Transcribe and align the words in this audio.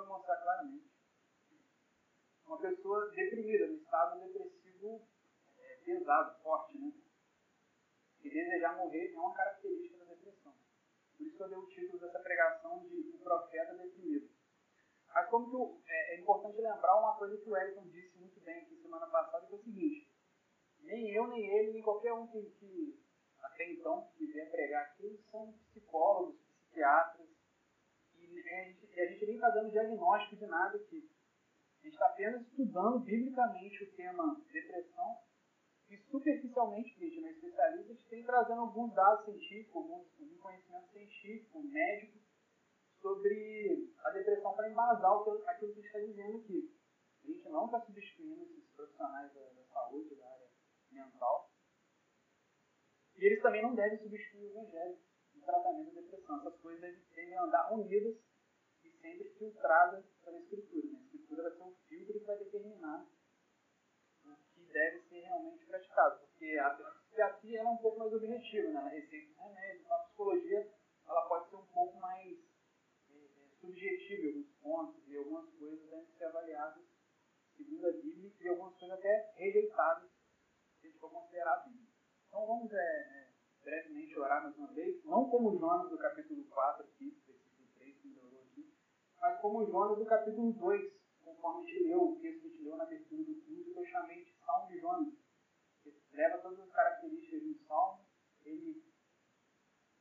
vai 0.00 0.06
mostrar 0.06 0.36
claramente. 0.36 0.90
Uma 2.46 2.58
pessoa 2.58 3.10
deprimida, 3.10 3.66
no 3.66 3.76
estado 3.76 4.20
depressivo 4.20 5.06
é, 5.58 5.76
pesado, 5.84 6.42
forte, 6.42 6.78
né? 6.78 6.92
E 8.22 8.30
desejar 8.30 8.76
morrer 8.76 9.12
é 9.12 9.18
uma 9.18 9.34
característica 9.34 10.04
da 10.04 10.12
depressão. 10.12 10.54
Por 11.16 11.26
isso 11.26 11.42
eu 11.42 11.48
dei 11.48 11.58
o 11.58 11.68
título 11.68 12.00
dessa 12.00 12.18
pregação 12.18 12.80
de 12.86 13.10
O 13.14 13.18
Profeta 13.18 13.74
Deprimido. 13.74 14.30
Mas 15.12 15.28
como 15.28 15.50
que 15.50 15.90
é, 15.90 16.14
é, 16.14 16.20
importante 16.20 16.60
lembrar 16.60 16.98
uma 16.98 17.16
coisa 17.16 17.36
que 17.36 17.48
o 17.48 17.52
Wellington 17.52 17.88
disse 17.88 18.16
muito 18.18 18.40
bem 18.40 18.62
aqui 18.62 18.76
semana 18.76 19.06
passada, 19.06 19.46
que 19.46 19.52
é 19.52 19.56
o 19.56 19.62
seguinte, 19.62 20.10
nem 20.80 21.10
eu, 21.10 21.26
nem 21.28 21.44
ele, 21.46 21.72
nem 21.72 21.82
qualquer 21.82 22.12
um 22.12 22.26
que, 22.28 22.42
que 22.58 23.00
até 23.38 23.72
então 23.72 24.10
que 24.16 24.26
vier 24.26 24.50
pregar 24.50 24.84
aqui, 24.86 25.20
são 25.30 25.52
psicólogos, 25.70 26.36
psiquiatras, 26.40 27.28
e 28.32 28.38
a 28.38 28.64
gente, 28.64 28.86
e 28.86 29.00
a 29.00 29.06
gente 29.06 29.26
nem 29.26 29.34
está 29.34 29.50
dando 29.50 29.70
diagnóstico 29.70 30.36
de 30.36 30.46
nada 30.46 30.76
aqui. 30.76 31.10
A 31.80 31.84
gente 31.84 31.92
está 31.94 32.06
apenas 32.06 32.42
estudando 32.42 33.00
biblicamente 33.00 33.84
o 33.84 33.92
tema 33.92 34.40
depressão 34.52 35.18
e 35.88 35.96
superficialmente, 36.10 36.90
porque 36.90 37.04
a 37.04 37.08
gente 37.08 37.20
não 37.20 37.28
é 37.28 37.32
especialista, 37.32 37.92
a 37.92 37.94
gente 37.94 38.08
tem 38.08 38.24
trazendo 38.24 38.60
alguns 38.60 38.94
dados 38.94 39.24
científicos, 39.24 39.74
alguns, 39.74 40.06
algum 40.20 40.38
conhecimento 40.38 40.92
científico, 40.92 41.62
médico, 41.64 42.18
sobre 43.00 43.90
a 44.04 44.10
depressão 44.10 44.54
para 44.54 44.70
embasar 44.70 45.10
aquilo 45.12 45.42
que 45.42 45.48
a 45.48 45.74
gente 45.74 45.86
está 45.86 45.98
dizendo 45.98 46.36
aqui. 46.38 46.76
A 47.24 47.26
gente 47.26 47.48
não 47.48 47.66
está 47.66 47.80
substituindo 47.80 48.42
esses 48.42 48.70
profissionais 48.70 49.32
da, 49.32 49.40
da, 49.40 49.64
saúde, 49.64 50.14
da 50.14 50.26
área 50.26 50.48
mental. 50.90 51.50
E 53.16 53.24
eles 53.24 53.42
também 53.42 53.62
não 53.62 53.74
devem 53.74 53.98
substituir 53.98 54.44
o 54.44 54.50
evangelho 54.50 54.98
no 55.40 55.46
tratamento 55.46 55.94
da 55.94 56.00
depressão. 56.00 56.38
Essas 56.38 56.60
coisas 56.60 56.80
devem, 56.80 57.38
andar 57.38 57.72
unidas 57.72 58.16
e 58.84 58.90
sempre 58.90 59.28
filtradas 59.38 60.04
pela 60.24 60.38
Escritura. 60.38 60.86
Né? 60.88 60.98
A 60.98 61.02
Escritura 61.04 61.42
vai 61.42 61.52
ser 61.52 61.62
um 61.62 61.74
filtro 61.88 62.20
que 62.20 62.26
vai 62.26 62.38
determinar 62.38 63.06
o 64.24 64.36
que 64.54 64.60
deve 64.72 65.00
ser 65.08 65.20
realmente 65.20 65.66
praticado. 65.66 66.20
Porque 66.20 66.58
a 66.58 66.70
psiquiatria 66.70 67.60
é 67.60 67.64
um 67.64 67.78
pouco 67.78 67.98
mais 67.98 68.12
objetiva, 68.12 68.68
né? 68.68 68.80
ela 68.80 68.88
receita 68.88 69.42
remédio. 69.42 69.92
A 69.92 69.98
psicologia 70.04 70.72
ela 71.06 71.22
pode 71.28 71.48
ser 71.48 71.56
um 71.56 71.66
pouco 71.66 71.98
mais 71.98 72.38
subjetivo 73.60 74.22
em 74.22 74.28
alguns 74.28 74.52
pontos 74.62 75.08
e 75.08 75.16
algumas 75.16 75.50
coisas 75.54 75.80
devem 75.90 76.06
ser 76.16 76.24
avaliadas 76.24 76.82
segundo 77.56 77.88
a 77.88 77.92
Bíblia 77.92 78.32
e 78.40 78.48
algumas 78.48 78.74
coisas 78.76 78.98
até 78.98 79.32
rejeitadas 79.36 80.10
se 80.80 80.86
a 80.86 80.90
gente 80.90 80.98
for 80.98 81.10
considerar 81.10 81.54
a 81.54 81.68
Bíblia. 81.68 81.90
Então 82.28 82.46
vamos 82.46 82.72
é, 82.72 82.76
é, 82.76 83.19
brevemente 83.62 84.18
orar 84.18 84.42
mais 84.42 84.56
uma 84.56 84.72
vez, 84.72 85.04
não 85.04 85.28
como 85.28 85.58
Jonas 85.58 85.90
do 85.90 85.98
capítulo 85.98 86.44
4 86.44 86.84
aqui, 86.84 87.10
versículo 87.26 87.68
3 87.74 88.00
que 88.00 88.08
melhorou 88.08 88.42
aqui, 88.42 88.74
mas 89.20 89.40
como 89.40 89.66
Jonas 89.66 89.98
do 89.98 90.06
capítulo 90.06 90.52
2, 90.52 90.92
conforme 91.24 91.62
a 91.62 91.66
gente 91.66 91.84
leu, 91.84 92.02
o 92.02 92.20
texto 92.20 92.40
que 92.40 92.46
a 92.46 92.50
gente 92.50 92.62
leu 92.62 92.76
na 92.76 92.84
abertura 92.84 93.24
do 93.24 93.34
culto, 93.34 93.72
que 93.72 93.78
eu 93.78 93.86
chamei 93.86 94.24
de 94.24 94.34
Salmo 94.44 94.68
de 94.68 94.80
Jonas, 94.80 95.14
que 95.82 95.94
leva 96.12 96.38
todas 96.38 96.60
as 96.60 96.72
características 96.72 97.42
do 97.42 97.54
Salmo, 97.66 98.04
ele 98.42 98.84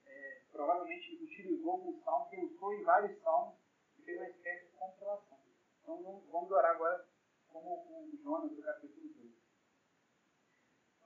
é, 0.06 0.44
provavelmente 0.52 1.24
utilizou 1.24 1.90
um 1.90 2.02
salmo, 2.04 2.30
pensou 2.30 2.74
em 2.74 2.84
vários 2.84 3.22
salmos 3.22 3.56
e 3.98 4.02
fez 4.04 4.18
uma 4.18 4.30
espécie 4.30 4.66
de 4.68 4.72
compilação. 4.78 5.40
Então 5.82 6.04
vamos, 6.04 6.26
vamos 6.30 6.52
orar 6.52 6.76
agora 6.76 7.08
como 7.48 7.74
o 7.74 8.18
Jonas 8.24 8.52
do 8.52 8.62
capítulo 8.62 9.08
2. 9.10 9.34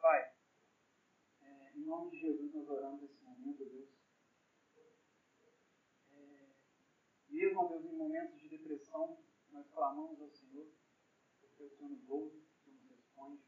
Pai, 0.01 0.32
em 1.73 1.85
nome 1.85 2.11
de 2.11 2.19
Jesus 2.19 2.53
nós 2.53 2.69
oramos 2.69 3.01
nesse 3.01 3.23
momento, 3.23 3.65
Deus. 3.65 3.89
É, 6.11 6.49
mesmo, 7.29 7.67
Deus, 7.69 7.85
em 7.85 7.97
momentos 7.97 8.39
de 8.39 8.49
depressão, 8.49 9.17
nós 9.49 9.67
clamamos 9.71 10.21
ao 10.21 10.29
Senhor, 10.29 10.67
porque 11.41 11.63
o 11.63 11.69
Senhor 11.69 11.89
nos 11.89 12.09
ouve, 12.09 12.37
o 12.37 12.63
Senhor 12.63 12.79
nos 12.79 12.89
responde. 12.91 13.43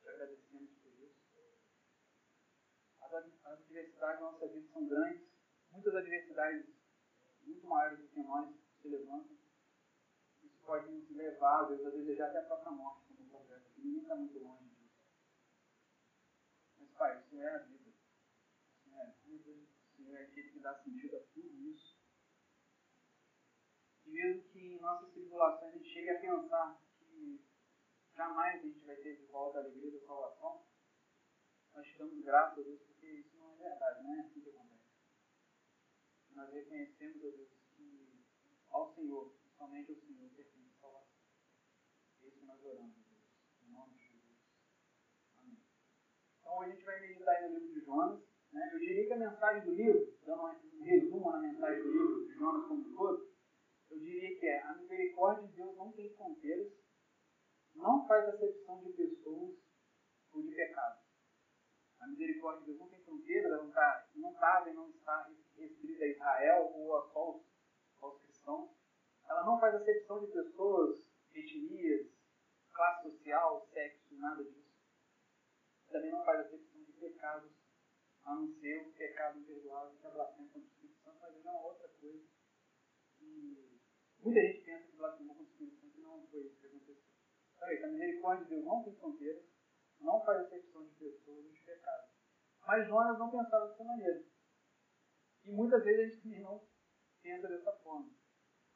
Te 0.00 0.08
agradecemos 0.08 0.70
por 0.82 0.92
as, 3.00 3.14
adversidades 3.44 4.20
da 4.20 4.30
nossa 4.32 4.48
vida 4.48 4.66
são 4.72 4.86
grandes, 4.86 5.28
muitas 5.70 5.94
adversidades 5.94 6.66
muito 7.42 7.66
maiores 7.66 8.00
do 8.00 8.08
que 8.08 8.22
nós 8.22 8.54
se 8.80 8.88
levantam. 8.88 9.36
Isso 10.42 10.58
pode 10.64 10.90
nos 10.90 11.08
levar, 11.10 11.68
vezes, 11.68 11.86
a 11.86 11.90
desejar 11.90 12.28
até 12.30 12.38
a 12.38 12.46
própria 12.46 12.72
morte, 12.72 13.06
como 13.06 13.28
o 13.28 13.30
projeto, 13.30 13.70
que 13.72 13.80
ninguém 13.80 14.02
está 14.02 14.16
muito 14.16 14.38
longe 14.38 14.73
Pai, 16.98 17.18
o 17.18 17.28
Senhor 17.28 17.44
é 17.44 17.54
a 17.54 17.58
vida. 17.58 17.90
O 17.90 18.82
Senhor 18.82 18.98
é 18.98 19.02
a 19.02 19.10
vida, 19.10 19.50
o 19.50 19.96
Senhor 19.96 20.16
é 20.16 20.22
aquele 20.22 20.50
que 20.50 20.60
dá 20.60 20.74
sentido 20.82 21.16
a 21.16 21.20
tudo 21.20 21.60
isso. 21.62 21.96
E 24.06 24.10
mesmo 24.10 24.42
que 24.50 24.58
em 24.58 24.80
nossas 24.80 25.12
tribulações 25.12 25.74
a 25.74 25.78
gente 25.78 25.92
chegue 25.92 26.10
a 26.10 26.20
pensar 26.20 26.80
que 26.98 27.44
jamais 28.14 28.60
a 28.60 28.66
gente 28.66 28.84
vai 28.84 28.96
ter 28.96 29.16
de 29.16 29.26
volta 29.26 29.58
a 29.58 29.62
alegria 29.62 29.92
da 29.92 30.06
salvação, 30.06 30.66
nós 31.74 31.86
te 31.86 31.98
damos 31.98 32.24
graças 32.24 32.58
a 32.58 32.62
Deus 32.62 32.80
porque 32.82 33.06
isso 33.06 33.36
não 33.36 33.52
é 33.52 33.56
verdade, 33.56 34.04
não 34.04 34.14
é 34.14 34.20
assim 34.20 34.40
que 34.40 34.50
acontece. 34.50 34.84
Nós 36.30 36.52
reconhecemos, 36.52 37.24
a 37.24 37.30
Deus, 37.30 37.48
que 37.76 38.24
ao 38.68 38.94
Senhor, 38.94 39.34
somente 39.56 39.90
ao 39.90 39.96
Senhor, 39.98 40.30
pertence 40.30 40.74
a 40.76 40.80
salvação. 40.80 41.14
É 42.22 42.26
isso 42.26 42.38
que 42.38 42.46
nós 42.46 42.64
oramos, 42.64 42.94
Deus, 42.94 43.22
em 43.62 43.72
nome 43.72 43.94
de 43.94 44.04
Jesus. 44.08 44.38
Amém. 45.36 45.64
Então 46.44 46.58
hoje 46.58 46.72
a 46.72 46.74
gente 46.74 46.84
vai 46.84 47.00
meditar 47.00 47.40
no 47.40 47.58
livro 47.58 47.72
de 47.72 47.80
Jonas. 47.86 48.20
Né? 48.52 48.70
Eu 48.70 48.78
diria 48.78 49.06
que 49.06 49.12
a 49.14 49.16
mensagem 49.16 49.64
do 49.64 49.74
livro, 49.74 50.14
dando 50.26 50.42
um 50.42 50.82
resumo 50.84 51.32
na 51.32 51.38
mensagem 51.38 51.82
do 51.82 51.90
livro 51.90 52.26
de 52.26 52.34
Jonas 52.34 52.68
como 52.68 52.80
um 52.86 52.94
todo, 52.94 53.34
eu 53.90 53.98
diria 53.98 54.38
que 54.38 54.46
é 54.46 54.62
a 54.62 54.74
misericórdia 54.74 55.48
de 55.48 55.54
Deus 55.54 55.74
não 55.74 55.90
tem 55.92 56.14
fronteiras, 56.14 56.70
não 57.74 58.06
faz 58.06 58.28
acepção 58.28 58.82
de 58.84 58.92
pessoas 58.92 59.56
ou 60.32 60.42
de 60.42 60.54
pecados. 60.54 61.02
A 62.00 62.08
misericórdia 62.08 62.60
de 62.60 62.66
Deus 62.66 62.78
não 62.78 62.88
tem 62.88 63.02
fronteiras, 63.04 63.50
ela 63.50 63.62
não 63.62 63.68
está 63.70 64.08
não 64.14 64.34
tá, 64.34 64.72
não 64.74 64.90
está 64.90 65.30
restrita 65.56 66.04
a 66.04 66.08
Israel 66.08 66.72
ou 66.74 66.96
a 66.98 67.08
só 67.08 67.36
os, 68.02 68.22
cristãos. 68.22 68.70
Ela 69.26 69.46
não 69.46 69.58
faz 69.58 69.74
acepção 69.76 70.20
de 70.20 70.26
pessoas, 70.26 71.10
etnias, 71.32 72.06
classe 72.70 73.08
social, 73.08 73.66
sexo, 73.72 74.14
nada 74.18 74.44
disso. 74.44 74.63
Também 75.94 76.10
não 76.10 76.24
faz 76.24 76.40
acepção 76.40 76.82
de 76.82 76.92
pecados, 76.94 77.52
a 78.24 78.34
não 78.34 78.48
ser 78.48 78.82
o 78.82 78.92
pecado 78.94 79.38
imperdoável 79.38 79.96
que 79.96 80.06
a 80.08 80.10
blasfêmia 80.10 80.50
contra 80.50 80.68
o 80.68 80.72
Espírito 80.72 81.00
Santo, 81.04 81.20
mas 81.20 81.36
é 81.36 81.50
uma 81.50 81.62
outra 81.66 81.88
coisa. 81.88 82.24
E 83.20 83.80
muita 84.18 84.40
gente 84.40 84.64
pensa 84.64 84.90
que 84.90 84.96
blasfemou 84.96 85.36
contra 85.36 85.44
o 85.44 85.52
Espírito 85.52 85.80
Santo 85.80 86.00
não 86.00 86.26
foi 86.26 86.40
isso 86.40 86.58
que 86.58 86.66
aconteceu. 86.66 86.96
Isso, 86.96 87.84
a 87.84 87.88
misericórdia 87.88 88.44
de 88.44 88.50
Deus 88.50 88.64
não 88.64 88.82
tem 88.82 88.96
fronteiras, 88.96 89.44
não 90.00 90.24
faz 90.24 90.40
acepção 90.40 90.84
de 90.84 90.94
pessoas 90.96 91.46
e 91.46 91.52
de 91.52 91.60
pecados. 91.60 92.10
Mas 92.66 92.88
Jonas 92.88 93.16
não 93.16 93.30
pensava 93.30 93.68
dessa 93.68 93.84
maneira. 93.84 94.24
E 95.44 95.52
muitas 95.52 95.84
vezes 95.84 96.00
a 96.00 96.16
gente 96.16 96.40
não 96.40 96.66
pensa 97.22 97.46
dessa 97.46 97.72
forma. 97.84 98.10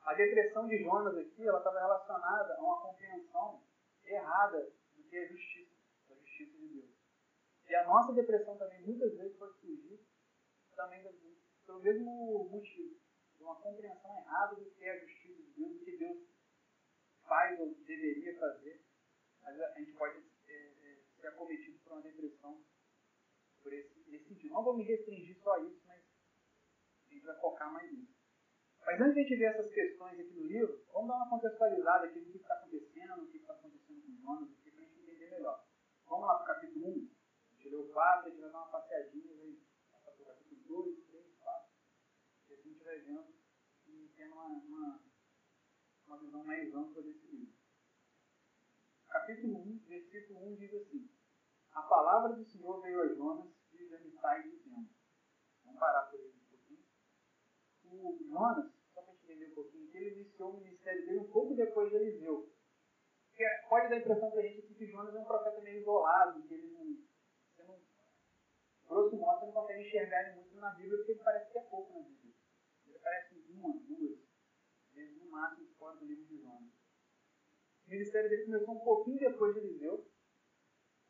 A 0.03 0.15
depressão 0.15 0.69
de 0.69 0.78
Jonas 0.84 1.19
aqui, 1.19 1.49
ela 1.49 1.59
estava 1.59 1.81
relacionada 1.81 2.55
a 2.55 2.61
uma 2.61 2.81
compreensão 2.81 3.61
errada 4.05 4.73
do 4.95 5.03
que 5.03 5.17
é 5.17 5.27
justiça. 5.27 5.68
E 7.68 7.74
a 7.74 7.84
nossa 7.84 8.12
depressão 8.12 8.56
também 8.56 8.82
muitas 8.82 9.15
vezes 9.15 9.36
pode 9.36 9.59
surgir 9.60 10.00
também 10.74 11.03
pelo 11.66 11.80
mesmo 11.80 12.48
motivo, 12.50 12.97
de 13.36 13.42
uma 13.42 13.56
compreensão 13.56 14.16
errada 14.16 14.56
do 14.56 14.70
que 14.70 14.84
é 14.84 14.92
a 14.92 14.98
justiça 14.98 15.42
de 15.42 15.50
Deus, 15.50 15.78
do 15.78 15.84
que 15.84 15.97
Deus 15.97 16.18
faz 17.26 17.60
ou 17.60 17.74
deveria 17.74 18.38
fazer. 18.38 18.82
Mas 19.42 19.60
a 19.60 19.78
gente 19.78 19.92
pode 19.92 20.20
ser 20.41 21.26
acometido 21.26 21.78
por 21.80 21.92
uma 21.92 22.03
depressão 22.03 22.65
por 23.62 23.72
esse, 23.72 24.09
nesse 24.09 24.28
sentido. 24.28 24.54
Não 24.54 24.65
vou 24.65 24.76
me 24.76 24.84
restringir 24.84 25.36
só 25.42 25.54
a 25.56 25.60
isso, 25.60 25.82
mas 25.86 26.03
a 27.10 27.12
gente 27.12 27.26
vai 27.26 27.38
focar 27.41 27.72
mais 27.72 27.92
nisso. 27.92 28.16
Mas 28.86 29.00
antes 29.00 29.15
de 29.15 29.20
a 29.20 29.22
gente 29.24 29.36
ver 29.36 29.44
essas 29.44 29.70
questões 29.72 30.18
aqui 30.18 30.32
no 30.32 30.47
livro, 30.47 30.82
vamos 30.92 31.09
dar 31.09 31.16
uma 31.16 31.28
contextualizada 31.28 32.06
aqui 32.06 32.20
do 32.20 32.30
que 32.30 32.38
está 32.38 32.54
acontecendo, 32.54 33.22
o 33.22 33.30
que 33.30 33.36
está 33.36 33.53
acontecendo 33.53 34.03
com 34.03 34.16
Jonas, 34.22 34.48
para 34.56 34.70
a 34.70 34.74
gente 34.86 35.00
entender 35.00 35.30
melhor. 35.30 35.66
Vamos 36.06 36.26
lá 36.26 36.34
para 36.36 36.44
o 36.44 36.47
capítulo 36.47 36.88
1. 36.88 37.17
Leu 37.70 37.88
4, 37.88 38.26
a 38.26 38.30
gente 38.30 38.41
vai 38.41 38.50
dar 38.50 38.59
uma 38.59 38.68
passeadinha, 38.68 39.36
vai 39.36 39.56
passar 39.92 40.12
para 40.12 40.22
o 40.22 40.26
capítulo 40.26 40.84
2, 40.84 41.06
3, 41.06 41.36
4. 41.38 41.70
E 42.48 42.54
assim 42.54 42.68
a 42.68 42.72
gente 42.72 42.84
vai 42.84 42.98
vendo 43.00 43.34
e 43.86 44.12
tendo 44.16 44.32
uma, 44.34 44.47
uma, 44.47 45.03
uma 46.06 46.18
visão 46.18 46.44
mais 46.44 46.74
ampla 46.74 47.03
desse 47.03 47.26
livro 47.26 47.59
capítulo 49.28 49.59
1, 49.59 49.78
versículo 49.86 50.53
1 50.53 50.56
diz 50.56 50.74
assim: 50.74 51.10
A 51.72 51.82
palavra 51.82 52.32
do 52.34 52.44
Senhor 52.44 52.80
veio 52.80 53.03
a 53.03 53.15
Jonas 53.15 53.47
de 53.70 53.94
Amitai 53.94 54.42
dizendo. 54.44 54.88
Vamos 55.65 55.78
parar 55.78 56.04
por 56.04 56.18
aí 56.18 56.32
um 56.32 56.48
pouquinho. 56.48 56.84
O 57.84 58.18
Jonas, 58.26 58.72
só 58.94 59.03
para 59.03 59.15
entender 59.15 59.50
um 59.50 59.54
pouquinho, 59.54 59.91
ele 59.94 60.20
iniciou 60.20 60.54
o 60.54 60.60
ministério 60.60 61.04
dele 61.04 61.18
um 61.18 61.30
pouco 61.30 61.54
depois 61.54 61.91
de 61.91 61.97
Eliseu. 61.97 62.50
Porque 63.28 63.44
pode 63.68 63.88
dar 63.91 63.97
a 63.97 63.98
impressão 63.98 64.30
para 64.30 64.41
a 64.41 64.47
gente 64.47 64.74
que 64.74 64.86
Jonas 64.86 65.15
é 65.15 65.18
um 65.18 65.24
profeta 65.24 65.60
meio 65.60 65.80
isolado, 65.80 66.42
que 66.42 66.54
ele 66.54 67.06
enxergar 69.89 70.29
ele 70.29 70.37
muito 70.37 70.57
na 70.57 70.71
Bíblia 70.71 70.99
porque 70.99 71.13
ele 71.13 71.23
parece 71.25 71.51
que 71.51 71.59
é 71.59 71.63
pouco 71.63 71.93
na 71.95 72.05
Bíblia. 72.05 72.35
Ele 72.87 72.97
aparece 72.97 73.35
uma, 73.51 73.73
duas, 73.73 74.19
vezes 74.93 75.17
no 75.17 75.31
máximo 75.31 75.69
fora 75.79 75.97
do 75.97 76.05
livro 76.05 76.27
de 76.27 76.43
Jonas. 76.43 76.73
O 77.87 77.91
ministério 77.91 78.29
dele 78.29 78.45
começou 78.45 78.75
um 78.75 78.85
pouquinho 78.85 79.19
depois 79.19 79.55
de 79.55 79.61
Eliseu, 79.61 80.07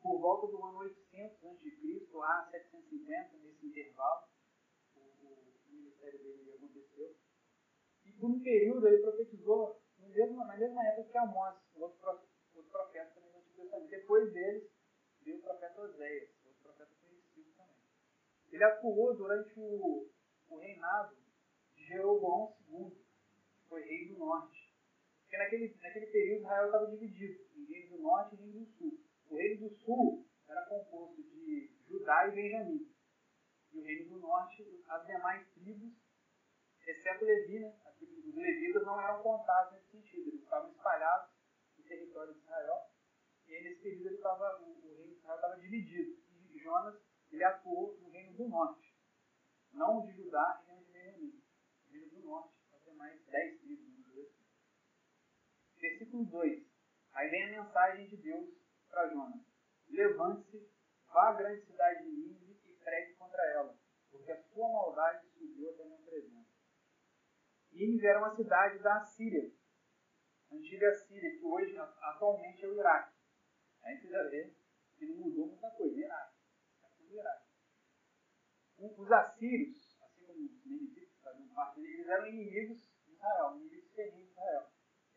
por 0.01 0.19
volta 0.19 0.47
do 0.47 0.63
ano 0.63 0.77
800 0.79 1.43
a.C., 1.43 2.09
a 2.23 2.49
750, 2.51 3.37
nesse 3.37 3.67
intervalo, 3.67 4.27
o, 4.95 4.99
o, 4.99 5.53
ministério 5.67 6.19
dele 6.19 6.53
aconteceu. 6.53 7.17
E 8.05 8.11
por 8.13 8.29
um 8.29 8.41
período 8.41 8.87
ele 8.87 9.01
profetizou 9.01 9.81
mesmo, 9.99 10.37
na 10.45 10.55
mesma 10.55 10.87
época 10.87 11.09
que 11.09 11.17
Amós, 11.17 11.55
outro, 11.75 12.09
outro 12.55 12.71
profeta 12.71 13.11
também 13.13 13.31
do 13.31 13.37
Antigo 13.39 13.61
Testamento. 13.61 13.89
Depois 13.89 14.33
deles 14.33 14.71
veio 15.21 15.37
o 15.37 15.41
profeta 15.41 15.81
Oséias, 15.81 16.29
outro 16.45 16.63
profeta 16.63 16.95
conhecido 17.01 17.51
também. 17.57 17.79
Ele 18.51 18.63
atuou 18.63 19.15
durante 19.15 19.53
o, 19.59 20.09
o 20.49 20.57
reinado 20.57 21.15
de 21.75 21.85
Jeroboão 21.85 22.55
II, 22.67 22.89
que 22.89 23.67
foi 23.67 23.81
rei 23.83 24.07
do 24.09 24.17
norte. 24.17 24.73
Porque 25.21 25.37
naquele, 25.37 25.77
naquele 25.81 26.07
período 26.07 26.41
Israel 26.41 26.65
estava 26.65 26.87
dividido 26.87 27.39
em 27.55 27.65
reino 27.65 27.97
do 27.97 28.03
norte 28.03 28.35
e 28.35 28.37
reino 28.37 28.59
do 28.59 28.65
sul. 28.65 28.99
O 29.29 29.35
reino 29.35 29.69
do 29.69 29.75
sul 29.75 30.25
era 30.47 30.65
composto 30.65 31.21
de 31.21 31.71
Judá 31.87 32.27
e 32.27 32.31
Benjamim. 32.31 32.91
E 33.71 33.77
o 33.77 33.83
reino 33.83 34.09
do 34.09 34.19
norte, 34.19 34.83
as 34.87 35.05
demais 35.05 35.47
tribos, 35.53 35.93
exceto 36.87 37.25
Levi, 37.25 37.59
né? 37.59 37.79
os 38.01 38.35
levitas 38.35 38.83
não 38.83 38.99
eram 38.99 39.21
contados 39.21 39.73
nesse 39.73 39.91
sentido, 39.91 40.29
eles 40.29 40.41
estavam 40.41 40.71
espalhados 40.71 41.29
no 41.77 41.83
território 41.83 42.33
de 42.33 42.39
Israel. 42.39 42.89
E 43.47 43.55
aí, 43.55 43.63
nesse 43.63 43.81
período, 43.81 44.07
ele 44.07 44.17
tava, 44.17 44.59
o, 44.61 44.87
o 44.87 44.95
reino 44.95 45.13
de 45.13 45.19
Israel 45.19 45.35
estava 45.35 45.59
dividido. 45.59 46.17
E 46.51 46.59
Jonas 46.59 46.99
ele 47.31 47.43
atuou 47.43 47.97
no 48.01 48.08
do 48.39 48.47
norte, 48.47 48.95
não 49.73 50.05
de 50.05 50.13
Judá 50.13 50.63
e 50.63 50.71
nem 50.71 50.81
de 50.81 50.91
Benjamim. 50.93 51.43
No 51.83 51.91
reino 51.91 52.09
do 52.09 52.21
norte, 52.21 52.55
as 52.73 52.83
demais 52.85 53.25
dez 53.25 53.59
tribos. 53.59 53.89
Versículo 55.75 56.25
2. 56.25 56.65
Aí 57.13 57.29
vem 57.29 57.43
a 57.43 57.63
mensagem 57.63 58.07
de 58.07 58.15
Deus 58.15 58.49
para 58.89 59.09
Jonas: 59.09 59.41
Levante-se, 59.89 60.71
vá 61.07 61.29
à 61.29 61.33
grande 61.33 61.65
cidade 61.65 62.03
de 62.05 62.11
Nínive 62.11 62.61
e 62.65 62.73
pregue 62.75 63.15
contra 63.15 63.41
ela, 63.51 63.77
porque 64.09 64.31
a 64.31 64.41
sua 64.43 64.69
maldade 64.69 65.27
subiu 65.27 65.69
até 65.71 65.83
minha 65.83 66.01
presença. 66.01 66.49
Nínive 67.71 68.07
era 68.07 68.19
uma 68.19 68.35
cidade 68.35 68.79
da 68.79 69.01
Síria, 69.05 69.53
antiga 70.49 70.93
Síria, 70.95 71.37
que 71.37 71.43
hoje, 71.43 71.77
atualmente, 71.77 72.63
é 72.63 72.67
o 72.69 72.75
Iraque. 72.75 73.17
Aí 73.83 73.97
você 73.97 74.09
já 74.09 74.23
vê 74.29 74.53
que 74.97 75.05
não 75.05 75.15
mudou 75.17 75.47
muita 75.47 75.69
coisa, 75.71 75.99
Iraque. 75.99 76.37
É 76.83 77.13
Iraque. 77.13 77.48
Os 78.81 79.11
assírios, 79.11 79.75
assim 80.01 80.25
como 80.25 80.45
os 80.45 80.63
que 80.63 81.09
faziam 81.21 81.49
parte 81.49 81.81
eles 81.81 82.07
eram 82.07 82.27
inimigos 82.27 82.77
de 83.05 83.11
Israel, 83.11 83.57
inimigos 83.57 83.91
terríveis 83.91 84.25
de 84.25 84.31
Israel. 84.31 84.67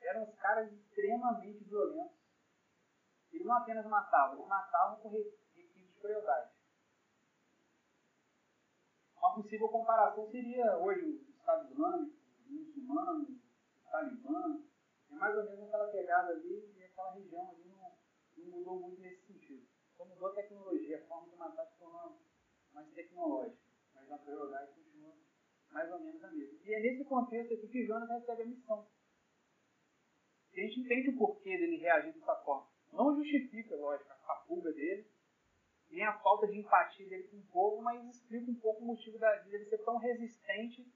Eram 0.00 0.24
os 0.24 0.34
caras 0.34 0.72
extremamente 0.72 1.62
violentos, 1.62 2.18
ele 3.32 3.44
não 3.44 3.54
apenas 3.54 3.86
matava, 3.86 4.34
ele 4.34 4.46
matava 4.46 4.96
com 4.96 5.10
requisitos 5.10 5.74
de 5.74 5.92
crueldade. 6.00 6.50
Uma 9.16 9.34
possível 9.34 9.68
comparação 9.68 10.28
seria 10.28 10.76
hoje 10.78 11.24
o 11.24 11.30
Estado 11.30 11.70
Islâmico, 11.70 12.16
o 12.48 12.52
muçulmano, 12.52 13.40
o 13.86 13.90
Talibã, 13.90 14.60
é 15.08 15.14
mais 15.14 15.36
ou 15.36 15.44
menos 15.44 15.62
aquela 15.62 15.86
pegada 15.86 16.32
ali 16.32 16.74
e 16.76 16.82
aquela 16.82 17.12
região 17.12 17.48
ali 17.50 17.64
não, 17.68 17.96
não 18.36 18.58
mudou 18.58 18.80
muito 18.80 19.00
nesse 19.00 19.24
sentido. 19.26 19.64
Só 19.96 20.04
mudou 20.04 20.30
a 20.30 20.34
tecnologia, 20.34 20.98
a 20.98 21.06
forma 21.06 21.30
de 21.30 21.36
matar 21.36 21.64
se 21.66 21.78
tornou 21.78 22.21
mais 22.72 22.88
tecnológica, 22.92 23.62
mas 23.94 24.10
a 24.10 24.18
crueldade 24.18 24.72
continua 24.72 25.14
mais 25.70 25.90
ou 25.90 26.00
menos 26.00 26.22
a 26.22 26.30
mesma. 26.30 26.58
E 26.64 26.74
é 26.74 26.80
nesse 26.80 27.04
contexto 27.04 27.54
aqui 27.54 27.68
que 27.68 27.86
Jonas 27.86 28.08
recebe 28.08 28.42
a 28.42 28.46
missão. 28.46 28.86
A 30.52 30.60
gente 30.60 30.80
entende 30.80 31.10
o 31.10 31.18
porquê 31.18 31.56
dele 31.56 31.78
reagir 31.78 32.12
dessa 32.12 32.36
forma. 32.44 32.70
Não 32.92 33.16
justifica, 33.16 33.74
lógico, 33.76 34.12
a 34.12 34.34
pulga 34.46 34.70
dele, 34.72 35.10
nem 35.90 36.04
a 36.04 36.18
falta 36.18 36.46
de 36.46 36.58
empatia 36.58 37.08
dele 37.08 37.28
com 37.28 37.38
o 37.38 37.46
povo, 37.46 37.82
mas 37.82 38.04
explica 38.14 38.50
um 38.50 38.54
pouco 38.54 38.82
o 38.82 38.86
motivo 38.86 39.18
da, 39.18 39.34
de 39.36 39.54
ele 39.54 39.64
ser 39.64 39.78
tão 39.78 39.96
resistente 39.96 40.86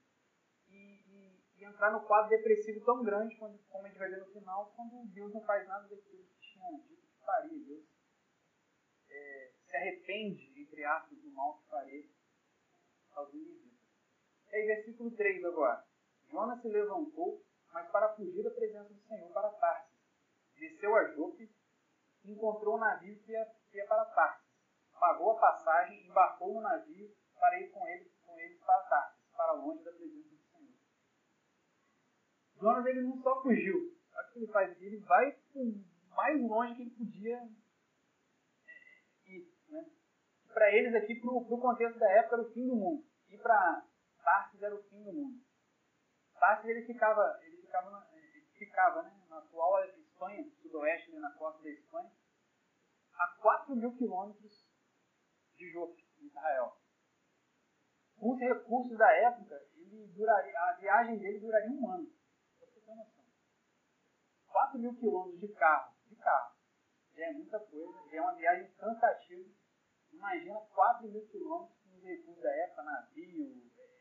e, 0.69 0.75
e, 0.75 1.43
e, 1.57 1.63
entrar 1.63 1.91
no 1.91 2.05
quadro 2.05 2.29
depressivo 2.29 2.85
tão 2.85 3.03
grande, 3.03 3.35
quando, 3.37 3.57
como 3.67 3.85
a 3.85 3.89
gente 3.89 3.97
vai 3.97 4.09
ver 4.09 4.19
no 4.19 4.31
final, 4.31 4.71
quando 4.75 5.05
Deus 5.07 5.33
não 5.33 5.41
faz 5.41 5.67
nada 5.67 5.87
daquilo 5.87 6.23
que 6.23 6.39
tinha 6.39 6.71
dito 6.71 7.07
que 7.07 7.25
faria. 7.25 7.65
Deus 7.65 7.83
arrepende, 9.77 10.61
entre 10.61 10.83
aspas, 10.83 11.17
do 11.19 11.31
mal 11.31 11.57
que 11.59 11.69
faria 11.69 12.09
aos 13.11 13.33
inimigos. 13.33 13.77
E 14.51 14.55
aí, 14.55 14.67
versículo 14.67 15.11
3 15.11 15.45
agora. 15.45 15.85
Jonas 16.29 16.61
se 16.61 16.67
levantou, 16.67 17.43
mas 17.71 17.89
para 17.89 18.13
fugir 18.15 18.43
da 18.43 18.51
presença 18.51 18.93
do 18.93 19.01
Senhor 19.01 19.31
para 19.31 19.49
Tarsis. 19.49 19.97
Desceu 20.55 20.95
a 20.95 21.03
Jope 21.11 21.49
encontrou 22.25 22.75
um 22.75 22.79
navio 22.79 23.17
que 23.19 23.31
ia, 23.31 23.45
que 23.69 23.77
ia 23.77 23.87
para 23.87 24.05
Tarsis. 24.05 24.47
Pagou 24.99 25.31
a 25.31 25.39
passagem, 25.39 26.07
embarcou 26.07 26.55
no 26.55 26.61
navio 26.61 27.15
para 27.39 27.59
ir 27.61 27.69
com 27.69 27.87
eles, 27.87 28.11
com 28.25 28.35
para 28.65 28.83
Tarsis, 28.83 29.29
para 29.35 29.51
longe 29.53 29.83
da 29.83 29.91
presença 29.91 30.29
do 30.29 30.43
Senhor. 30.43 30.73
Jonas 32.59 32.85
ele 32.85 33.01
não 33.01 33.21
só 33.21 33.41
fugiu, 33.41 33.95
olha 34.13 34.27
o 34.27 34.31
que 34.31 34.39
ele 34.39 34.47
faz 34.47 34.81
ele 34.81 34.97
vai 34.97 35.37
o 35.55 35.85
mais 36.15 36.41
longe 36.41 36.75
que 36.75 36.81
ele 36.81 36.91
podia 36.91 37.37
é? 37.37 37.66
Para 40.57 40.71
eles 40.71 40.95
aqui, 40.95 41.13
para 41.13 41.29
o 41.29 41.61
contexto 41.61 41.99
da 41.99 42.11
época, 42.13 42.37
era 42.37 42.41
o 42.41 42.51
fim 42.51 42.65
do 42.65 42.75
mundo. 42.75 43.05
E 43.29 43.37
para 43.37 43.85
Tarsis 44.23 44.59
era 44.59 44.73
o 44.73 44.81
fim 44.85 45.03
do 45.03 45.13
mundo. 45.13 45.39
Tarsis 46.39 46.67
ele 46.67 46.83
ficava, 46.83 47.39
ele 47.43 47.57
ficava, 47.57 47.91
na, 47.91 48.07
ele 48.13 48.41
ficava 48.57 49.03
né, 49.03 49.23
na 49.29 49.37
atual 49.37 49.85
Espanha, 49.85 50.49
sudoeste, 50.59 51.11
ali 51.11 51.19
na 51.19 51.29
costa 51.33 51.61
da 51.61 51.69
Espanha, 51.69 52.11
a 53.13 53.27
4 53.39 53.75
mil 53.75 53.95
quilômetros 53.97 54.67
de 55.57 55.69
Jope, 55.69 56.03
Israel. 56.21 56.75
Com 58.17 58.31
os 58.31 58.39
recursos 58.39 58.97
da 58.97 59.11
época, 59.11 59.63
ele 59.75 60.07
duraria, 60.07 60.59
a 60.59 60.73
viagem 60.73 61.19
dele 61.19 61.39
duraria 61.39 61.69
um 61.69 61.91
ano. 61.91 62.11
Pra 62.57 62.67
você 62.67 62.81
ter 62.81 62.95
noção. 62.95 63.25
4 64.47 64.79
mil 64.79 64.95
quilômetros 64.95 65.39
de 65.39 65.49
carro, 65.49 65.93
de 66.07 66.15
carro, 66.15 66.55
já 67.13 67.27
é 67.27 67.33
muita 67.33 67.59
coisa, 67.59 68.09
já 68.09 68.17
é 68.17 68.21
uma 68.21 68.33
viagem 68.33 68.71
cansativa. 68.71 69.56
Imagina 70.17 70.59
4 70.59 71.07
mil 71.07 71.27
quilômetros 71.27 71.77
com 71.83 71.95
os 71.95 72.03
recursos 72.03 72.41
da 72.41 72.49
época, 72.49 72.83
navio, 72.83 73.71
é, 73.77 73.91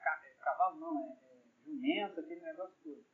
é, 0.00 0.34
cavalo 0.42 0.80
não, 0.80 1.18
é, 1.22 1.36
é 1.36 1.64
jumento, 1.64 2.20
aquele 2.20 2.40
negócio 2.40 2.76
todo. 2.82 3.04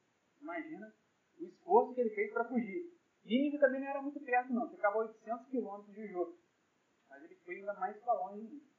Imagina 0.40 0.94
o 1.40 1.44
esforço 1.44 1.94
que 1.94 2.00
ele 2.00 2.14
fez 2.14 2.32
para 2.32 2.48
fugir. 2.48 2.92
Nínive 3.24 3.58
também 3.58 3.80
não 3.80 3.88
era 3.88 4.00
muito 4.00 4.20
perto, 4.20 4.52
não, 4.52 4.70
ficava 4.70 4.96
a 4.96 4.98
800 5.06 5.46
quilômetros 5.48 5.94
de 5.94 6.06
Jope. 6.06 6.38
Mas 7.08 7.24
ele 7.24 7.36
foi 7.36 7.56
ainda 7.56 7.74
mais 7.74 7.96
para 7.98 8.14
longe 8.14 8.40
ainda. 8.40 8.72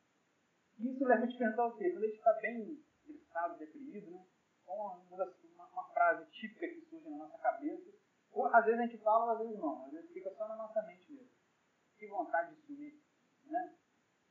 Isso 0.80 1.06
leva 1.06 1.26
a 1.26 1.28
te 1.28 1.38
pensar 1.38 1.66
o 1.66 1.76
quê? 1.76 1.92
Quando 1.92 2.04
ele 2.06 2.14
está 2.14 2.34
bem 2.42 2.84
estressado, 2.98 3.60
deprimido, 3.60 4.12
né? 4.12 4.26
Uma, 4.66 4.96
uma, 4.96 5.68
uma, 5.72 5.84
frase 5.94 6.26
típica 6.32 6.68
que 6.68 6.82
surge 6.90 7.10
na 7.10 7.18
nossa 7.18 7.38
cabeça. 7.38 7.92
Ou 8.32 8.48
às 8.48 8.66
vezes 8.66 8.80
a 8.80 8.84
gente 8.84 8.98
fala, 9.04 9.34
às 9.34 9.40
vezes 9.40 9.60
não. 9.60 9.86
Às 9.86 9.92
vezes 9.92 10.12
fica 10.12 10.34
só 10.36 10.48
na 10.48 10.56
nossa 10.56 10.82
mente 10.84 11.12
mesmo. 11.12 11.43
Que 12.04 12.10
vontade 12.10 12.54
de 12.54 12.62
sumir. 12.64 13.02
Né? 13.46 13.78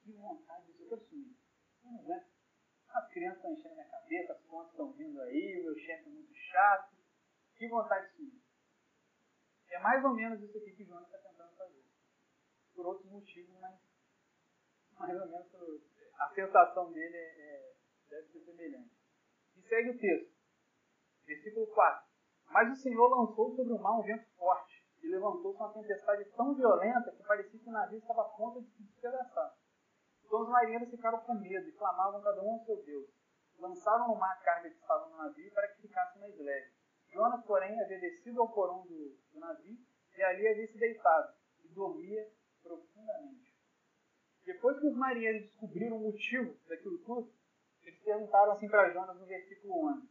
Que 0.03 0.13
vontade 0.13 0.67
de 0.67 0.73
sumir. 0.75 0.91
Eu. 0.91 1.91
Não, 1.91 2.03
né? 2.03 2.29
As 2.91 3.09
crianças 3.09 3.39
estão 3.39 3.53
enchendo 3.55 3.73
a 3.73 3.77
minha 3.77 3.89
cabeça, 3.89 4.33
as 4.35 4.45
contas 4.45 4.73
estão 4.73 4.93
vindo 4.93 5.19
aí, 5.23 5.59
o 5.59 5.65
meu 5.65 5.79
chefe 5.79 6.07
é 6.07 6.13
muito 6.13 6.35
chato 6.35 6.95
que 7.57 7.67
vontade 7.69 8.11
de 8.11 8.17
sumir. 8.17 8.43
É 9.71 9.79
mais 9.79 10.05
ou 10.05 10.13
menos 10.13 10.43
isso 10.43 10.59
aqui 10.59 10.73
que 10.73 10.85
Jonas 10.85 11.07
está 11.07 11.17
tentando 11.17 11.57
fazer. 11.57 11.83
Por 12.75 12.87
outros 12.89 13.11
motivos, 13.11 13.59
mas 13.59 13.81
mais 14.99 15.19
ou 15.19 15.29
menos 15.29 15.51
a 16.19 16.29
sensação 16.35 16.93
dele 16.93 17.17
é, 17.17 17.41
é, 17.41 17.75
deve 18.11 18.33
ser 18.33 18.41
semelhante. 18.41 18.95
E 19.57 19.63
segue 19.63 19.91
o 19.93 19.99
texto. 19.99 20.37
Versículo 21.25 21.67
4. 21.69 22.07
Mas 22.51 22.71
o 22.71 22.83
Senhor 22.83 23.09
lançou 23.09 23.57
sobre 23.57 23.73
o 23.73 23.79
mar 23.79 23.99
um 23.99 24.03
vento 24.03 24.29
forte 24.37 24.82
e 25.03 25.09
levantou-se 25.09 25.59
uma 25.59 25.73
tempestade 25.73 26.25
tão 26.37 26.55
violenta 26.55 27.11
que 27.11 27.23
parecia 27.25 27.59
que 27.59 27.69
o 27.69 27.73
navio 27.73 27.99
estava 27.99 28.23
a 28.23 28.25
ponto 28.25 28.63
de 28.63 28.71
se 28.71 28.83
despedaçar. 28.85 29.55
Então 30.25 30.43
os 30.43 30.49
marinheiros 30.49 30.91
ficaram 30.91 31.19
com 31.21 31.35
medo 31.35 31.69
e 31.69 31.73
clamavam 31.73 32.23
cada 32.23 32.43
um 32.43 32.53
ao 32.53 32.65
seu 32.65 32.83
Deus. 32.85 33.11
Lançaram 33.59 34.09
no 34.09 34.17
mar 34.17 34.33
a 34.33 34.45
carga 34.45 34.71
que 34.71 34.77
estava 34.77 35.09
no 35.09 35.17
navio 35.17 35.53
para 35.53 35.69
que 35.69 35.83
ficasse 35.83 36.19
mais 36.19 36.39
leve. 36.39 36.73
Jonas, 37.13 37.45
porém, 37.45 37.79
havia 37.81 38.01
descido 38.01 38.41
ao 38.41 38.53
porão 38.53 38.87
do, 38.87 39.19
do 39.33 39.41
navio 39.41 39.77
e 40.17 40.23
ali 40.23 40.49
havia 40.49 40.67
se 40.67 40.79
deitado 40.79 41.35
e 41.65 41.69
dormia 41.69 42.33
profundamente. 42.63 43.53
Depois 44.45 44.79
que 44.81 44.87
os 44.87 44.97
marinheiros 44.97 45.43
descobriram 45.43 45.99
o 45.99 46.01
motivo 46.01 46.57
daquilo 46.69 46.99
tudo, 46.99 47.33
eles 47.83 48.01
perguntaram 48.03 48.53
assim 48.53 48.69
para 48.69 48.91
Jonas 48.93 49.19
no 49.19 49.27
versículo 49.27 49.87
11: 49.91 50.07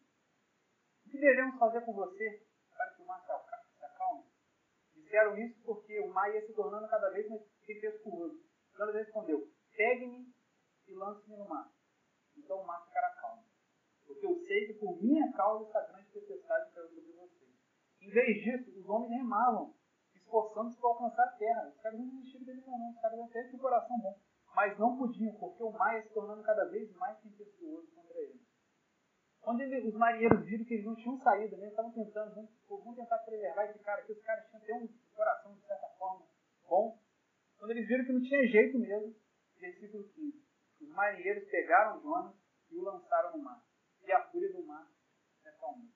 O 1.05 1.09
que 1.09 1.19
devemos 1.19 1.57
fazer 1.57 1.81
com 1.81 1.93
você 1.93 2.45
para 2.75 2.93
que 2.93 3.01
o 3.01 3.05
mar 3.05 3.19
se? 3.21 3.40
Disseram 5.11 5.37
isso 5.37 5.61
porque 5.65 5.99
o 5.99 6.07
mar 6.07 6.33
ia 6.33 6.39
se 6.47 6.53
tornando 6.53 6.87
cada 6.87 7.09
vez 7.09 7.27
mais 7.27 7.41
tempestuoso. 7.67 8.41
Jonas 8.77 8.95
então, 8.95 9.03
respondeu: 9.03 9.47
Pegue-me 9.75 10.33
e 10.87 10.93
lance-me 10.93 11.35
no 11.35 11.49
mar. 11.49 11.69
Então 12.37 12.61
o 12.61 12.65
mar 12.65 12.81
ficará 12.87 13.09
calmo. 13.15 13.43
Porque 14.07 14.25
eu 14.25 14.37
sei 14.45 14.67
que 14.67 14.75
por 14.75 15.03
minha 15.03 15.29
causa 15.33 15.65
esta 15.65 15.81
grande 15.91 16.09
tempestade 16.13 16.71
caiu 16.71 16.87
sobre 16.87 17.11
vocês. 17.11 17.51
Em 17.99 18.09
vez 18.09 18.41
disso, 18.41 18.79
os 18.79 18.87
homens 18.87 19.11
remavam, 19.11 19.75
esforçando-se 20.15 20.79
para 20.79 20.89
alcançar 20.89 21.25
a 21.25 21.35
terra. 21.35 21.67
Os 21.67 21.81
caras 21.81 21.99
não 21.99 22.07
desistiram 22.07 22.45
dele, 22.45 22.63
não. 22.65 22.91
Os 22.91 23.01
caras 23.01 23.19
até 23.19 23.43
tinham 23.49 23.59
coração 23.59 23.99
bom. 23.99 24.17
Mas 24.55 24.79
não 24.79 24.97
podiam, 24.97 25.35
porque 25.35 25.61
o 25.61 25.71
mar 25.71 25.93
ia 25.93 26.03
se 26.03 26.13
tornando 26.13 26.41
cada 26.43 26.69
vez 26.69 26.89
mais 26.95 27.19
tempestuoso 27.19 27.91
contra 27.93 28.17
eles. 28.17 28.41
Quando 29.41 29.59
ele, 29.61 29.87
os 29.87 29.95
marinheiros 29.95 30.45
viram 30.45 30.63
que 30.65 30.75
eles 30.75 30.85
não 30.85 30.95
tinham 30.95 31.19
saída, 31.19 31.57
né? 31.57 31.63
Eles 31.63 31.71
estavam 31.71 31.91
tentando, 31.91 32.35
vamos, 32.35 32.51
vamos 32.69 32.95
tentar 32.95 33.17
preservar 33.19 33.65
esse 33.65 33.79
cara 33.79 34.01
aqui. 34.01 34.11
Os 34.11 34.21
caras 34.21 34.47
tinham 34.47 34.61
até 34.61 34.75
um, 34.75 34.87
coração, 35.21 35.53
de 35.53 35.61
certa 35.67 35.87
forma, 35.99 36.25
bom. 36.67 36.99
Quando 37.57 37.71
eles 37.71 37.87
viram 37.87 38.05
que 38.05 38.11
não 38.11 38.23
tinha 38.23 38.47
jeito 38.47 38.79
mesmo, 38.79 39.15
versículo 39.55 40.03
15. 40.09 40.43
Os 40.81 40.89
marinheiros 40.89 41.47
pegaram 41.49 42.01
Jonas 42.01 42.35
e 42.71 42.77
o 42.77 42.81
lançaram 42.81 43.37
no 43.37 43.43
mar. 43.43 43.63
E 44.03 44.11
a 44.11 44.27
fúria 44.31 44.51
do 44.51 44.65
mar 44.65 44.91
se 45.41 45.47
acalmou. 45.47 45.87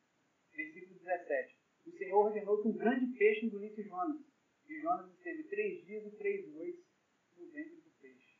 Versículo 0.51 1.00
17. 1.00 1.60
O 1.88 1.91
Senhor 1.91 2.25
ordenou 2.25 2.62
que 2.62 2.67
um 2.67 2.77
grande 2.77 3.17
peixe 3.17 3.48
engolisse 3.48 3.82
Jonas. 3.82 4.22
E 4.67 4.79
Jonas 4.82 5.12
esteve 5.12 5.44
três 5.46 5.84
dias 5.86 6.05
e 6.05 6.17
três 6.17 6.48
noites 6.51 6.86
no 7.36 7.50
ventre 7.51 7.82
do 7.82 7.89
peixe. 8.00 8.38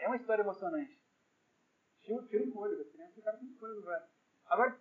É 0.00 0.06
uma 0.06 0.16
história 0.16 0.42
emocionante. 0.42 1.00
Tira, 2.02 2.44
o 2.44 2.52
fôlego, 2.52 2.82
as 2.82 2.90
crianças 2.90 3.14
ficaram 3.14 3.38
com 3.38 3.58
fôlego. 3.58 3.88
Agora, 4.46 4.78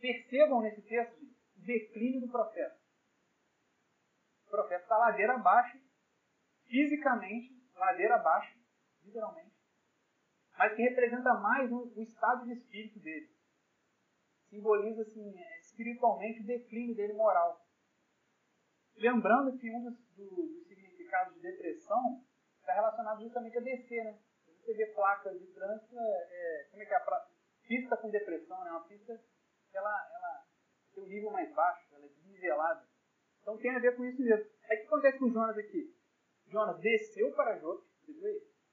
percebam 0.00 0.62
nesse 0.62 0.82
texto, 0.82 1.20
gente, 1.20 1.41
declínio 1.64 2.20
do 2.20 2.30
profeta. 2.30 2.80
O 4.46 4.50
profeta 4.50 4.82
está 4.82 4.98
ladeira 4.98 5.34
abaixo, 5.34 5.78
fisicamente, 6.66 7.54
ladeira 7.74 8.16
abaixo, 8.16 8.58
literalmente, 9.02 9.56
mas 10.56 10.74
que 10.74 10.82
representa 10.82 11.34
mais 11.34 11.70
o, 11.72 11.92
estado 12.02 12.44
de 12.44 12.52
espírito 12.52 13.00
dele 13.00 13.32
simboliza 14.52 15.00
assim, 15.00 15.34
espiritualmente 15.60 16.40
o 16.40 16.46
declínio 16.46 16.94
dele 16.94 17.14
moral. 17.14 17.66
Lembrando 18.96 19.56
que 19.58 19.70
um 19.70 19.84
dos, 19.84 19.98
do, 20.14 20.28
dos 20.28 20.68
significados 20.68 21.34
de 21.34 21.40
depressão 21.40 22.22
está 22.60 22.74
relacionado 22.74 23.22
justamente 23.22 23.56
a 23.56 23.62
descer, 23.62 24.04
né? 24.04 24.18
Você 24.46 24.74
vê 24.74 24.86
placas 24.94 25.40
de 25.40 25.46
trânsito, 25.54 25.98
é, 25.98 26.28
é, 26.30 26.68
como 26.70 26.82
é 26.82 26.86
que 26.86 26.92
é 26.92 26.96
a 26.96 27.26
pista 27.66 27.96
com 27.96 28.10
depressão, 28.10 28.62
né? 28.62 28.70
Uma 28.70 28.84
pista 28.84 29.18
que 29.70 29.76
ela, 29.76 30.10
ela 30.14 30.46
tem 30.94 31.01
um 31.01 31.01
nível 31.12 31.30
mais 31.30 31.52
baixo, 31.54 31.94
ela 31.94 32.06
é 32.06 32.08
desnivelada. 32.08 32.86
Então 33.40 33.58
tem 33.58 33.70
a 33.70 33.78
ver 33.78 33.96
com 33.96 34.04
isso 34.04 34.22
mesmo. 34.22 34.46
Aí 34.68 34.76
o 34.76 34.80
que 34.80 34.86
acontece 34.86 35.18
com 35.18 35.30
Jonas 35.30 35.58
aqui? 35.58 35.94
Jonas 36.46 36.80
desceu 36.80 37.32
para 37.32 37.58
Jope? 37.58 37.86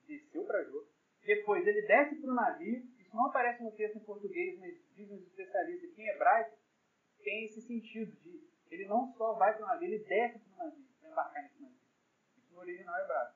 Desceu 0.08 0.46
para 0.46 0.63
Jope. 0.63 0.89
Depois 1.25 1.65
ele 1.67 1.81
desce 1.84 2.15
para 2.15 2.31
o 2.31 2.36
navio 2.36 3.00
isso 3.10 3.17
não 3.17 3.25
aparece 3.25 3.63
no 3.63 3.72
texto 3.72 3.98
em 3.98 4.03
português, 4.03 4.60
mas 4.60 4.77
dizem 4.93 5.17
os 5.17 5.25
especialistas 5.25 5.91
que 5.93 6.01
em 6.01 6.10
hebraico 6.10 6.55
tem 7.24 7.46
esse 7.46 7.60
sentido 7.62 8.15
de 8.17 8.48
ele 8.69 8.86
não 8.86 9.12
só 9.13 9.34
vai 9.34 9.55
para 9.55 9.63
o 9.63 9.67
navio, 9.67 9.88
ele 9.88 10.03
desce 10.03 10.38
para 10.38 10.53
o 10.53 10.58
navio 10.67 10.86
para 11.00 11.10
embarcar 11.10 11.43
nesse 11.43 11.60
navio. 11.60 11.79
Isso 12.38 12.53
no 12.53 12.60
original 12.60 13.01
hebraico. 13.01 13.36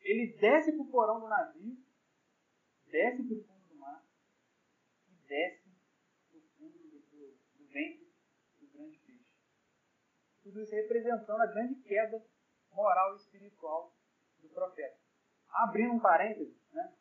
Ele 0.00 0.36
desce 0.38 0.72
para 0.72 0.82
o 0.82 0.90
porão 0.90 1.20
do 1.20 1.28
navio, 1.28 1.78
desce 2.86 3.22
para 3.22 3.36
o 3.36 3.44
fundo 3.44 3.68
do 3.68 3.76
mar 3.76 4.04
e 5.08 5.28
desce 5.28 5.70
para 6.28 6.38
o 6.38 6.42
fundo 6.58 6.78
do, 6.78 6.98
do, 6.98 7.38
do 7.58 7.66
ventre 7.68 8.12
do 8.58 8.66
grande 8.72 8.98
peixe. 8.98 9.24
Tudo 10.50 10.62
isso 10.62 10.74
representando 10.74 11.40
a 11.40 11.46
grande 11.46 11.76
queda 11.82 12.20
moral 12.72 13.12
e 13.12 13.16
espiritual 13.18 13.94
do 14.42 14.48
profeta. 14.48 14.98
Abrindo 15.48 15.94
um 15.94 16.00
parêntese, 16.00 16.60
né? 16.72 16.92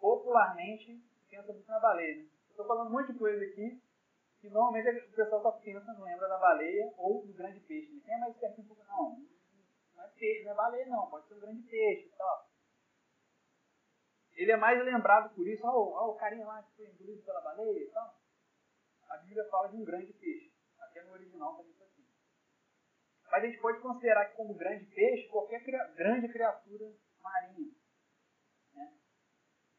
popularmente 0.00 1.02
pensa 1.28 1.52
muito 1.52 1.66
na 1.66 1.80
baleia. 1.80 2.22
Né? 2.22 2.28
Estou 2.50 2.64
falando 2.64 3.04
de 3.04 3.18
coisa 3.18 3.44
aqui 3.44 3.82
que 4.40 4.48
normalmente 4.48 4.90
o 4.90 5.12
pessoal 5.12 5.42
só 5.42 5.52
pensa, 5.52 5.92
não 5.92 6.04
lembra 6.04 6.28
da 6.28 6.38
baleia 6.38 6.92
ou 6.98 7.26
do 7.26 7.32
grande 7.32 7.58
peixe. 7.60 7.92
Né? 7.92 8.00
Quem 8.04 8.14
é 8.14 8.18
mais 8.18 8.36
pouco? 8.36 8.84
Não, 8.84 9.26
não 9.96 10.04
é 10.04 10.08
peixe, 10.10 10.44
não 10.44 10.52
é 10.52 10.54
baleia 10.54 10.86
não, 10.86 11.10
pode 11.10 11.26
ser 11.26 11.34
um 11.34 11.40
grande 11.40 11.62
peixe 11.62 12.06
e 12.06 12.16
tal. 12.16 12.48
Ele 14.34 14.52
é 14.52 14.56
mais 14.56 14.84
lembrado 14.84 15.34
por 15.34 15.48
isso, 15.48 15.66
ó, 15.66 16.10
o 16.10 16.14
carinha 16.14 16.46
lá 16.46 16.62
que 16.62 16.76
foi 16.76 16.86
engolido 16.86 17.22
pela 17.24 17.40
baleia 17.40 17.82
e 17.82 17.90
tal. 17.90 18.14
A 19.08 19.16
Bíblia 19.16 19.48
fala 19.50 19.68
de 19.68 19.76
um 19.76 19.84
grande 19.84 20.12
peixe, 20.12 20.54
até 20.78 21.02
no 21.02 21.12
original 21.12 21.58
assim. 21.60 21.81
Mas 23.32 23.44
a 23.44 23.46
gente 23.46 23.60
pode 23.62 23.80
considerar 23.80 24.26
que 24.26 24.36
como 24.36 24.52
grande 24.52 24.84
peixe 24.94 25.26
qualquer 25.28 25.64
grande 25.96 26.28
criatura 26.28 26.92
marinha 27.22 27.72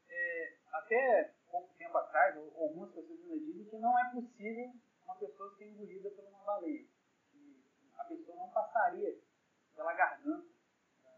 é, 0.10 0.58
até 0.72 1.36
pouco 1.52 1.72
tempo 1.78 1.96
atrás, 2.00 2.36
algumas 2.36 2.92
pessoas 2.92 3.20
ainda 3.20 3.40
dizem 3.40 3.70
que 3.70 3.78
não 3.78 4.00
é 4.00 4.12
possível 4.12 4.74
uma 5.04 5.16
pessoa 5.20 5.56
ser 5.56 5.66
engolida 5.66 6.10
por 6.10 6.26
uma 6.26 6.44
baleia. 6.44 6.88
Que 7.32 7.62
a 7.96 8.04
pessoa 8.06 8.38
não 8.38 8.50
passaria 8.50 9.22
pela 9.76 9.94
garganta 9.94 10.50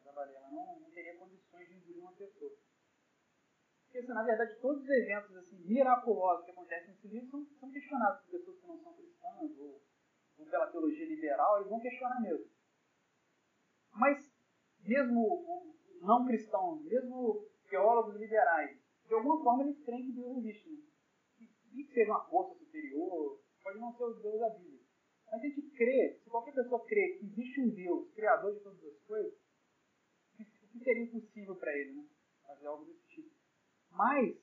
da 0.04 0.12
baleia, 0.12 0.38
ela 0.38 0.51
não, 0.51 0.80
não 0.82 0.92
teria 0.92 1.18
condições 1.18 1.70
de 1.70 1.75
engolir 1.75 2.01
uma 2.01 2.18
pessoa. 2.18 2.51
Porque, 3.86 4.00
assim, 4.00 4.13
na 4.13 4.24
verdade, 4.24 4.60
todos 4.60 4.84
os 4.84 4.89
eventos 4.89 5.38
assim, 5.38 5.56
miraculosos 5.60 6.44
que 6.44 6.51
acontecem 6.51 6.89
nesse 6.89 7.08
livro 7.08 7.30
são, 7.30 7.46
são 7.62 7.72
questionados 7.72 8.24
por 8.24 8.32
pessoas 8.32 8.60
que 8.60 8.68
não 8.68 8.84
são 8.84 8.94
cristãs 8.94 9.58
ou 9.58 9.82
pela 10.44 10.68
teologia 10.68 11.06
liberal, 11.06 11.58
eles 11.58 11.70
vão 11.70 11.80
questionar 11.80 12.22
mesmo. 12.22 12.46
Mas, 13.94 14.32
mesmo 14.82 15.75
não 16.01 16.25
cristãos, 16.25 16.84
mesmo 16.84 17.48
teólogos 17.70 18.15
liberais, 18.18 18.77
de 19.08 19.13
alguma 19.13 19.42
forma 19.44 19.63
eles 19.63 19.84
creem 19.84 20.06
que 20.06 20.13
Deus 20.13 20.38
existe. 20.38 20.70
Né? 20.70 20.77
E 21.74 21.84
que 21.84 21.94
seja 21.94 22.12
uma 22.12 22.25
força 22.25 22.56
superior, 22.56 23.42
pode 23.63 23.80
não 23.80 23.94
ser 23.96 24.04
o 24.04 24.13
Deus 24.13 24.39
da 24.39 24.50
Bíblia. 24.50 24.82
Mas 25.25 25.42
a 25.42 25.48
gente 25.48 25.62
crê, 25.72 26.20
se 26.24 26.30
qualquer 26.30 26.54
pessoa 26.54 26.86
crê 26.86 27.18
que 27.18 27.25
existe 27.25 27.62
um 27.62 27.70
Deus, 27.70 28.12
criador 28.13 28.54
de 28.54 28.60
todas 28.62 28.84
as 28.84 29.00
coisas, 29.01 29.34
o 30.39 30.68
que 30.68 30.80
seria 30.84 31.04
impossível 31.04 31.56
para 31.56 31.75
ele, 31.75 31.94
né? 31.94 32.06
Fazer 32.46 32.68
algo 32.68 32.86
desse 32.86 33.08
tipo. 33.08 33.34
Mas, 33.89 34.38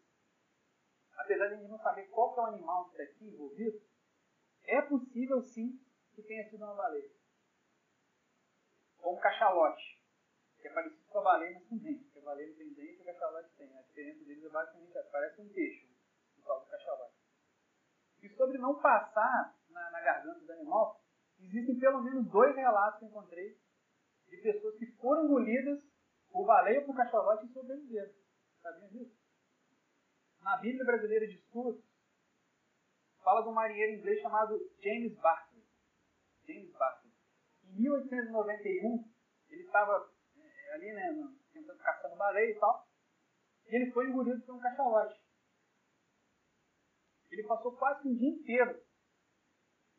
apesar 1.17 1.49
de 1.49 1.55
a 1.55 1.57
gente 1.59 1.71
não 1.71 1.79
saber 1.79 2.09
qual 2.09 2.35
é 2.37 2.41
o 2.41 2.47
animal 2.47 2.87
que 2.87 2.91
está 2.93 3.05
aqui 3.05 3.25
envolvido, 3.27 3.81
é 4.65 4.83
possível 4.83 5.41
sim 5.43 5.81
que 6.15 6.23
tenha 6.23 6.49
sido 6.49 6.65
uma 6.65 6.75
baleia. 6.75 7.11
Ou 9.01 9.17
um 9.17 9.21
cachalote 9.21 10.01
que 10.61 10.69
é 10.69 10.73
parecido 10.73 11.05
com 11.09 11.19
a 11.19 11.23
baleia, 11.23 11.55
mas 11.55 11.69
com 11.69 11.77
dente. 11.79 12.05
Porque 12.05 12.19
a 12.21 12.23
baleia 12.23 12.49
não 12.49 12.57
tem 12.57 12.73
dente 12.73 12.99
e 12.99 13.03
o 13.03 13.05
cachalote 13.05 13.51
tem. 13.57 13.77
A 13.77 13.83
diferença 13.83 14.25
deles 14.25 14.45
é 14.45 14.49
basicamente 14.49 14.97
essa. 14.97 15.11
Parece 15.11 15.41
um 15.41 15.49
peixe, 15.49 15.89
o 16.39 16.43
tal 16.43 16.61
do 16.61 16.71
cachalote. 16.71 17.15
E 18.23 18.29
sobre 18.31 18.59
não 18.59 18.81
passar 18.81 19.59
na, 19.71 19.91
na 19.91 20.01
garganta 20.01 20.41
do 20.41 20.53
animal, 20.53 21.03
existem 21.41 21.79
pelo 21.81 22.03
menos 22.03 22.31
dois 22.31 22.55
relatos 22.55 23.01
que 23.01 23.05
eu 23.05 23.09
encontrei 23.09 23.61
de 24.29 24.37
pessoas 24.39 24.77
que 24.79 24.87
foram 24.93 25.25
engolidas 25.25 25.83
por 26.31 26.47
baleia 26.47 26.81
ou 26.81 26.87
por 26.87 26.97
cachalote 26.97 27.47
e 27.47 27.53
sobreviveram. 27.53 28.15
Sabiam 28.63 28.89
disso? 28.89 29.21
Na 30.41 30.57
Bíblia 30.59 30.85
Brasileira 30.85 31.27
de 31.27 31.35
Estudos, 31.35 31.85
fala 33.23 33.43
de 33.43 33.49
um 33.49 33.53
marinheiro 33.53 33.95
inglês 33.95 34.21
chamado 34.21 34.59
James 34.81 35.15
Barclay. 35.19 35.65
James 36.47 36.73
Barclay. 36.73 37.13
Em 37.65 37.81
1891, 37.81 39.11
ele 39.49 39.63
estava 39.63 40.11
ali, 40.73 40.93
né, 40.93 41.35
tentando 41.53 41.79
caçando 41.79 42.17
baleia 42.17 42.51
e 42.51 42.59
tal. 42.59 42.87
E 43.67 43.77
ele 43.77 43.91
foi 43.93 44.09
engolido 44.09 44.43
por 44.43 44.55
um 44.55 44.61
cachalote. 44.61 45.21
Ele 47.31 47.45
passou 47.45 47.77
quase 47.77 48.07
um 48.07 48.15
dia 48.15 48.29
inteiro 48.29 48.83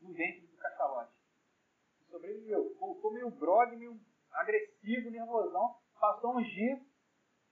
no 0.01 0.13
ventre 0.13 0.46
do 0.46 0.58
cachalote. 0.58 1.13
Sobreviveu. 2.10 2.75
Voltou 2.77 3.12
meio 3.12 3.32
grog, 3.32 3.75
meio 3.75 4.00
agressivo, 4.32 5.10
nervosão. 5.10 5.80
Passou 6.00 6.38
uns 6.38 6.48
dias, 6.48 6.80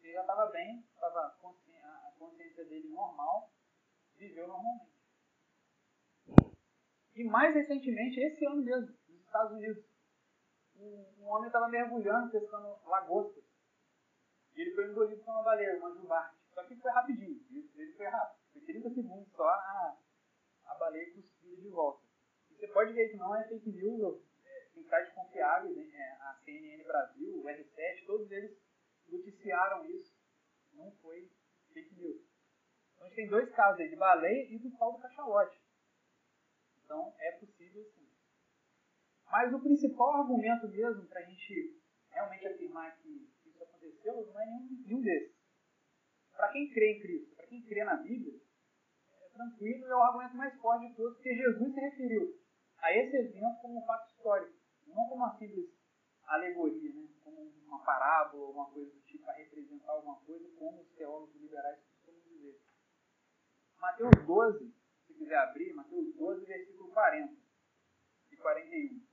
ele 0.02 0.14
já 0.14 0.22
estava 0.22 0.48
bem, 0.48 0.86
estava 0.94 1.20
a 1.28 2.12
consciência 2.20 2.66
dele 2.66 2.90
normal, 2.90 3.52
viveu 4.16 4.48
normalmente. 4.48 5.01
E 7.16 7.24
mais 7.26 7.54
recentemente, 7.54 8.20
esse 8.20 8.46
ano 8.46 8.62
mesmo, 8.62 8.88
nos 9.10 9.22
Estados 9.22 9.52
Unidos, 9.52 9.84
um, 10.78 11.28
homem 11.28 11.48
estava 11.48 11.68
mergulhando, 11.68 12.32
pescando 12.32 12.76
lagostas. 12.86 13.44
E 14.56 14.62
ele 14.62 14.76
foi 14.76 14.90
engolido 14.90 15.22
por 15.24 15.32
uma 15.32 15.44
baleia, 15.44 15.78
uma 15.78 15.94
jubarte. 15.94 16.38
Só 16.54 16.64
que 16.64 16.76
foi 16.76 16.92
rapidinho, 16.92 17.42
ele 17.50 17.94
foi 17.94 18.08
rápido. 18.08 18.42
Foi 18.52 18.62
30 18.62 18.90
segundos 18.90 19.32
só 19.34 19.48
a, 19.48 19.98
a 20.66 20.76
baleia 20.76 21.14
cuspida 21.14 21.56
de 21.56 21.70
volta. 21.70 22.06
E 22.50 22.56
você 22.56 22.68
pode 22.68 22.94
ver 22.94 23.10
que 23.10 23.18
não 23.18 23.36
é 23.36 23.48
fake 23.48 23.70
news, 23.70 24.22
é, 24.46 24.66
tem 24.74 24.84
sites 24.84 25.14
confiáveis, 25.14 25.76
né? 25.76 25.90
É, 25.94 26.12
a 26.22 26.40
CNN 26.44 26.84
Brasil, 26.84 27.40
o 27.40 27.44
R7, 27.44 28.06
todos 28.06 28.30
eles 28.32 28.58
noticiaram 29.08 29.86
isso. 29.86 30.14
Não 30.74 30.92
foi 31.02 31.32
fake 31.74 31.96
news. 31.96 32.22
Então 32.94 33.06
a 33.06 33.10
gente 33.10 33.16
tem 33.16 33.30
dois 33.30 33.50
casos 33.54 33.80
aí, 33.80 33.90
de 33.90 33.96
baleia 33.96 34.54
e 34.54 34.60
do 34.60 34.72
pau 34.78 34.94
do 34.94 35.00
cachalote. 35.00 35.61
Então 36.92 37.16
é 37.20 37.32
possível 37.32 37.86
sim. 37.96 38.06
Mas 39.32 39.54
o 39.54 39.62
principal 39.62 40.14
argumento 40.18 40.68
mesmo 40.68 41.08
para 41.08 41.22
a 41.22 41.24
gente 41.24 41.82
realmente 42.10 42.46
afirmar 42.46 42.98
que 42.98 43.32
isso 43.46 43.64
aconteceu 43.64 44.26
não 44.26 44.42
é 44.42 44.46
nenhum, 44.46 44.84
nenhum 44.86 45.02
desses. 45.02 45.34
Para 46.36 46.52
quem 46.52 46.70
crê 46.70 46.98
em 46.98 47.02
Cristo, 47.02 47.34
para 47.34 47.48
quem 47.48 47.64
crê 47.64 47.86
na 47.86 47.96
Bíblia, 47.96 48.38
é, 49.10 49.30
tranquilo 49.30 49.86
é 49.86 49.96
o 49.96 50.04
argumento 50.04 50.36
mais 50.36 50.54
forte 50.60 50.90
de 50.90 50.96
todos, 50.96 51.14
porque 51.14 51.34
Jesus 51.34 51.74
se 51.74 51.80
referiu 51.80 52.38
a 52.80 52.94
esse 52.94 53.16
evento 53.16 53.62
como 53.62 53.80
um 53.80 53.86
fato 53.86 54.10
histórico, 54.10 54.54
não 54.88 55.08
como 55.08 55.16
uma 55.16 55.38
simples 55.38 55.70
alegoria, 56.26 56.94
né? 56.94 57.08
como 57.24 57.42
uma 57.68 57.82
parábola, 57.86 58.48
alguma 58.48 58.70
coisa 58.70 58.92
do 58.92 59.00
tipo, 59.04 59.24
para 59.24 59.36
representar 59.36 59.94
alguma 59.94 60.18
coisa, 60.26 60.46
como 60.60 60.82
os 60.82 60.92
teólogos 60.92 61.34
liberais 61.36 61.80
costumam 61.86 62.20
dizer. 62.20 62.60
Mateus 63.80 64.26
12, 64.26 64.72
se 64.72 64.81
quiser 65.22 65.38
abrir, 65.38 65.74
Mateus 65.74 66.16
12, 66.16 66.46
versículo 66.46 66.92
40 66.92 67.38
e 68.32 68.38
41. 68.38 69.08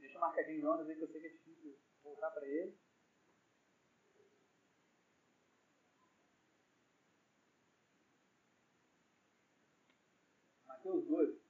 Deixa 0.00 0.18
marcadinho 0.18 0.62
Jonas 0.62 0.88
aí 0.88 0.96
que 0.96 1.02
eu 1.02 1.08
sei 1.08 1.20
que 1.20 1.26
é 1.26 1.30
difícil 1.30 1.78
voltar 2.02 2.30
para 2.30 2.48
ele. 2.48 2.74
Mateus 10.66 11.06
12, 11.06 11.42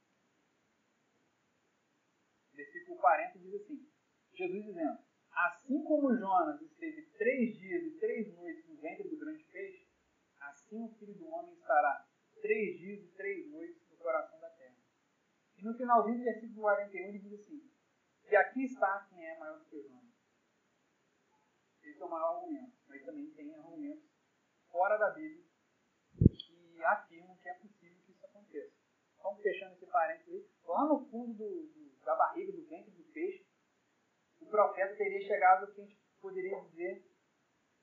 versículo 2.55 2.99
40 2.99 3.39
diz 3.39 3.55
assim: 3.55 3.89
Jesus 4.33 4.65
dizendo: 4.65 4.99
Assim 5.31 5.85
como 5.85 6.17
Jonas 6.17 6.61
esteve 6.61 7.03
três 7.19 7.57
dias 7.57 7.85
e 7.85 7.99
três 8.01 8.35
noites 8.35 8.67
no 8.69 8.81
ventre 8.81 9.09
do 9.09 9.17
grande 9.19 9.45
peixe, 9.45 9.86
assim 10.67 10.85
o 10.85 10.89
filho 10.99 11.15
do 11.15 11.29
homem 11.29 11.55
estará 11.55 12.05
três 12.41 12.79
dias 12.79 13.01
e 13.05 13.09
três 13.13 13.49
noites 13.51 13.89
no 13.89 13.97
coração 13.99 14.39
da 14.41 14.51
terra. 14.51 14.77
E 15.57 15.63
no 15.63 15.75
finalzinho 15.77 16.19
do 16.19 16.25
versículo 16.25 16.61
41 16.63 17.09
ele 17.09 17.19
diz 17.21 17.33
assim: 17.41 17.71
E 18.29 18.37
aqui 18.37 18.65
está 18.65 19.07
quem 19.09 19.25
é 19.25 19.39
maior 19.39 19.59
do 19.59 19.65
que 19.67 19.83
Jonas. 19.83 20.15
Esse 21.83 22.03
é 22.03 22.05
o 22.05 22.11
maior 22.11 22.37
argumento. 22.37 22.77
Mas 22.89 23.05
também 23.05 23.31
tem 23.31 23.55
argumentos 23.55 24.11
fora 24.71 24.99
da 24.99 25.11
Bíblia 25.11 25.45
que 26.19 26.83
afirmam 26.83 27.37
que 27.37 27.49
é 27.49 27.55
possível 27.55 28.03
que 28.05 28.13
isso 28.13 28.27
aconteça. 28.27 28.75
Vamos 29.23 29.43
fechando 29.43 29.75
esse 29.75 29.87
parênteses. 29.87 30.51
Lá 30.65 30.85
no 30.87 31.07
fundo 31.07 31.33
do, 31.35 31.67
do, 31.69 32.05
da 32.05 32.15
barriga, 32.17 32.53
do 32.53 32.67
ventre 32.67 32.91
do 32.91 33.05
peixe, 33.13 33.47
o 34.41 34.47
profeta 34.47 34.97
teria 34.97 35.27
chegado 35.27 35.65
ao 35.65 35.73
que 35.73 35.81
a 35.81 35.85
gente 35.85 35.99
poderia 36.21 36.61
dizer, 36.61 37.09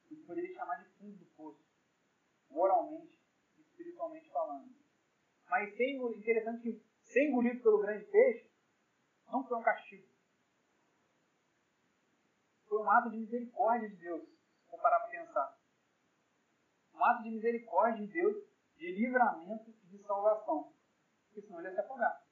a 0.06 0.08
gente 0.10 0.26
poderia 0.26 0.54
chamar 0.54 0.84
de 0.84 0.90
fundo 0.98 1.18
do 1.18 1.26
poço, 1.36 1.64
moralmente 2.54 3.20
e 3.58 3.62
espiritualmente 3.62 4.30
falando. 4.30 4.74
Mas 5.50 5.76
ser 5.76 5.92
interessante 5.92 6.62
que 6.62 6.84
ser 7.04 7.30
engolido 7.30 7.62
pelo 7.62 7.82
grande 7.82 8.06
peixe 8.06 8.50
não 9.32 9.46
foi 9.48 9.58
um 9.58 9.64
castigo. 9.64 10.08
Foi 12.68 12.82
um 12.82 12.90
ato 12.90 13.10
de 13.12 13.18
misericórdia 13.18 13.90
de 13.90 13.96
Deus, 13.98 14.24
se 14.24 14.70
for 14.70 14.80
parar 14.80 15.00
para 15.00 15.10
pensar. 15.10 15.60
Um 16.94 17.04
ato 17.04 17.24
de 17.24 17.32
misericórdia 17.32 18.06
de 18.06 18.14
Deus, 18.14 18.36
de 18.78 18.92
livramento 18.94 19.70
e 19.70 19.88
de 19.88 20.04
salvação. 20.04 20.74
Porque 21.26 21.42
senão 21.42 21.60
ele 21.60 21.70
ia 21.70 21.74
se 21.74 21.80
afogar. 21.82 22.24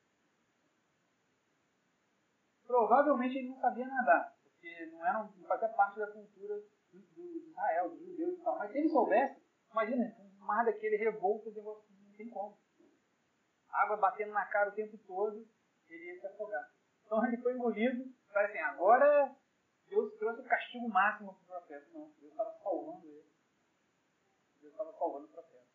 Provavelmente 2.66 3.38
ele 3.38 3.50
não 3.50 3.60
sabia 3.60 3.86
nadar, 3.86 4.36
porque 4.44 4.86
não, 4.88 5.06
era, 5.06 5.24
não 5.24 5.46
fazia 5.46 5.70
parte 5.70 6.00
da 6.00 6.12
cultura 6.12 6.56
do, 6.92 7.00
do 7.00 7.38
Israel, 7.50 7.90
dos 7.90 8.00
judeus 8.00 8.40
e 8.40 8.44
tal. 8.44 8.58
Mas 8.58 8.72
se 8.72 8.78
ele 8.78 8.90
soubesse, 8.90 9.41
imagina, 9.72 10.16
um 10.20 10.46
mar 10.46 10.66
daquele 10.66 10.98
revolto, 10.98 11.52
não 11.52 12.18
tem 12.18 12.30
como. 12.30 12.58
Água 13.70 13.98
batendo 13.98 14.34
na 14.34 14.46
cara 14.46 14.70
o 14.70 14.76
tempo 14.76 14.98
todo, 15.00 15.48
ele 15.88 16.14
ia 16.14 16.20
se 16.20 16.28
afogar. 16.28 16.70
Então 17.06 17.26
ele 17.26 17.38
foi 17.38 17.54
engolido, 17.54 18.04
parece 18.32 18.58
assim, 18.58 18.68
agora 18.70 19.36
Deus 19.88 20.14
trouxe 20.18 20.42
o 20.42 20.46
castigo 20.46 20.88
máximo 20.90 21.34
para 21.34 21.44
o 21.44 21.48
profeta. 21.48 21.90
Não, 21.94 22.10
Deus 22.20 22.32
estava 22.32 22.52
salvando 22.64 23.06
ele. 23.06 23.30
Deus 24.62 24.72
estava 24.72 24.94
salvando 24.94 25.26
o 25.26 25.30
profeta. 25.30 25.68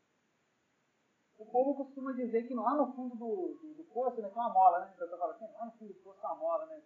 O 1.38 1.46
povo 1.46 1.84
costuma 1.84 2.12
dizer 2.12 2.48
que 2.48 2.54
lá 2.54 2.74
no 2.74 2.94
fundo 2.94 3.14
do, 3.14 3.58
do, 3.60 3.74
do 3.74 3.84
poço 3.92 4.22
né, 4.22 4.28
tem 4.28 4.38
uma 4.38 4.52
mola, 4.52 4.80
né? 4.80 4.92
O 4.94 4.98
pessoa 4.98 5.18
fala 5.18 5.34
assim, 5.34 5.52
lá 5.52 5.66
no 5.66 5.72
fundo 5.72 5.92
do 5.92 6.00
poço 6.00 6.18
tem 6.18 6.30
uma 6.30 6.36
mola, 6.36 6.66
né? 6.66 6.82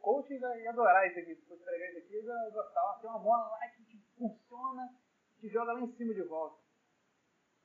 Coach 0.00 0.32
ia 0.32 0.70
adorar 0.70 1.06
isso 1.06 1.18
aqui, 1.18 1.34
se 1.34 1.46
fosse 1.46 1.64
pregar 1.64 1.90
isso 1.90 1.98
aqui, 1.98 2.14
ia 2.14 2.50
gostar. 2.50 2.98
Tem 3.00 3.10
uma 3.10 3.18
mola 3.18 3.48
lá 3.48 3.68
que 3.68 3.98
funciona, 4.16 4.94
te 5.44 5.50
joga 5.50 5.74
lá 5.74 5.80
em 5.80 5.92
cima 5.92 6.14
de 6.14 6.22
volta. 6.22 6.58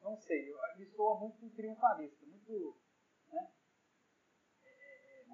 Não 0.01 0.17
sei, 0.17 0.53
me 0.77 0.85
soa 0.87 1.19
muito 1.19 1.49
triunfalista, 1.55 2.25
muito 2.25 2.77
né, 3.31 3.51
é, 4.63 5.25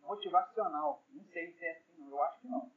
motivacional. 0.00 1.04
Não 1.10 1.24
sei 1.24 1.52
se 1.52 1.64
é 1.64 1.76
assim, 1.76 1.98
não. 1.98 2.10
Eu 2.10 2.22
acho 2.22 2.40
que 2.40 2.48
não. 2.48 2.72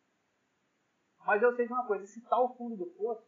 Mas 1.19 1.41
eu 1.43 1.55
sei 1.55 1.67
de 1.67 1.73
uma 1.73 1.85
coisa, 1.85 2.03
esse 2.03 2.21
tal 2.27 2.55
fundo 2.55 2.77
do 2.77 2.87
poço, 2.93 3.27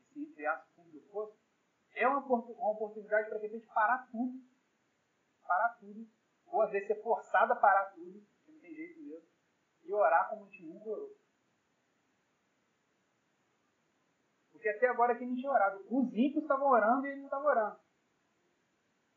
esse 0.00 0.20
entre 0.20 0.44
aspas 0.44 0.74
fundo 0.74 0.90
do 0.90 1.00
poço, 1.02 1.38
é 1.94 2.08
uma, 2.08 2.18
uma 2.26 2.72
oportunidade 2.72 3.28
para 3.28 3.38
a 3.38 3.48
gente 3.48 3.66
parar 3.68 4.08
tudo. 4.10 4.42
Parar 5.46 5.76
tudo. 5.78 6.04
Ou 6.46 6.62
às 6.62 6.70
vezes 6.72 6.88
ser 6.88 7.00
forçado 7.00 7.52
a 7.52 7.56
parar 7.56 7.92
tudo, 7.92 8.20
porque 8.20 8.52
não 8.52 8.60
tem 8.60 8.74
jeito 8.74 9.00
mesmo. 9.00 9.28
E 9.84 9.92
orar 9.92 10.28
como 10.30 10.44
a 10.44 10.48
gente 10.48 10.64
nunca 10.64 10.88
orou. 10.88 11.21
Porque 14.62 14.76
até 14.76 14.86
agora 14.86 15.16
que 15.16 15.24
a 15.24 15.26
gente 15.26 15.40
tinha 15.40 15.50
orado. 15.50 15.84
Os 15.90 16.06
ímpios 16.14 16.44
estavam 16.44 16.68
orando 16.68 17.04
e 17.04 17.10
ele 17.10 17.18
não 17.18 17.24
estava 17.24 17.44
orando. 17.46 17.80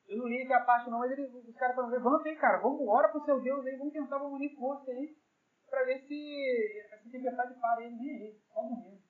Eu 0.07 0.17
não 0.17 0.27
li 0.27 0.41
aqui 0.41 0.53
a 0.53 0.65
parte 0.65 0.89
não, 0.89 0.97
mas 0.97 1.11
ele, 1.11 1.27
os 1.27 1.55
caras 1.55 1.75
falaram, 1.75 1.93
levanta 1.93 2.27
aí, 2.27 2.35
cara, 2.35 2.57
vamos, 2.57 2.81
ora 2.87 3.09
pro 3.09 3.23
seu 3.25 3.39
Deus 3.39 3.63
aí, 3.63 3.77
vamos 3.77 3.93
tentar, 3.93 4.17
vamos 4.17 4.33
unir 4.33 4.55
força 4.55 4.89
aí, 4.89 5.15
para 5.69 5.83
ver 5.83 5.99
se 6.07 6.89
essa 6.91 7.09
tempestade 7.11 7.59
para 7.59 7.83
ele, 7.83 7.95
nem 7.95 8.09
aí, 8.09 8.41
só 8.47 8.61
dormindo. 8.61 9.03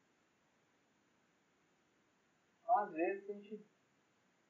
Então, 2.62 2.80
às 2.80 2.92
vezes, 2.92 3.30
a 3.30 3.34
gente, 3.34 3.66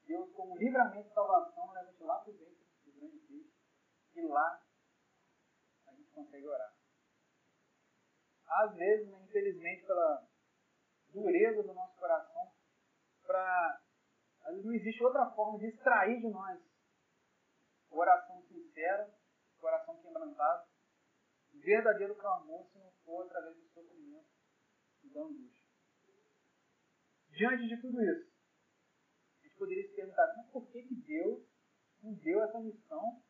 Deus, 0.06 0.32
como 0.32 0.56
livramento 0.56 1.08
e 1.08 1.14
salvação, 1.14 1.70
leva 1.72 1.88
a 1.88 1.92
gente 1.92 2.02
lá 2.02 2.18
para 2.18 2.32
o 2.32 2.36
dentro 2.36 2.66
do 2.84 2.92
grande 2.98 3.18
Cristo, 3.26 3.54
e 4.16 4.26
lá 4.26 4.60
a 5.86 5.92
gente 5.92 6.10
consegue 6.10 6.48
orar. 6.48 6.74
Às 8.48 8.74
vezes, 8.74 9.08
né, 9.08 9.22
infelizmente, 9.22 9.86
pela 9.86 10.35
dureza 11.16 11.62
do 11.62 11.72
nosso 11.72 11.96
coração, 11.96 12.52
para 13.26 13.80
não 14.62 14.72
existe 14.72 15.02
outra 15.02 15.30
forma 15.30 15.58
de 15.58 15.66
extrair 15.66 16.20
de 16.20 16.28
nós 16.28 16.60
oração 17.90 18.42
sincera, 18.42 19.10
coração 19.58 19.96
quebrantado, 20.02 20.68
verdadeiro 21.54 22.14
clamor 22.16 22.66
se 22.70 22.78
não 22.78 22.92
for 23.04 23.24
através 23.26 23.56
do 23.56 23.64
sofrimento 23.70 24.28
e 25.02 25.08
da 25.08 25.20
angústia. 25.22 25.64
Diante 27.30 27.66
de 27.66 27.80
tudo 27.80 28.02
isso, 28.02 28.30
a 29.40 29.42
gente 29.44 29.56
poderia 29.56 29.88
se 29.88 29.96
perguntar, 29.96 30.34
mas 30.36 30.50
por 30.50 30.70
que, 30.70 30.82
que 30.82 30.94
Deus 30.94 31.48
nos 32.02 32.18
deu 32.22 32.42
essa 32.44 32.60
missão? 32.60 33.22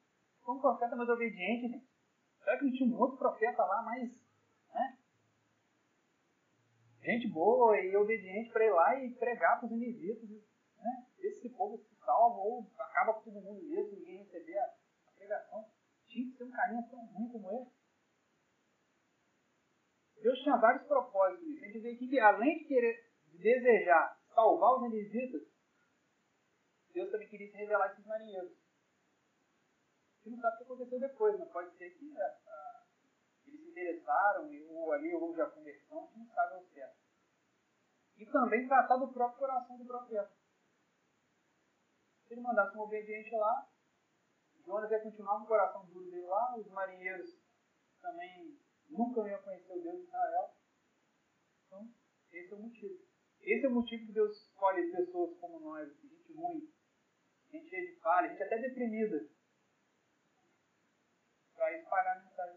Foi 0.43 0.57
um 0.57 0.61
profeta 0.61 0.97
mais 0.97 1.09
obediente, 1.09 1.69
gente. 1.69 1.89
Será 2.39 2.59
que 2.59 2.65
não 2.65 2.73
tinha 2.73 2.95
um 2.95 2.99
outro 2.99 3.17
profeta 3.17 3.65
lá 3.65 3.83
mais 3.83 4.13
né, 4.13 4.26
gente 7.13 7.29
boa 7.29 7.79
e 7.81 7.97
obediente 7.97 8.51
para 8.51 8.65
ir 8.65 8.71
lá 8.71 8.99
e 8.99 9.15
pregar 9.15 9.59
para 9.59 9.67
os 9.67 9.73
inimigos? 9.73 10.29
Né? 10.29 11.07
Esse 11.21 11.49
povo 11.51 11.79
se 11.79 11.95
salva 12.05 12.39
ou 12.39 12.71
acaba 12.79 13.15
com 13.15 13.23
todo 13.23 13.41
mundo 13.41 13.63
mesmo, 13.63 13.97
ninguém 13.97 14.19
receber 14.19 14.59
a, 14.59 14.65
a 14.65 15.11
pregação. 15.17 15.65
Tinha 16.07 16.31
que 16.31 16.37
ter 16.37 16.45
um 16.45 16.51
carinho 16.51 16.89
tão 16.89 17.05
ruim 17.07 17.29
como 17.31 17.53
esse. 17.53 17.77
Deus 20.23 20.39
tinha 20.41 20.57
vários 20.57 20.87
propósitos 20.87 21.47
nisso. 21.47 21.63
A 21.63 21.67
gente 21.67 21.79
vê 21.81 21.95
que, 21.95 22.19
além 22.19 22.59
de 22.59 22.65
querer 22.65 23.07
de 23.27 23.39
desejar 23.39 24.19
salvar 24.35 24.77
os 24.77 24.83
ninivitas, 24.83 25.43
Deus 26.93 27.11
também 27.11 27.29
queria 27.29 27.51
se 27.51 27.57
revelar 27.57 27.93
esses 27.93 28.07
marinheiros. 28.07 28.53
A 30.25 30.29
gente 30.29 30.37
não 30.37 30.41
sabe 30.41 30.55
o 30.55 30.59
que 30.59 30.65
aconteceu 30.65 30.99
depois, 30.99 31.39
mas 31.39 31.51
pode 31.51 31.77
ser 31.77 31.91
que 31.91 32.05
eles 32.05 32.15
se 32.15 32.49
interessaram, 33.77 34.51
ou 34.71 34.93
ali 34.93 35.15
houve 35.15 35.41
a 35.41 35.51
conversão, 35.51 35.99
a 35.99 36.07
gente 36.07 36.19
não 36.19 36.27
sabe 36.35 36.55
ao 36.55 36.65
certo. 36.65 36.97
E 38.17 38.27
também 38.27 38.67
tratar 38.67 38.97
do 38.97 39.13
próprio 39.13 39.39
coração 39.39 39.77
do 39.77 39.85
profeta. 39.85 40.33
Se 42.27 42.33
ele 42.33 42.41
mandasse 42.41 42.77
um 42.77 42.81
obediente 42.81 43.31
lá, 43.37 43.69
Jonas 44.65 44.91
ia 44.91 45.03
continuar 45.03 45.39
com 45.39 45.45
o 45.45 45.49
coração 45.49 45.85
duro 45.87 46.11
dele 46.11 46.27
lá, 46.27 46.57
os 46.57 46.67
marinheiros 46.71 47.39
também 48.01 48.59
nunca 48.89 49.29
iam 49.29 49.43
conhecer 49.43 49.73
o 49.73 49.83
Deus 49.83 49.99
de 49.99 50.07
Israel. 50.07 50.55
Então, 51.67 51.95
esse 52.33 52.53
é 52.53 52.57
o 52.57 52.61
motivo. 52.61 53.07
Esse 53.43 53.67
é 53.67 53.69
o 53.69 53.75
motivo 53.75 54.07
que 54.07 54.13
Deus 54.13 54.37
escolhe 54.37 54.91
pessoas 54.91 55.39
como 55.39 55.61
nós, 55.61 55.89
gente 56.01 56.33
ruim, 56.33 56.73
gente 57.51 57.69
cheia 57.69 57.87
de 57.87 58.01
falha, 58.01 58.29
gente 58.31 58.43
até 58.43 58.59
deprimida, 58.59 59.29
para 61.55 61.79
espalhar 61.79 62.17
a 62.17 62.21
mensagem. 62.25 62.56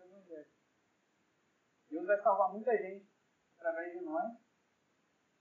Deus 1.89 2.05
vai 2.05 2.21
salvar 2.21 2.51
muita 2.51 2.75
gente 2.77 3.09
através 3.57 3.93
de 3.93 4.01
nós 4.01 4.37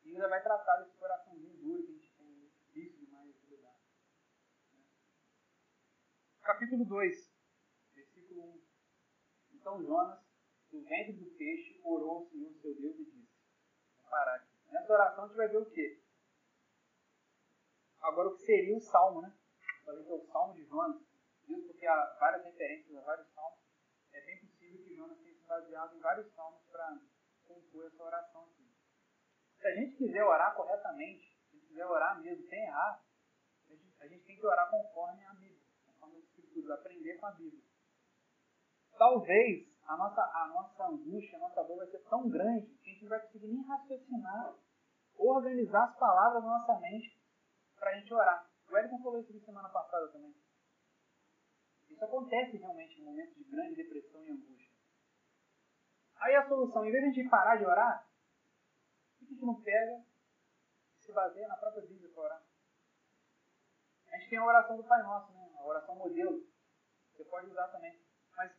e 0.03 0.11
ainda 0.11 0.29
vai 0.29 0.43
tratar 0.43 0.77
desse 0.83 0.97
coraçãozinho 0.97 1.57
duro 1.59 1.85
que 1.85 1.93
a 1.93 1.95
gente 1.95 2.17
tem, 2.17 2.51
difícil 2.67 3.07
demais 3.07 3.35
de 3.35 3.47
lidar. 3.47 3.77
Capítulo 6.43 6.85
2, 6.85 7.33
versículo 7.95 8.43
1. 8.55 8.63
Então 9.55 9.83
Jonas, 9.83 10.21
do 10.71 10.83
ventre 10.85 11.13
do 11.13 11.31
peixe, 11.37 11.81
orou 11.85 12.19
ao 12.19 12.27
Senhor 12.27 12.53
seu 12.55 12.75
Deus 12.75 12.99
e 12.99 13.05
disse: 13.05 13.29
Vou 13.97 14.11
parar 14.11 14.37
aqui. 14.37 14.49
Nessa 14.71 14.93
oração 14.93 15.25
a 15.25 15.27
gente 15.29 15.37
vai 15.37 15.49
ver 15.49 15.59
o 15.59 15.71
quê? 15.71 16.03
agora 18.01 18.29
o 18.29 18.37
que 18.37 18.43
seria 18.43 18.77
o 18.77 18.81
salmo, 18.81 19.23
né? 19.23 19.33
Falei 19.85 20.05
que 20.05 20.11
é 20.11 20.15
o 20.15 20.27
salmo 20.27 20.55
de 20.55 20.65
Jonas, 20.65 21.01
mesmo 21.47 21.67
porque 21.67 21.87
há 21.87 22.17
várias 22.19 22.45
referências 22.45 22.97
a 22.97 23.01
vários 23.03 23.29
salmos, 23.33 23.61
é 24.13 24.21
bem 24.23 24.41
possível 24.41 24.83
que 24.85 24.95
Jonas 24.95 25.19
baseado 25.49 25.97
em 25.97 26.01
vários 26.01 26.33
salmos 26.35 26.63
para 26.71 27.01
compor 27.47 27.87
essa 27.87 28.03
oração 28.03 28.45
aqui. 28.45 28.69
Se 29.59 29.67
a 29.67 29.75
gente 29.75 29.97
quiser 29.97 30.23
orar 30.23 30.55
corretamente, 30.55 31.37
se 31.49 31.57
a 31.57 31.59
gente 31.59 31.67
quiser 31.69 31.87
orar 31.87 32.21
mesmo 32.21 32.47
sem 32.47 32.63
errar, 32.63 33.03
a 33.65 33.73
gente, 33.73 33.97
a 34.01 34.07
gente 34.07 34.25
tem 34.25 34.37
que 34.37 34.47
orar 34.47 34.71
conforme 34.71 35.25
a 35.25 35.33
Bíblia, 35.35 35.67
conforme 35.87 36.19
as 36.19 36.25
Escrituras, 36.25 36.79
aprender 36.79 37.17
com 37.19 37.27
a 37.27 37.33
Bíblia. 37.33 37.65
Talvez 38.97 39.69
a 39.85 39.97
nossa, 39.97 40.21
a 40.21 40.49
nossa 40.49 40.87
angústia, 40.87 41.39
a 41.39 41.41
nossa 41.41 41.65
dor 41.65 41.79
vai 41.79 41.87
ser 41.87 42.05
tão 42.05 42.29
grande 42.29 42.67
que 42.67 42.91
a 42.91 42.93
gente 42.93 43.03
não 43.03 43.09
vai 43.09 43.21
conseguir 43.21 43.49
nem 43.49 43.63
raciocinar, 43.63 44.55
organizar 45.17 45.85
as 45.85 45.99
palavras 45.99 46.45
na 46.45 46.51
nossa 46.51 46.79
mente 46.79 47.19
para 47.77 47.91
a 47.91 47.95
gente 47.95 48.13
orar. 48.13 48.49
O 48.69 48.75
Wellington 48.75 49.03
falou 49.03 49.21
isso 49.21 49.41
semana 49.41 49.71
passada 49.71 50.09
também. 50.13 50.35
Isso 51.89 52.05
acontece 52.05 52.59
realmente 52.59 53.01
em 53.01 53.05
momentos 53.05 53.35
de 53.35 53.45
grande 53.45 53.77
depressão 53.77 54.23
e 54.25 54.31
angústia. 54.31 54.68
Aí 56.21 56.35
a 56.35 56.49
solução, 56.49 56.85
em 56.85 56.91
vez 56.91 57.15
de 57.15 57.29
parar 57.29 57.57
de 57.57 57.65
orar, 57.65 58.09
por 59.19 59.19
que 59.19 59.25
a 59.25 59.29
gente 59.29 59.45
não 59.45 59.63
pega 59.63 60.05
e 60.97 61.01
se 61.01 61.13
baseia 61.13 61.47
na 61.49 61.57
própria 61.57 61.87
Bíblia 61.87 62.11
para 62.11 62.23
orar? 62.23 62.43
A 64.11 64.17
gente 64.19 64.31
tem 64.31 64.39
a 64.39 64.45
oração 64.45 64.77
do 64.77 64.85
Pai 64.85 65.03
Nosso, 65.03 65.33
né? 65.33 65.51
a 65.59 65.67
oração 65.67 65.95
modelo. 65.95 66.45
Você 67.13 67.25
pode 67.25 67.47
usar 67.47 67.69
também. 67.69 68.01
Mas 68.37 68.53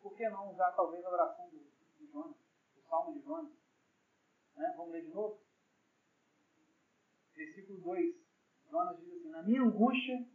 por 0.00 0.16
que 0.16 0.28
não 0.28 0.50
usar 0.50 0.72
talvez 0.72 1.04
a 1.04 1.10
oração 1.10 1.48
do, 1.50 1.58
de 1.98 2.06
Jonas, 2.10 2.36
o 2.76 2.80
Salmo 2.88 3.12
de 3.12 3.24
Jonas? 3.24 3.52
Né? 4.56 4.74
Vamos 4.76 4.92
ler 4.92 5.02
de 5.02 5.14
novo? 5.14 5.40
Versículo 7.34 7.80
2. 7.80 8.14
Jonas 8.70 8.98
diz 8.98 9.12
assim: 9.12 9.30
Na 9.30 9.42
minha 9.42 9.62
angústia, 9.62 10.26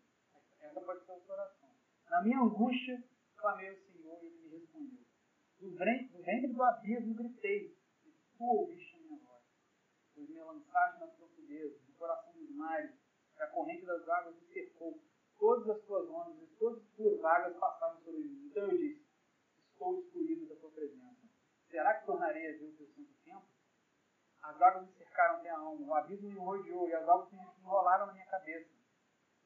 essa 0.62 0.82
pode 0.82 1.06
ser 1.06 1.12
a 1.12 1.20
sua 1.20 1.36
oração. 1.36 1.70
Na 2.10 2.22
minha 2.22 2.40
angústia, 2.40 3.04
clamei 3.36 3.70
ao 3.70 3.76
Senhor 3.76 4.24
e 4.24 4.28
ele 4.28 4.38
me 4.38 4.60
respondeu. 4.60 5.09
Do 5.60 5.76
ventre 5.76 6.48
do 6.48 6.64
abismo 6.64 7.16
gritei, 7.16 7.76
e 8.06 8.12
tu 8.38 8.44
ouviste 8.46 8.96
a 8.96 9.00
minha 9.00 9.20
voz. 9.20 9.44
Pois 10.16 10.30
me 10.30 10.40
lançaste 10.40 11.02
nas 11.02 11.14
profundezas, 11.16 11.82
no 11.86 11.94
coração 11.96 12.32
dos 12.32 12.50
mares, 12.56 12.96
e 13.38 13.42
a 13.42 13.48
corrente 13.48 13.86
das 13.86 14.08
águas 14.08 14.36
me 14.40 14.48
cercou. 14.54 15.04
Todas 15.38 15.70
as 15.70 15.84
tuas 15.84 16.10
ondas 16.10 16.42
e 16.42 16.48
todas 16.56 16.82
as 16.82 16.90
tuas 16.96 17.26
águas 17.26 17.58
passaram 17.58 18.00
sobre 18.02 18.22
mim. 18.22 18.48
Então 18.48 18.64
eu 18.64 18.78
disse: 18.78 19.06
Estou 19.72 20.00
excluído 20.00 20.48
da 20.48 20.56
tua 20.56 20.72
presença. 20.72 21.28
Será 21.70 21.94
que 21.94 22.06
tornarei 22.06 22.48
a 22.48 22.58
ver 22.58 22.66
o 22.66 22.78
teu 22.78 22.88
santo 22.88 23.14
templo? 23.24 23.50
As 24.42 24.62
águas 24.62 24.88
me 24.88 24.94
cercaram 24.94 25.36
até 25.36 25.50
a 25.50 25.58
alma, 25.58 25.86
o 25.86 25.94
abismo 25.94 26.30
me 26.30 26.40
rodeou 26.40 26.88
e 26.88 26.94
as 26.94 27.08
águas 27.08 27.32
me 27.34 27.40
enrolaram 27.40 28.08
na 28.08 28.14
minha 28.14 28.26
cabeça. 28.28 28.70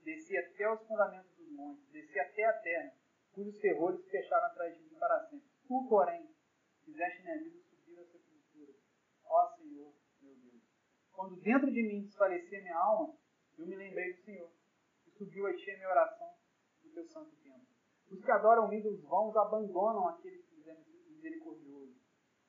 Desci 0.03 0.37
até 0.37 0.71
os 0.71 0.85
fundamentos 0.87 1.35
dos 1.35 1.51
montes, 1.53 1.87
desci 1.89 2.19
até 2.19 2.45
a 2.45 2.53
terra, 2.53 2.93
cujos 3.31 3.57
terrores 3.59 4.05
fecharam 4.09 4.47
atrás 4.47 4.77
de 4.77 4.83
mim 4.83 4.95
para 4.99 5.27
sempre. 5.27 5.53
Tu, 5.67 5.82
porém, 5.93 6.27
fizeste 6.83 7.21
minha 7.21 7.37
subir 7.69 7.99
à 7.99 8.05
sepultura. 8.07 8.73
Ó 9.25 9.55
Senhor, 9.55 9.93
meu 10.21 10.35
Deus. 10.37 10.63
Quando 11.11 11.35
dentro 11.35 11.71
de 11.71 11.83
mim 11.83 12.01
desfalecia 12.01 12.63
minha 12.63 12.75
alma, 12.75 13.15
eu 13.59 13.67
me 13.67 13.75
lembrei 13.75 14.13
do 14.13 14.23
Senhor, 14.23 14.51
e 15.05 15.11
subiu 15.11 15.45
a 15.45 15.55
ti 15.55 15.69
a 15.69 15.75
minha 15.75 15.89
oração 15.89 16.33
do 16.81 16.89
teu 16.89 17.05
santo 17.05 17.35
templo. 17.43 17.67
Os 18.09 18.25
que 18.25 18.31
adoram 18.31 18.73
ídolos 18.73 19.03
vãos 19.03 19.37
abandonam 19.37 20.07
aquele 20.07 20.41
que 20.41 20.67
é 20.67 20.75
misericordioso. 21.11 21.95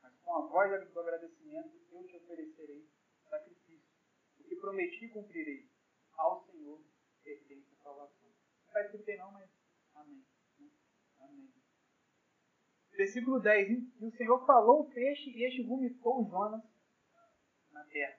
Mas 0.01 0.17
com 0.21 0.37
a 0.37 0.47
voz 0.47 0.91
do 0.91 1.01
agradecimento 1.01 1.79
eu 1.93 2.07
te 2.07 2.17
oferecerei 2.17 2.89
sacrifício. 3.29 3.93
O 4.41 4.45
que 4.45 4.57
prometi 4.57 5.07
cumprirei. 5.11 5.69
Ao 6.17 6.43
Senhor 6.47 6.81
pertence 7.23 7.75
a 7.75 7.83
salvação. 7.83 8.29
Não 8.29 8.67
está 8.69 8.81
escrito 8.87 9.19
não, 9.19 9.33
mas. 9.33 9.51
Amém. 9.97 10.25
Versículo 12.97 13.41
10. 13.41 13.69
E 14.01 14.07
o 14.07 14.17
Senhor 14.17 14.45
falou 14.47 14.83
o 14.83 14.91
peixe 14.91 15.31
e 15.31 15.45
este 15.45 15.63
vomitou 15.63 16.25
Jonas 16.29 16.63
na 17.73 17.85
terra. 17.85 18.19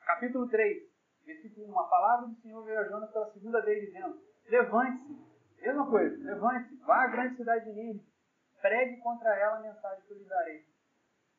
Capítulo 0.00 0.48
3. 0.48 0.90
Versículo 1.24 1.68
1. 1.68 1.78
A 1.78 1.88
palavra 1.88 2.28
do 2.28 2.36
Senhor 2.36 2.64
veio 2.64 2.80
a 2.80 2.88
Jonas 2.88 3.10
pela 3.12 3.32
segunda 3.32 3.60
vez, 3.62 3.86
dizendo: 3.86 4.20
Levante-se 4.46 5.30
Mesma 5.60 5.90
coisa, 5.90 6.16
levante-se, 6.24 6.76
vá 6.86 7.04
à 7.04 7.08
grande 7.08 7.36
cidade 7.36 7.66
de 7.66 7.72
Nínive, 7.72 8.06
pregue 8.62 8.96
contra 9.02 9.28
ela 9.38 9.58
a 9.58 9.60
mensagem 9.60 10.02
que 10.06 10.12
eu 10.12 10.16
lhe 10.16 10.24
darei. 10.24 10.64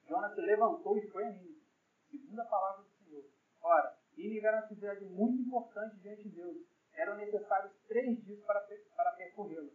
Jonas 0.07 0.35
se 0.35 0.41
levantou 0.41 0.95
e 0.95 1.07
foi 1.09 1.25
a 1.25 1.31
Nínive, 1.31 1.63
segunda 2.11 2.45
palavra 2.45 2.83
do 2.83 2.89
Senhor. 2.89 3.25
Ora, 3.63 3.97
Nínive 4.15 4.45
era 4.45 4.57
uma 4.57 4.67
cidade 4.67 5.05
muito 5.05 5.41
importante 5.41 5.97
diante 6.01 6.23
de 6.23 6.35
Deus. 6.35 6.57
Eram 6.93 7.17
necessários 7.17 7.73
três 7.87 8.23
dias 8.23 8.39
para, 8.45 8.61
para 8.95 9.11
percorrê-la. 9.13 9.71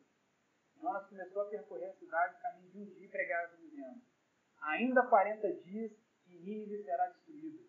Jonas 0.80 1.08
começou 1.08 1.42
a 1.42 1.46
percorrer 1.46 1.90
a 1.90 1.94
cidade, 1.94 2.40
caminho 2.40 2.70
de 2.70 2.78
um 2.78 2.84
dia 2.84 3.06
e 3.06 3.10
pregava 3.10 3.56
dizendo: 3.56 4.00
Ainda 4.60 5.06
40 5.06 5.52
dias 5.62 5.92
e 6.26 6.36
Nínive 6.38 6.82
será 6.84 7.08
destruída. 7.08 7.62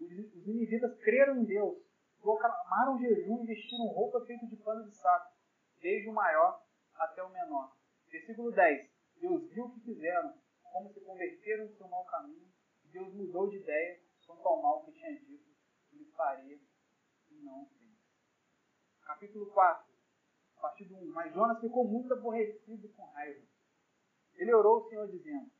Os, 0.00 0.46
ninivitas 0.46 0.96
creram 1.02 1.38
em 1.38 1.44
Deus, 1.44 1.78
proclamaram 2.20 2.98
jejum 2.98 3.42
e 3.44 3.46
vestiram 3.46 3.86
roupa 3.86 4.24
feita 4.26 4.46
de 4.46 4.56
pano 4.56 4.84
de 4.84 4.96
saco 4.96 5.32
desde 5.80 6.08
o 6.08 6.12
maior 6.12 6.64
até 6.94 7.22
o 7.22 7.30
menor. 7.30 7.76
Versículo 8.10 8.52
10. 8.52 8.90
Deus 9.20 9.50
viu 9.50 9.64
o 9.64 9.72
que 9.72 9.80
fizeram, 9.80 10.34
como 10.62 10.92
se 10.92 11.00
converteram 11.00 11.66
do 11.66 11.76
seu 11.76 11.88
mau 11.88 12.04
caminho, 12.04 12.48
e 12.84 12.88
Deus 12.88 13.12
mudou 13.14 13.50
de 13.50 13.56
ideia 13.56 14.00
quanto 14.26 14.46
ao 14.46 14.62
mal 14.62 14.84
que 14.84 14.92
tinha 14.92 15.12
dito 15.18 15.48
que 15.88 15.96
lhe 15.96 16.04
faria 16.12 16.58
e 17.30 17.34
não 17.42 17.66
fez. 17.66 17.88
Capítulo 19.02 19.46
4, 19.50 19.97
a 20.58 20.62
partir 20.62 20.84
do 20.84 20.96
1. 20.96 21.12
Mas 21.12 21.32
Jonas 21.32 21.60
ficou 21.60 21.86
muito 21.86 22.12
aborrecido 22.12 22.88
com 22.90 23.04
raiva. 23.12 23.40
Ele 24.34 24.52
orou 24.52 24.76
ao 24.76 24.88
Senhor 24.88 25.08
dizendo: 25.08 25.50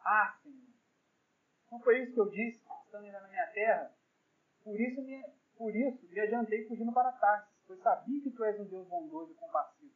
Ah, 0.00 0.38
Senhor, 0.42 0.56
não 1.70 1.80
foi 1.80 2.02
isso 2.02 2.12
que 2.12 2.20
eu 2.20 2.30
disse, 2.30 2.62
estando 2.84 3.04
ainda 3.04 3.20
na 3.20 3.28
minha 3.28 3.46
terra? 3.48 3.94
Por 4.62 4.78
isso 4.78 5.02
me, 5.02 5.22
por 5.56 5.74
isso 5.74 6.08
me 6.08 6.20
adiantei 6.20 6.66
fugindo 6.66 6.92
para 6.92 7.12
Tarsis 7.12 7.58
pois 7.68 7.80
sabia 7.82 8.22
que 8.22 8.30
tu 8.30 8.42
és 8.44 8.58
um 8.58 8.64
Deus 8.64 8.88
bondoso 8.88 9.30
e 9.30 9.34
compassivo, 9.34 9.92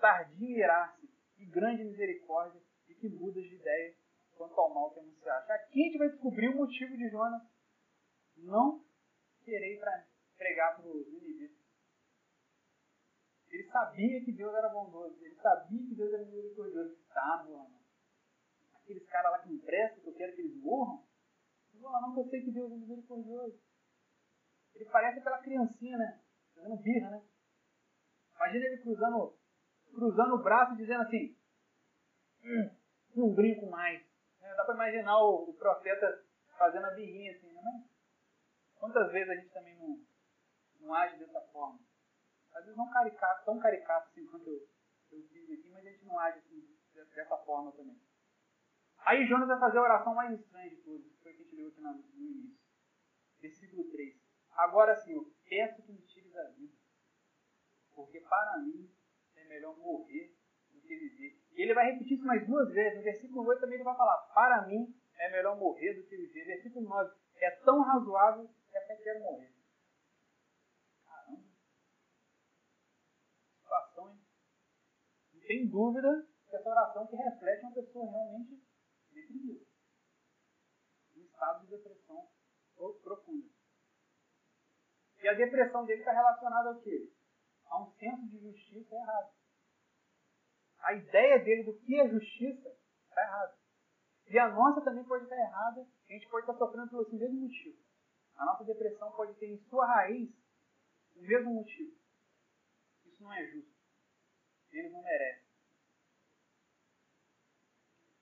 tardio 0.00 0.46
em 0.46 0.58
irar-se 0.58 1.10
e 1.38 1.44
grande 1.44 1.84
misericórdia, 1.84 2.62
e 2.88 2.94
que 2.94 3.08
mudas 3.08 3.42
de 3.42 3.56
ideia 3.56 3.96
quanto 4.36 4.58
ao 4.58 4.72
mal 4.72 4.92
que 4.92 5.00
anunciaste. 5.00 5.50
Aqui 5.50 5.82
a 5.82 5.86
gente 5.86 5.98
vai 5.98 6.08
descobrir 6.08 6.48
o 6.48 6.56
motivo 6.56 6.96
de 6.96 7.08
Jonas 7.08 7.42
não 8.36 8.84
querer 9.44 9.82
pregar 10.36 10.76
para 10.76 10.86
os 10.86 11.06
ninivitas. 11.12 11.65
Ele 13.56 13.70
sabia 13.70 14.22
que 14.22 14.32
Deus 14.32 14.54
era 14.54 14.68
bondoso, 14.68 15.16
ele 15.18 15.34
sabia 15.36 15.88
que 15.88 15.94
Deus 15.94 16.12
era 16.12 16.24
misericordioso. 16.26 16.94
Tá, 17.08 17.42
irmão. 17.42 17.80
Aqueles 18.74 19.06
caras 19.08 19.32
lá 19.32 19.38
que 19.38 19.48
me 19.48 19.58
prestam, 19.60 20.02
que 20.02 20.08
eu 20.10 20.14
quero 20.14 20.34
que 20.34 20.42
eles 20.42 20.62
morram, 20.62 21.02
não 21.72 21.80
vou 21.80 21.90
lá 21.90 22.00
não, 22.02 22.12
que 22.12 22.20
eu 22.20 22.28
sei 22.28 22.42
que 22.42 22.50
Deus 22.50 22.70
é 22.70 22.76
misericordioso. 22.76 23.58
Ele 24.74 24.84
parece 24.90 25.20
aquela 25.20 25.38
criancinha, 25.38 25.96
né? 25.96 26.20
fazendo 26.54 26.76
birra, 26.76 27.10
né? 27.10 27.22
Imagina 28.34 28.66
ele 28.66 28.82
cruzando, 28.82 29.38
cruzando 29.94 30.34
o 30.34 30.42
braço 30.42 30.74
e 30.74 30.76
dizendo 30.76 31.02
assim: 31.02 31.34
hum, 32.44 32.70
não 33.14 33.34
brinco 33.34 33.70
mais. 33.70 34.04
É, 34.42 34.54
dá 34.54 34.64
para 34.64 34.74
imaginar 34.74 35.18
o, 35.18 35.48
o, 35.50 35.54
profeta 35.54 36.24
fazendo 36.58 36.84
a 36.84 36.90
birrinha 36.90 37.32
assim, 37.32 37.50
né? 37.52 37.84
Quantas 38.74 39.10
vezes 39.12 39.30
a 39.30 39.34
gente 39.34 39.50
também 39.50 39.76
não, 39.78 39.98
não 40.80 40.94
age 40.94 41.18
dessa 41.18 41.40
forma? 41.52 41.80
Às 42.56 42.64
vezes 42.64 42.76
não 42.76 42.88
caricato, 42.88 43.44
tão 43.44 43.58
caricato 43.58 44.08
assim 44.08 44.26
quanto 44.26 44.48
eu, 44.48 44.66
eu 45.12 45.18
aqui, 45.20 45.68
mas 45.70 45.86
a 45.86 45.90
gente 45.90 46.04
não 46.06 46.18
age 46.18 46.38
assim, 46.38 46.66
dessa 47.14 47.36
forma 47.44 47.70
também. 47.72 48.00
Aí 49.00 49.26
Jonas 49.26 49.46
vai 49.46 49.60
fazer 49.60 49.76
a 49.76 49.82
oração 49.82 50.14
mais 50.14 50.32
estranha 50.40 50.70
de 50.70 50.76
todas, 50.76 51.06
que 51.06 51.22
foi 51.22 51.34
que 51.34 51.42
a 51.42 51.44
gente 51.44 51.56
leu 51.56 51.68
aqui 51.68 51.80
no, 51.82 51.92
início. 51.92 52.58
Versículo 53.38 53.90
3. 53.90 54.16
Agora, 54.52 54.96
Senhor, 54.96 55.30
peço 55.46 55.82
que 55.82 55.92
me 55.92 56.00
tires 56.06 56.34
a 56.34 56.44
vida, 56.52 56.74
porque 57.94 58.20
para 58.20 58.58
mim 58.62 58.90
é 59.36 59.44
melhor 59.44 59.76
morrer 59.76 60.34
do 60.70 60.80
que 60.80 60.96
viver. 60.96 61.38
E 61.52 61.60
ele 61.60 61.74
vai 61.74 61.92
repetir 61.92 62.16
isso 62.16 62.26
mais 62.26 62.46
duas 62.46 62.72
vezes. 62.72 62.96
No 62.96 63.04
versículo 63.04 63.46
8 63.46 63.60
também 63.60 63.74
ele 63.74 63.84
vai 63.84 63.96
falar: 63.96 64.16
Para 64.34 64.66
mim 64.66 64.98
é 65.18 65.30
melhor 65.30 65.58
morrer 65.58 65.92
do 65.92 66.08
que 66.08 66.16
viver. 66.16 66.46
Versículo 66.46 66.88
9: 66.88 67.14
É 67.36 67.50
tão 67.64 67.82
razoável 67.82 68.48
que 68.70 68.78
até 68.78 68.96
quero 68.96 69.20
morrer. 69.20 69.55
Tem 75.46 75.68
dúvida 75.68 76.26
que 76.48 76.56
essa 76.56 76.68
oração 76.68 77.06
que 77.06 77.16
reflete 77.16 77.62
uma 77.62 77.74
pessoa 77.74 78.10
realmente 78.10 78.62
deprimida. 79.12 79.64
Em 81.14 81.20
estado 81.22 81.64
de 81.64 81.70
depressão 81.70 82.28
profunda. 83.02 83.46
E 85.22 85.28
a 85.28 85.34
depressão 85.34 85.84
dele 85.86 86.00
está 86.00 86.12
relacionada 86.12 86.70
ao 86.70 86.80
quê? 86.80 87.12
A 87.66 87.82
um 87.82 87.90
senso 87.92 88.28
de 88.28 88.38
justiça 88.38 88.94
errado. 88.94 89.32
A 90.80 90.92
ideia 90.94 91.38
dele 91.42 91.64
do 91.64 91.78
que 91.78 92.00
é 92.00 92.08
justiça 92.08 92.68
está 93.08 93.22
errada. 93.22 93.56
E 94.28 94.38
a 94.38 94.48
nossa 94.48 94.80
também 94.82 95.04
pode 95.04 95.24
estar 95.24 95.36
errada, 95.36 95.86
a 96.08 96.12
gente 96.12 96.28
pode 96.28 96.42
estar 96.44 96.58
sofrendo 96.58 96.90
pelo 96.90 97.18
mesmo 97.18 97.40
motivo. 97.40 97.78
A 98.36 98.44
nossa 98.44 98.64
depressão 98.64 99.12
pode 99.12 99.34
ter 99.34 99.46
em 99.46 99.58
sua 99.68 99.86
raiz 99.86 100.28
O 101.14 101.22
mesmo 101.22 101.54
motivo. 101.54 101.96
Isso 103.06 103.22
não 103.22 103.32
é 103.32 103.46
justo. 103.46 103.75
Eles 104.72 104.92
não 104.92 105.02
merecem. 105.02 105.46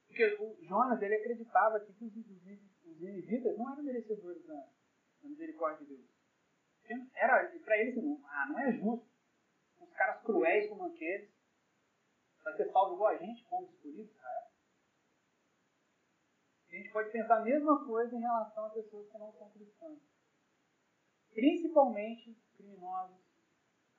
Porque 0.07 0.25
o 0.41 0.65
Jonas 0.65 1.03
ele 1.03 1.17
acreditava 1.17 1.81
que 1.81 1.91
os, 1.91 2.01
os, 2.01 2.17
os 2.17 3.59
não 3.59 3.73
eram 3.73 3.83
merecedores 3.83 4.47
da, 4.47 4.55
da 4.55 5.29
misericórdia 5.29 5.85
de 5.87 5.97
Deus. 5.97 6.15
Era, 7.17 7.49
para 7.65 7.79
eles, 7.79 7.97
não, 7.97 8.21
ah, 8.27 8.47
não 8.49 8.59
é 8.61 8.73
justo. 8.73 9.09
Os 9.81 9.93
caras 9.95 10.23
cruéis 10.23 10.69
como 10.69 10.87
aqueles 10.87 11.35
vai 12.45 12.57
ser 12.57 12.71
salvo 12.71 12.95
igual 12.95 13.11
a 13.11 13.17
gente, 13.17 13.45
como 13.45 13.67
escolhidos, 13.67 14.15
cara. 14.17 14.51
A 16.69 16.77
gente 16.77 16.91
pode 16.93 17.11
pensar 17.11 17.39
a 17.39 17.45
mesma 17.45 17.85
coisa 17.87 18.15
em 18.15 18.21
relação 18.21 18.67
a 18.67 18.71
pessoas 18.71 19.11
que 19.11 19.19
não 19.19 19.33
são 19.33 19.51
cristãs. 19.51 19.99
Principalmente 21.33 22.35
criminosos, 22.57 23.25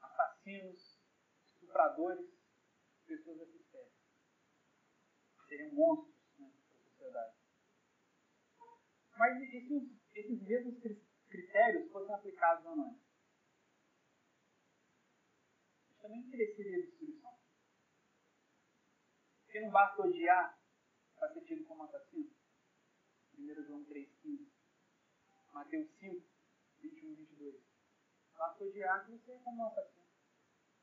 assassinos, 0.01 0.99
estupradores, 1.45 2.34
pessoas 3.05 3.37
dessa 3.39 3.57
espécie. 3.57 3.95
Seriam 5.47 5.73
monstros 5.73 6.15
né, 6.39 6.51
para 6.67 6.77
a 6.77 6.83
sociedade. 6.83 7.37
Mas 9.17 9.41
e 9.41 9.47
se 9.47 9.99
esses 10.15 10.41
mesmos 10.41 10.79
critérios 11.29 11.91
fossem 11.91 12.13
aplicados 12.13 12.65
a 12.65 12.75
nós? 12.75 12.97
Também 16.01 16.23
mereceria 16.27 16.81
destruição. 16.81 17.39
Porque 19.45 19.61
não 19.61 19.71
basta 19.71 20.01
odiar 20.01 20.59
para 21.17 21.33
ser 21.33 21.41
tido 21.45 21.65
como 21.65 21.83
assassino? 21.83 22.29
1 23.37 23.63
João 23.63 23.85
3,15. 23.85 24.49
Mateus 25.53 25.89
5, 25.99 26.27
21 26.81 27.11
e 27.11 27.15
22. 27.15 27.63
Basta 28.37 28.63
odiar 28.65 29.05
que 29.05 29.11
você 29.13 29.31
é 29.31 29.39
como 29.39 29.63
um 29.63 29.67
assassino. 29.67 30.05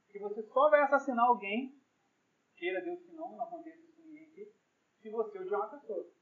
Que 0.08 0.18
você 0.18 0.42
só 0.42 0.70
vai 0.70 0.80
assassinar 0.82 1.26
alguém, 1.26 1.81
queira 2.62 2.80
Deus 2.80 3.02
que 3.02 3.10
não, 3.10 3.32
não 3.32 3.42
aconteça 3.42 3.82
com 3.92 4.02
ninguém 4.02 4.30
aqui, 4.30 4.54
se 5.00 5.10
você 5.10 5.36
odiar 5.36 5.62
uma 5.62 5.80
pessoa. 5.80 6.14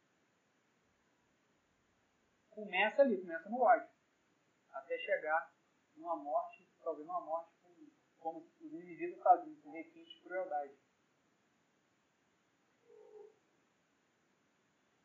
Começa 2.49 3.03
ali, 3.03 3.21
começa 3.21 3.51
no 3.51 3.61
ódio. 3.61 3.91
Até 4.71 4.97
chegar 4.97 5.55
numa 5.95 6.17
morte, 6.17 6.67
talvez 6.83 7.07
numa 7.07 7.21
morte 7.21 7.53
como, 8.19 8.41
os 8.41 8.73
indivíduos 8.73 9.23
faziam, 9.23 9.61
com 9.61 9.73
requinte 9.73 10.15
de 10.15 10.23
crueldade. 10.23 10.79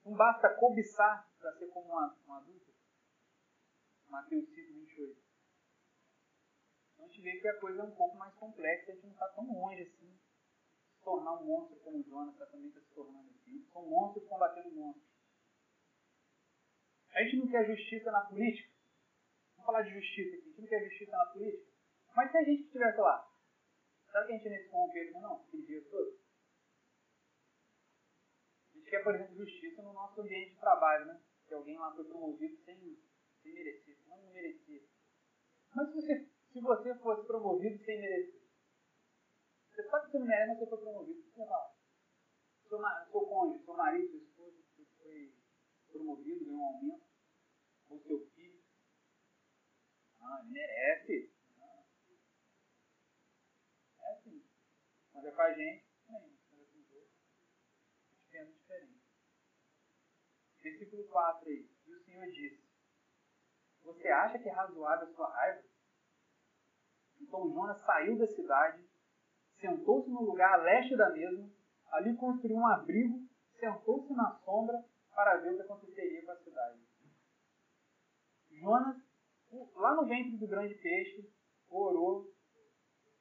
Não 0.05 0.13
basta 0.13 0.55
cobiçar 0.55 1.29
para 1.37 1.57
ser 1.57 1.67
como 1.67 1.93
um, 1.93 2.33
adulto. 2.33 2.73
Mateus 4.07 4.47
5, 4.47 4.73
28. 4.73 5.21
Então 6.93 7.05
a 7.05 7.07
gente 7.09 7.21
vê 7.21 7.41
que 7.41 7.47
a 7.49 7.59
coisa 7.59 7.81
é 7.81 7.83
um 7.83 7.95
pouco 7.95 8.15
mais 8.15 8.33
complexa, 8.35 8.91
a 8.91 8.95
gente 8.95 9.03
não 9.03 9.13
está 9.13 9.27
tão 9.29 9.51
longe 9.51 9.81
assim 9.81 10.24
tornar 11.05 11.33
um 11.39 11.45
monstro 11.45 11.77
como 11.77 12.03
tá, 12.33 12.45
também 12.47 12.67
está 12.67 12.81
se 12.81 12.93
tornando 12.93 13.29
assim. 13.29 13.63
São 13.71 13.87
monstros 13.87 14.27
combatendo 14.27 14.71
monstros. 14.71 15.07
A 17.13 17.23
gente 17.23 17.37
não 17.37 17.47
quer 17.47 17.65
justiça 17.65 18.11
na 18.11 18.25
política. 18.25 18.69
Vamos 19.55 19.65
falar 19.67 19.83
de 19.83 19.93
justiça 19.93 20.35
aqui. 20.35 20.43
A 20.43 20.49
gente 20.49 20.61
não 20.61 20.67
quer 20.67 20.89
justiça 20.89 21.11
na 21.11 21.25
política. 21.27 21.71
Mas 22.13 22.31
se 22.31 22.37
a 22.37 22.43
gente 22.43 22.63
estivesse 22.63 22.99
lá, 22.99 23.31
sabe 24.11 24.27
que 24.27 24.33
a 24.33 24.37
gente 24.37 24.49
nesse 24.49 24.69
corrompido, 24.69 25.19
não? 25.21 25.35
Aquele 25.35 25.65
dia 25.65 25.89
todo? 25.89 26.25
quer, 28.95 29.03
por 29.03 29.15
exemplo, 29.15 29.35
justiça 29.35 29.81
no 29.81 29.93
nosso 29.93 30.21
ambiente 30.21 30.51
de 30.51 30.59
trabalho, 30.59 31.05
né? 31.05 31.21
Que 31.47 31.53
alguém 31.53 31.77
lá 31.77 31.93
foi 31.93 32.05
promovido 32.05 32.57
sem, 32.63 32.97
sem 33.41 33.53
merecer, 33.53 33.97
não 34.07 34.31
merecia. 34.31 34.81
Mas 35.75 35.89
se 35.89 35.95
você, 35.95 36.29
se 36.51 36.61
você 36.61 36.95
fosse 36.99 37.27
promovido 37.27 37.83
sem 37.83 37.99
merecer, 37.99 38.44
você 39.75 39.89
sabe 39.89 40.05
que 40.05 40.11
você 40.11 40.19
não 40.19 40.25
merece, 40.27 40.47
mas 40.47 40.59
você 40.59 40.67
foi 40.67 40.77
promovido, 40.79 41.21
você 41.21 41.43
lá. 41.43 41.75
Seu, 42.69 42.79
seu 43.11 43.21
cônjuge, 43.27 43.65
seu 43.65 43.73
marido, 43.75 44.09
sua 44.09 44.19
esposa, 44.19 44.57
você 44.57 44.85
foi 44.97 45.33
promovido, 45.91 46.45
ganhou 46.45 46.61
um 46.61 46.65
aumento, 46.65 47.05
ou 47.89 47.99
seu 47.99 48.25
filho. 48.31 48.63
Ah, 50.21 50.39
ele 50.41 50.51
merece. 50.51 51.33
Ah. 51.59 51.83
É 53.99 54.11
assim. 54.13 54.45
Mas 55.13 55.25
é 55.25 55.31
com 55.31 55.41
a 55.41 55.53
gente, 55.53 55.85
Versículo 60.65 61.07
4 61.09 61.47
aí. 61.47 61.69
E 61.85 61.93
o 61.93 62.03
Senhor 62.05 62.25
disse: 62.31 62.67
Você 63.83 64.07
acha 64.07 64.39
que 64.39 64.49
é 64.49 64.51
razoável 64.51 65.07
a 65.07 65.13
sua 65.13 65.29
raiva? 65.29 65.63
Então 67.21 67.53
Jonas 67.53 67.85
saiu 67.85 68.17
da 68.17 68.27
cidade, 68.27 68.83
sentou-se 69.65 70.09
no 70.09 70.21
lugar 70.21 70.53
a 70.53 70.63
leste 70.63 70.95
da 70.95 71.09
mesma, 71.09 71.49
ali 71.91 72.15
construiu 72.15 72.57
um 72.57 72.67
abrigo, 72.67 73.19
sentou-se 73.59 74.13
na 74.13 74.31
sombra 74.45 74.83
para 75.13 75.37
ver 75.37 75.53
o 75.53 75.55
que 75.55 75.61
aconteceria 75.63 76.25
com 76.25 76.31
a 76.31 76.37
cidade. 76.37 76.79
Jonas, 78.51 78.97
lá 79.75 79.95
no 79.95 80.05
ventre 80.05 80.37
do 80.37 80.47
grande 80.47 80.75
peixe, 80.75 81.27
orou. 81.69 82.31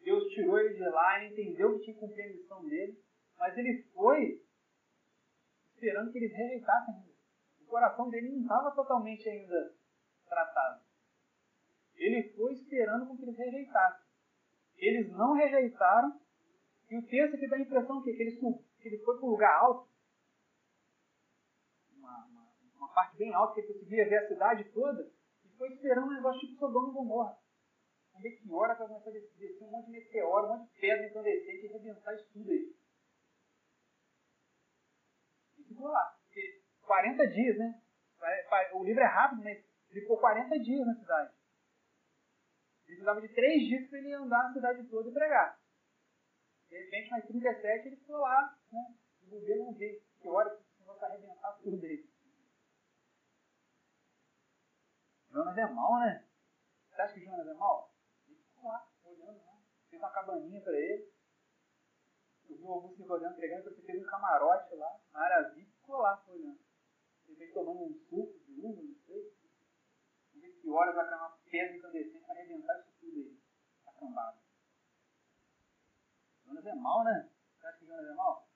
Deus 0.00 0.24
tirou 0.34 0.58
ele 0.58 0.74
de 0.74 0.82
lá, 0.82 1.22
ele 1.24 1.32
entendeu 1.32 1.78
que 1.78 1.84
tinha 1.84 1.94
que 1.94 2.00
cumprir 2.00 2.24
a 2.24 2.28
missão 2.28 2.64
dele, 2.66 3.02
mas 3.38 3.56
ele 3.56 3.82
foi 3.94 4.44
esperando 5.74 6.12
que 6.12 6.18
eles 6.18 6.32
rejeitassem 6.32 7.14
o 7.60 7.66
coração 7.66 8.08
dele 8.10 8.28
não 8.28 8.42
estava 8.42 8.70
totalmente 8.72 9.28
ainda 9.28 9.74
tratado. 10.28 10.84
Ele 11.96 12.22
foi 12.34 12.52
esperando 12.52 13.06
com 13.06 13.16
que 13.16 13.22
eles 13.22 13.36
rejeitassem. 13.36 14.04
Eles 14.76 15.10
não 15.12 15.32
rejeitaram, 15.32 16.20
e 16.94 16.98
o 16.98 17.06
texto 17.08 17.34
aqui 17.34 17.48
dá 17.48 17.56
a 17.56 17.60
impressão 17.60 18.00
que, 18.02 18.12
que, 18.12 18.22
ele, 18.22 18.36
que 18.80 18.88
ele 18.88 18.98
foi 18.98 19.16
para 19.16 19.26
um 19.26 19.30
lugar 19.30 19.52
alto, 19.58 19.90
uma, 21.96 22.24
uma, 22.26 22.52
uma, 22.76 22.88
parte 22.94 23.16
bem 23.16 23.34
alta, 23.34 23.54
que 23.54 23.60
ele 23.62 23.72
conseguia 23.72 24.08
ver 24.08 24.18
a 24.18 24.28
cidade 24.28 24.64
toda, 24.72 25.10
e 25.44 25.48
foi 25.56 25.72
esperando 25.72 26.06
um 26.06 26.14
negócio 26.14 26.40
tipo 26.40 26.56
Sodoma 26.56 26.90
e 26.90 26.92
Gomorra. 26.92 27.36
Que 28.22 28.52
hora 28.52 28.74
vai 28.74 28.86
começar 28.86 29.10
a 29.10 29.12
descer 29.12 29.64
um 29.64 29.70
monte 29.72 29.86
de 29.86 29.90
meteoro, 29.90 30.46
um 30.46 30.56
monte 30.56 30.72
de 30.72 30.80
pedra 30.80 31.04
incandescente 31.04 31.64
e 31.64 31.68
arrebentar 31.68 32.14
isso 32.14 32.32
tudo 32.32 32.50
aí. 32.52 32.76
E 35.58 35.64
ficou 35.64 35.88
lá. 35.88 36.16
40 36.82 37.26
dias, 37.26 37.58
né? 37.58 37.82
O 38.74 38.84
livro 38.84 39.02
é 39.02 39.06
rápido, 39.06 39.42
mas 39.42 39.58
ele 39.90 40.00
ficou 40.02 40.20
40 40.20 40.60
dias 40.60 40.86
na 40.86 40.94
cidade. 40.94 41.34
Ele 42.86 42.86
precisava 42.86 43.20
de 43.20 43.28
3 43.34 43.62
dias 43.66 43.90
para 43.90 43.98
ele 43.98 44.12
andar 44.12 44.44
na 44.44 44.52
cidade 44.52 44.88
toda 44.88 45.10
e 45.10 45.12
pregar. 45.12 45.63
De 46.68 46.76
repente, 46.76 47.10
mais 47.10 47.26
37, 47.26 47.88
ele 47.88 47.96
ficou 47.96 48.18
lá, 48.18 48.58
né? 48.72 48.94
O 49.22 49.26
governo 49.30 49.72
vê 49.74 50.02
que 50.20 50.28
hora 50.28 50.56
que 50.56 50.62
o 50.62 50.76
Senhor 50.76 50.98
vai 50.98 51.10
arrebentar 51.10 51.52
tudo 51.62 51.76
dele. 51.78 52.10
Jonas 55.30 55.58
é 55.58 55.66
mal, 55.66 56.00
né? 56.00 56.26
Você 56.90 57.02
acha 57.02 57.14
que 57.14 57.24
Jonas 57.24 57.46
é 57.46 57.54
mal? 57.54 57.94
Ele 58.26 58.36
ficou 58.36 58.70
lá, 58.70 58.88
olhando 59.04 59.44
lá. 59.44 59.58
Fez 59.88 60.00
uma 60.00 60.10
cabaninha 60.10 60.60
para 60.62 60.78
ele. 60.78 61.12
Eu 62.48 62.56
vi 62.56 62.62
o 62.62 62.72
Augusto 62.72 63.00
Nicodemo 63.00 63.34
pregando, 63.34 63.68
ele 63.70 63.82
fez 63.82 64.02
um 64.02 64.06
camarote 64.06 64.74
lá, 64.74 65.00
VIP, 65.54 65.70
ficou 65.72 65.96
lá 65.96 66.22
olhando 66.28 66.64
de 67.26 67.34
vez 67.34 67.52
tomando 67.52 67.84
um 67.84 67.94
suco 68.08 68.38
de 68.46 68.60
uva, 68.60 68.82
não 68.82 68.94
sei. 69.06 69.36
Não 70.34 70.40
sei 70.40 70.52
que 70.52 70.70
horas 70.70 70.94
vai 70.94 71.08
cair 71.08 71.18
uma 71.18 71.38
pedra 71.50 71.76
incandescente 71.76 72.24
para 72.24 72.34
arrebentar 72.34 72.80
isso 72.80 72.92
tudo 73.00 73.18
aí, 73.18 73.38
a 73.86 73.92
cambada. 73.92 74.43
Jonas 76.44 76.66
é 76.66 76.74
mal, 76.74 77.04
né? 77.04 77.30
Você 77.58 77.66
acha 77.66 77.78
que 77.78 77.86
Jonas 77.86 78.06
é 78.06 78.14
mal? 78.14 78.48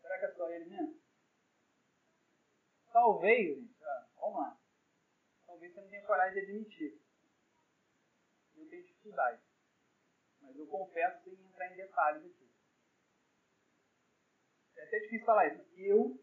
Será 0.00 0.18
que 0.18 0.24
é 0.24 0.34
só 0.34 0.50
ele 0.50 0.64
mesmo? 0.66 1.00
Talvez, 2.92 3.56
gente, 3.56 3.78
vamos 4.16 4.40
lá. 4.40 4.60
Talvez 5.46 5.72
você 5.72 5.80
não 5.80 5.88
tenha 5.88 6.06
coragem 6.06 6.34
de 6.34 6.50
admitir. 6.50 7.00
Eu 8.56 8.68
tenho 8.68 8.86
dificuldade. 8.86 9.42
Mas 10.40 10.56
eu 10.56 10.66
confesso 10.66 11.22
sem 11.22 11.34
entrar 11.34 11.72
em 11.72 11.76
detalhes 11.76 12.24
aqui. 12.24 12.50
É 14.76 14.82
até 14.84 14.98
difícil 15.00 15.26
falar 15.26 15.46
isso. 15.46 15.62
Eu 15.76 16.20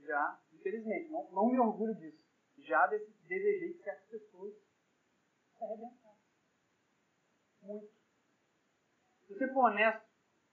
já, 0.00 0.42
infelizmente, 0.52 1.10
não, 1.10 1.30
não 1.32 1.50
me 1.50 1.58
orgulho 1.58 1.94
disso, 1.94 2.22
já 2.58 2.86
desejei 2.86 3.74
que 3.74 3.82
certas 3.82 4.08
pessoas 4.08 4.54
se 4.54 5.64
arrebentassem. 5.64 6.24
Muito. 7.62 8.03
Se 9.34 9.38
você 9.38 9.52
for 9.52 9.64
honesto 9.64 10.00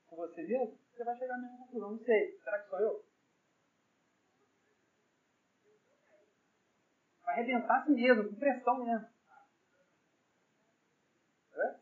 com 0.08 0.16
você 0.16 0.42
mesmo, 0.42 0.76
você 0.92 1.04
vai 1.04 1.16
chegar 1.16 1.36
à 1.36 1.38
mesma 1.38 1.58
conclusão. 1.60 1.92
Não 1.92 2.00
sei, 2.00 2.40
será 2.44 2.60
que 2.64 2.70
sou 2.70 2.80
eu? 2.80 3.06
Vai 7.24 7.36
arrebentar 7.36 7.86
se 7.86 7.92
mesmo, 7.92 8.28
com 8.28 8.36
pressão 8.40 8.84
mesmo. 8.84 9.08
É? 11.54 11.58
né? 11.58 11.80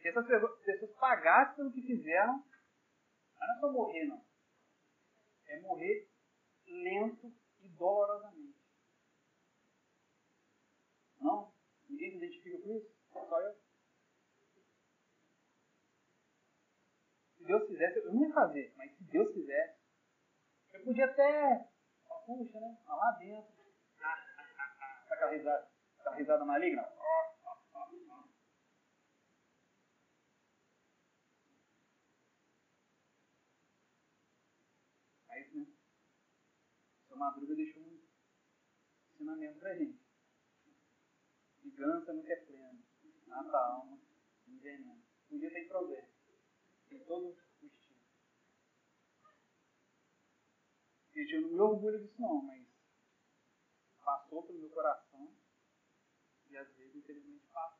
Se 0.00 0.08
essas 0.08 0.26
pessoas 0.26 0.90
pagassem 1.00 1.56
pelo 1.56 1.72
que 1.72 1.82
fizeram, 1.82 2.44
não 3.46 3.56
é 3.56 3.60
só 3.60 3.72
morrer, 3.72 4.04
não. 4.04 4.24
É 5.46 5.60
morrer 5.60 6.08
lento 6.66 7.32
e 7.60 7.68
dolorosamente. 7.68 8.60
Não? 11.20 11.52
Ninguém 11.88 12.10
se 12.10 12.16
identifica 12.16 12.58
com 12.62 12.76
isso? 12.76 12.92
Só 13.12 13.40
eu. 13.40 13.54
Se 17.36 17.44
Deus 17.44 17.66
fizesse, 17.68 17.98
eu 17.98 18.12
não 18.12 18.26
ia 18.26 18.34
fazer, 18.34 18.72
mas 18.76 18.96
se 18.96 19.04
Deus 19.04 19.32
fizesse, 19.32 19.80
eu 20.72 20.84
podia 20.84 21.04
até. 21.04 21.68
Puxa, 22.26 22.60
né? 22.60 22.78
Lá 22.86 23.10
dentro. 23.18 23.62
Aquela 25.10 25.30
risada, 25.32 25.70
aquela 25.98 26.16
risada 26.16 26.44
maligna. 26.44 26.82
Seu 37.12 37.18
Madruga 37.18 37.54
deixou 37.54 37.82
um 37.82 38.00
ensinamento 39.12 39.58
pra 39.58 39.76
gente. 39.76 40.00
Vingança 41.62 42.10
nunca 42.10 42.32
é 42.32 42.36
plena. 42.36 42.78
Mata 43.26 43.54
a 43.54 43.66
alma, 43.66 44.00
envenena. 44.48 44.98
Podia 45.28 45.50
ter 45.52 45.68
problema. 45.68 46.08
Tem 46.88 47.04
todo 47.04 47.36
o 47.60 47.66
estilo. 47.66 48.00
Gente, 51.12 51.34
eu 51.34 51.42
não 51.42 51.50
me 51.50 51.60
orgulho 51.60 52.00
disso 52.00 52.18
não, 52.18 52.40
mas 52.44 52.66
passou 54.02 54.44
pelo 54.44 54.60
meu 54.60 54.70
coração 54.70 55.36
e 56.48 56.56
às 56.56 56.74
vezes, 56.74 56.96
infelizmente, 56.96 57.46
passa. 57.52 57.78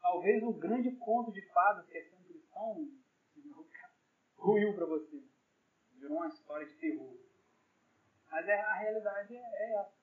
Talvez 0.00 0.42
o 0.42 0.54
grande 0.54 0.90
conto 0.96 1.30
de 1.30 1.40
fadas 1.52 1.86
que 1.86 1.96
é 1.96 2.10
ser 2.10 2.16
um 2.16 2.24
cristão 2.24 3.00
ruiu 4.34 4.74
para 4.74 4.86
você. 4.86 5.31
Virou 6.02 6.16
uma 6.16 6.26
história 6.26 6.66
de 6.66 6.74
terror. 6.78 7.16
Mas 8.28 8.48
é, 8.48 8.60
a 8.60 8.74
realidade 8.74 9.36
é, 9.36 9.40
é 9.40 9.80
essa. 9.80 9.94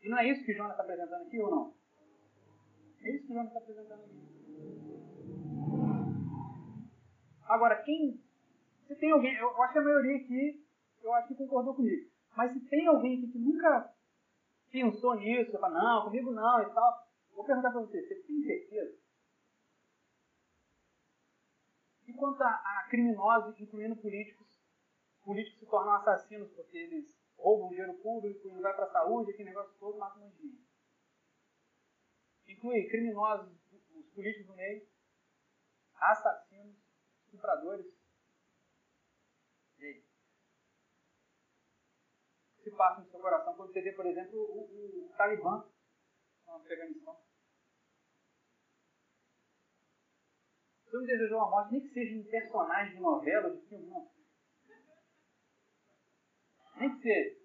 E 0.00 0.08
não 0.08 0.18
é 0.18 0.26
isso 0.26 0.42
que 0.42 0.54
Jonas 0.54 0.72
está 0.72 0.84
apresentando 0.84 1.26
aqui 1.26 1.38
ou 1.38 1.50
não? 1.50 1.74
É 3.02 3.10
isso 3.10 3.26
que 3.26 3.34
Jonas 3.34 3.48
está 3.48 3.58
apresentando 3.60 4.04
aqui. 4.04 4.26
Agora, 7.42 7.82
quem. 7.82 8.24
Se 8.86 8.96
tem 8.96 9.10
alguém. 9.10 9.36
Eu 9.36 9.62
acho 9.62 9.72
que 9.74 9.78
a 9.78 9.82
maioria 9.82 10.16
aqui, 10.16 10.66
eu 11.02 11.12
acho 11.12 11.28
que 11.28 11.34
concordou 11.34 11.74
comigo. 11.74 12.10
Mas 12.34 12.54
se 12.54 12.60
tem 12.60 12.86
alguém 12.86 13.18
aqui 13.18 13.32
que 13.32 13.38
nunca 13.38 13.94
pensou 14.70 15.14
nisso, 15.16 15.50
você 15.50 15.58
fala, 15.58 15.78
não, 15.78 16.04
comigo 16.04 16.32
não 16.32 16.62
e 16.62 16.72
tal, 16.72 17.06
vou 17.34 17.44
perguntar 17.44 17.70
para 17.70 17.80
você, 17.80 18.02
você 18.02 18.14
tem 18.14 18.42
certeza? 18.42 18.98
E 22.06 22.12
quanto 22.14 22.42
a, 22.42 22.48
a 22.48 22.86
criminosos, 22.88 23.60
incluindo 23.60 23.96
políticos, 23.96 24.55
políticos 25.26 25.58
se 25.58 25.66
tornam 25.66 25.94
assassinos 25.94 26.48
porque 26.52 26.78
eles 26.78 27.18
roubam 27.36 27.68
dinheiro 27.68 27.94
público, 27.98 28.48
não 28.48 28.62
vai 28.62 28.74
para 28.74 28.86
a 28.86 28.92
saúde, 28.92 29.32
aquele 29.32 29.50
negócio 29.50 29.76
todo, 29.78 29.98
mata 29.98 30.18
um 30.20 30.30
gente. 30.30 30.64
Inclui 32.46 32.88
criminosos, 32.88 33.52
os 33.72 34.08
políticos 34.14 34.46
no 34.46 34.54
meio, 34.54 34.88
assassinos, 35.96 36.76
estupradores. 37.24 37.86
E 39.78 39.84
aí? 39.84 40.06
Se 42.62 42.70
passa 42.70 43.00
no 43.00 43.10
seu 43.10 43.20
coração 43.20 43.54
quando 43.56 43.72
você 43.72 43.82
vê, 43.82 43.92
por 43.92 44.06
exemplo, 44.06 44.38
o, 44.38 44.60
o, 44.62 45.06
o 45.06 45.16
Talibã 45.16 45.68
no 46.46 46.54
Afeganistão? 46.54 47.20
Você 50.84 50.96
não 50.96 51.04
desejou 51.04 51.38
uma 51.38 51.50
morte, 51.50 51.72
nem 51.72 51.80
que 51.80 51.88
seja 51.88 52.16
um 52.16 52.30
personagem 52.30 52.94
de 52.94 53.02
novela, 53.02 53.50
de 53.50 53.66
filme, 53.66 53.86
não. 53.88 54.15
Nem 56.76 56.94
que 56.94 57.02
seja. 57.02 57.36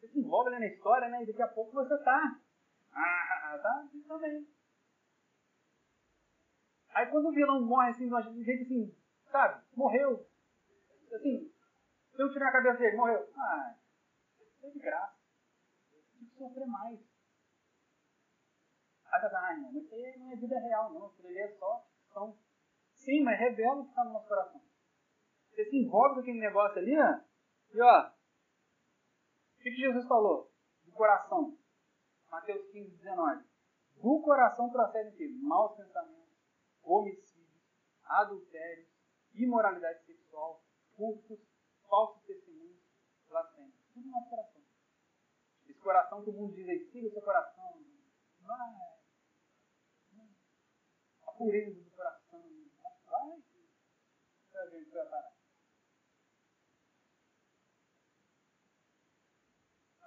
Você 0.00 0.08
se 0.08 0.18
envolve 0.18 0.48
ali 0.48 0.60
na 0.60 0.66
história, 0.66 1.08
né? 1.08 1.22
E 1.22 1.26
daqui 1.26 1.42
a 1.42 1.48
pouco 1.48 1.72
você 1.72 1.96
tá. 2.02 2.40
Ah, 2.92 3.58
tá? 3.62 3.88
Também. 4.06 4.48
Aí 6.90 7.06
quando 7.06 7.28
o 7.28 7.32
vilão 7.32 7.60
morre 7.64 7.90
assim, 7.90 8.08
de 8.08 8.44
jeito 8.44 8.64
assim, 8.64 8.96
sabe? 9.30 9.64
Morreu. 9.76 10.26
Assim, 11.12 11.52
eu 12.14 12.32
tirar 12.32 12.48
a 12.48 12.52
cabeça 12.52 12.78
dele, 12.78 12.96
morreu. 12.96 13.28
Ah, 13.36 13.76
é 14.62 14.70
de 14.70 14.78
graça. 14.78 15.16
Tem 15.90 16.28
que 16.28 16.36
sofrer 16.36 16.66
mais. 16.66 16.98
Aí 19.10 19.20
você 19.20 19.36
ah, 19.36 19.56
mas 19.62 19.74
isso 19.74 19.94
aí 19.94 20.18
não 20.18 20.32
é 20.32 20.36
vida 20.36 20.58
real, 20.58 20.92
não. 20.92 21.14
Ali 21.24 21.38
é 21.38 21.48
só 21.56 21.86
ficção. 21.92 22.38
Sim, 22.94 23.22
mas 23.22 23.38
revela 23.38 23.80
o 23.80 23.84
que 23.84 23.90
está 23.90 24.04
no 24.04 24.12
nosso 24.12 24.28
coração. 24.28 24.67
Você 25.58 25.70
se 25.70 25.76
envolve 25.76 26.14
com 26.14 26.20
aquele 26.20 26.38
negócio 26.38 26.78
ali, 26.78 26.96
ó. 26.96 27.18
E 27.74 27.82
ó, 27.82 28.08
o 28.08 29.60
que, 29.60 29.74
Jesus 29.74 30.06
falou? 30.06 30.52
Do 30.84 30.92
coração. 30.92 31.58
Mateus 32.30 32.64
15, 32.70 32.96
19. 32.96 33.44
Do 33.96 34.20
coração 34.22 34.70
procede 34.70 35.16
que 35.16 35.26
maus 35.42 35.76
pensamentos, 35.76 36.32
homicídios, 36.80 37.60
adultérios, 38.04 38.88
imoralidade 39.34 40.06
sexual, 40.06 40.62
furtos, 40.96 41.40
falsos 41.88 42.22
testemunhos, 42.22 42.78
blasfêmias. 43.28 43.74
Tudo 43.92 44.06
no 44.06 44.12
nosso 44.12 44.30
coração. 44.30 44.62
Esse 45.68 45.80
coração 45.80 46.22
que 46.22 46.30
o 46.30 46.34
mundo 46.34 46.54
diz 46.54 46.68
aí, 46.68 46.88
siga 46.92 47.08
o 47.08 47.10
seu 47.10 47.22
coração. 47.22 47.82
Vai. 48.42 48.76
A 51.26 51.32
pureza 51.32 51.82
do 51.82 51.90
coração. 51.90 52.44
Vai. 53.06 53.42
Vai 54.52 54.70
ver 54.70 54.82
o 54.82 54.84
que 54.84 54.90
vai 54.92 55.06
parar. 55.06 55.38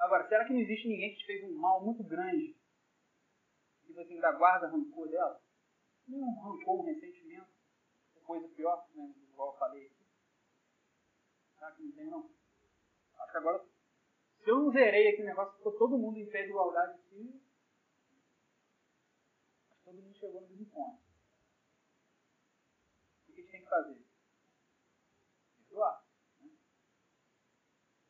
Agora, 0.02 0.28
será 0.28 0.46
que 0.46 0.54
não 0.54 0.60
existe 0.60 0.88
ninguém 0.88 1.12
que 1.12 1.20
te 1.20 1.26
fez 1.28 1.44
um 1.44 1.54
mal 1.54 1.86
muito 1.86 2.04
grande 2.04 2.58
e 3.88 3.94
você 3.94 4.14
ainda 4.14 4.32
guarda 4.32 4.68
rancor 4.68 5.08
dela? 5.08 5.40
Não 6.08 6.34
rancor, 6.42 6.80
um 6.82 6.86
ressentimento, 6.86 7.52
coisa 8.24 8.48
pior, 8.50 8.90
né, 8.96 9.14
igual 9.30 9.54
eu 9.54 9.60
falei 9.60 9.86
aqui. 9.86 10.08
Será 11.54 11.72
que 11.74 11.84
não 11.84 11.92
tem, 11.92 12.06
não? 12.10 12.32
Acho 13.20 13.32
que 13.32 13.38
agora, 13.38 13.64
se 14.44 14.50
eu 14.50 14.56
não 14.58 14.72
zerei 14.72 15.10
aqui 15.10 15.22
o 15.22 15.26
negócio, 15.26 15.56
ficou 15.58 15.78
todo 15.78 16.00
mundo 16.00 16.18
em 16.18 16.30
pé 16.32 16.44
de 16.44 16.50
igualdade 16.50 17.00
aqui, 17.00 17.40
acho 19.70 19.78
que 19.78 19.84
todo 19.84 20.02
mundo 20.02 20.18
chegou 20.18 20.42
no 20.42 20.48
mesmo 20.48 20.66
ponto. 20.66 21.00
O 23.30 23.34
que 23.34 23.34
a 23.34 23.36
gente 23.36 23.52
tem 23.52 23.62
que 23.62 23.70
fazer? 23.70 24.04
Perdoar. 25.58 26.04
Né? 26.42 26.50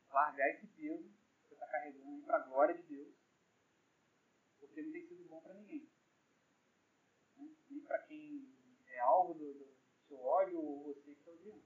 Largar 0.10 0.49
esse 0.51 0.67
peso 0.67 1.20
carregando 1.71 2.23
para 2.25 2.38
a 2.38 2.48
glória 2.48 2.75
de 2.75 2.83
Deus, 2.83 3.15
porque 4.60 4.81
não 4.81 4.91
tem 4.91 5.08
sido 5.08 5.27
bom 5.27 5.41
para 5.41 5.54
ninguém. 5.54 5.89
Né? 7.37 7.50
Nem 7.69 7.81
para 7.81 8.00
quem 8.04 8.54
é 8.87 9.00
alvo 9.00 9.33
do, 9.33 9.54
do, 9.54 9.71
seu 10.08 10.19
ódio 10.19 10.60
ou 10.60 10.83
você 10.83 11.13
que 11.13 11.19
está 11.19 11.31
odiando. 11.31 11.63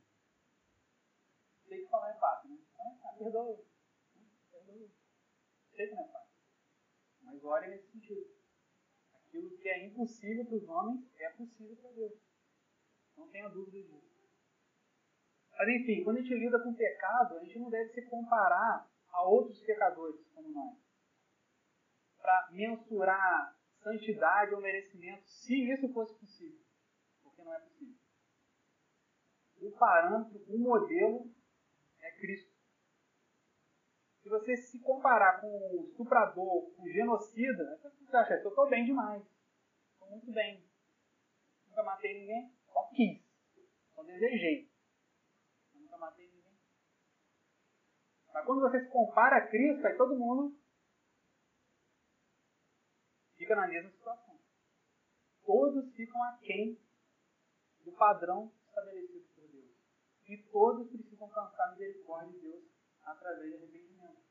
Sei 1.67 1.83
que 1.83 1.89
falar 1.89 2.11
é 2.11 2.19
fácil, 2.19 2.51
né? 2.51 2.59
Ah, 2.79 3.15
perdoa. 3.17 3.65
Né? 4.15 4.29
Perdoa. 4.51 4.89
Sei 5.75 5.87
que 5.87 5.95
não 5.95 6.03
é 6.03 6.11
fácil. 6.11 6.35
Mas 7.21 7.41
glória 7.41 7.69
nesse 7.69 7.91
sentido. 7.91 8.35
Aquilo 9.15 9.57
que 9.57 9.67
é 9.67 9.87
impossível 9.87 10.45
para 10.45 10.55
os 10.55 10.69
homens 10.69 11.11
é 11.19 11.29
possível 11.31 11.75
para 11.77 11.91
Deus. 11.91 12.13
Não 13.17 13.29
tenha 13.29 13.49
dúvida 13.49 13.81
disso. 13.81 14.15
Mas 15.57 15.69
enfim, 15.69 16.03
quando 16.03 16.17
a 16.17 16.21
gente 16.21 16.35
lida 16.35 16.61
com 16.61 16.73
pecado, 16.73 17.37
a 17.37 17.43
gente 17.43 17.59
não 17.59 17.69
deve 17.69 17.93
se 17.93 18.01
comparar 18.03 18.89
a 19.15 19.23
outros 19.23 19.61
pecadores 19.61 20.21
como 20.33 20.51
nós. 20.51 20.77
Para 22.17 22.49
mensurar 22.51 23.57
santidade 23.81 24.53
ou 24.53 24.61
merecimento, 24.61 25.27
se 25.27 25.71
isso 25.71 25.91
fosse 25.93 26.13
possível. 26.19 26.59
Porque 27.23 27.41
não 27.43 27.53
é 27.53 27.59
possível. 27.59 27.95
O 29.61 29.71
parâmetro, 29.71 30.43
o 30.47 30.59
modelo 30.59 31.33
é 31.99 32.11
Cristo. 32.19 32.53
Se 34.21 34.29
você 34.29 34.57
se 34.57 34.79
comparar 34.79 35.39
com 35.39 35.47
o 35.47 35.85
estuprador, 35.85 36.73
com 36.75 36.83
o 36.83 36.89
genocida, 36.91 37.79
você 37.81 38.17
acha 38.17 38.33
eu 38.33 38.49
estou 38.49 38.67
bem 38.67 38.83
demais. 38.83 39.23
Estou 39.93 40.09
muito 40.09 40.31
bem. 40.31 40.67
Nunca 41.67 41.83
matei 41.83 42.19
ninguém, 42.19 42.51
só 42.65 42.89
quis. 42.89 43.23
Só 43.93 44.03
desejei. 44.03 44.69
nunca 45.75 45.97
matei 45.97 46.27
ninguém. 46.27 46.57
Mas 48.35 48.45
quando 48.45 48.59
você 48.59 48.83
se 48.83 48.89
compara 48.89 49.37
a 49.37 49.47
Cristo, 49.47 49.87
aí 49.87 49.95
todo 49.95 50.19
mundo 50.19 50.59
fica 53.37 53.55
na 53.55 53.65
mesma 53.65 53.89
situação. 53.91 54.37
Todos 55.45 55.95
ficam 55.95 56.21
aquém 56.23 56.77
do 57.85 57.93
padrão 57.93 58.51
estabelecido 58.67 59.25
por 59.33 59.47
Deus. 59.47 59.71
E 60.27 60.37
todos 60.51 60.89
precisam 60.89 61.27
alcançar 61.27 61.69
a 61.69 61.71
misericórdia 61.71 62.33
de 62.33 62.39
Deus 62.41 62.65
através 63.05 63.51
de 63.51 63.55
arrependimento. 63.55 64.21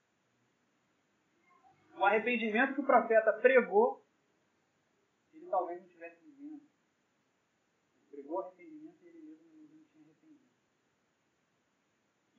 O 1.96 2.04
arrependimento 2.04 2.74
que 2.74 2.80
o 2.82 2.86
profeta 2.86 3.32
pregou, 3.40 4.04
ele 5.32 5.48
talvez 5.48 5.80
não 5.80 5.88
tivesse 5.88 6.20
vivendo. 6.26 6.68
Ele 7.94 8.06
pregou 8.10 8.40
arrependimento 8.40 9.02
e 9.02 9.08
ele 9.08 9.22
mesmo 9.22 9.78
não 9.78 9.84
tinha 9.84 10.04
arrependido. 10.04 10.50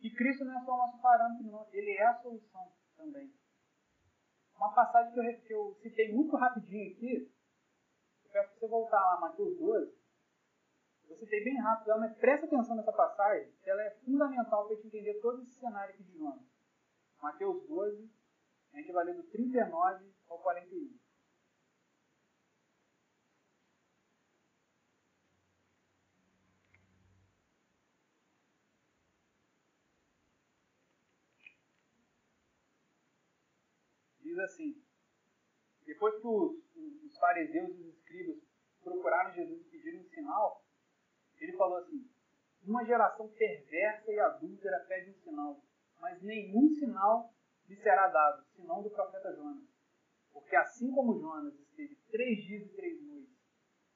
E 0.05 0.09
Cristo 0.11 0.45
não 0.45 0.55
é 0.55 0.63
só 0.63 0.71
o 0.71 0.77
nosso 0.77 1.01
parâmetro, 1.01 1.47
não. 1.47 1.67
Ele 1.73 1.89
é 1.97 2.05
a 2.05 2.21
solução 2.21 2.71
também. 2.95 3.33
Uma 4.55 4.71
passagem 4.71 5.11
que 5.11 5.19
eu, 5.19 5.41
que 5.41 5.51
eu 5.51 5.79
citei 5.81 6.13
muito 6.13 6.35
rapidinho 6.35 6.91
aqui, 6.91 7.33
eu 8.23 8.31
peço 8.31 8.51
para 8.51 8.59
você 8.59 8.67
voltar 8.67 8.99
lá, 8.99 9.19
Mateus 9.19 9.57
12. 9.57 9.97
Eu 11.09 11.15
citei 11.15 11.43
bem 11.43 11.59
rápido, 11.59 11.99
mas 11.99 12.15
presta 12.19 12.45
atenção 12.45 12.75
nessa 12.75 12.93
passagem, 12.93 13.51
que 13.63 13.67
ela 13.67 13.81
é 13.81 13.89
fundamental 14.05 14.65
para 14.67 14.73
a 14.73 14.75
gente 14.75 14.87
entender 14.89 15.19
todo 15.21 15.41
esse 15.41 15.55
cenário 15.55 15.95
aqui 15.95 16.03
de 16.03 16.19
Jonas. 16.19 16.45
Mateus 17.19 17.67
12, 17.67 18.07
a 18.73 18.77
gente 18.77 18.91
vai 18.91 19.05
ler 19.05 19.15
do 19.15 19.23
39 19.23 20.13
ao 20.29 20.37
41. 20.37 20.99
Diz 34.34 34.34
assim: 34.45 34.81
Depois 35.85 36.15
que 36.19 36.27
os, 36.27 36.75
os 37.03 37.17
fariseus 37.17 37.69
e 37.69 37.81
os 37.81 37.95
escribas 37.95 38.37
procuraram 38.83 39.33
Jesus 39.33 39.61
e 39.61 39.69
pediram 39.69 40.01
um 40.01 40.09
sinal, 40.09 40.65
ele 41.37 41.57
falou 41.57 41.77
assim: 41.77 42.09
Uma 42.63 42.85
geração 42.85 43.27
perversa 43.29 44.11
e 44.11 44.19
adúltera 44.19 44.85
pede 44.87 45.11
um 45.11 45.19
sinal, 45.21 45.63
mas 45.99 46.21
nenhum 46.21 46.69
sinal 46.69 47.33
lhe 47.67 47.75
será 47.77 48.07
dado, 48.07 48.45
senão 48.55 48.81
do 48.83 48.89
profeta 48.89 49.33
Jonas. 49.35 49.65
Porque 50.31 50.55
assim 50.55 50.91
como 50.91 51.19
Jonas 51.19 51.53
esteve 51.59 51.95
três 52.11 52.43
dias 52.43 52.65
e 52.65 52.75
três 52.75 53.01
noites 53.01 53.35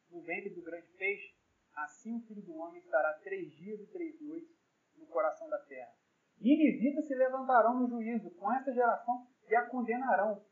no 0.09 0.21
ventre 0.21 0.49
do 0.49 0.61
grande 0.61 0.87
peixe, 0.93 1.35
assim 1.75 2.15
o 2.15 2.21
filho 2.21 2.41
do 2.41 2.55
homem 2.55 2.81
estará 2.81 3.13
três 3.23 3.51
dias 3.53 3.79
e 3.79 3.87
três 3.87 4.19
noites 4.21 4.57
no 4.97 5.05
coração 5.07 5.47
da 5.49 5.59
terra. 5.59 5.93
E 6.39 6.43
ninivitas 6.43 7.05
se 7.05 7.13
levantarão 7.13 7.79
no 7.79 7.89
juízo 7.89 8.31
com 8.31 8.51
essa 8.51 8.73
geração 8.73 9.27
e 9.49 9.55
a 9.55 9.65
condenarão, 9.67 10.45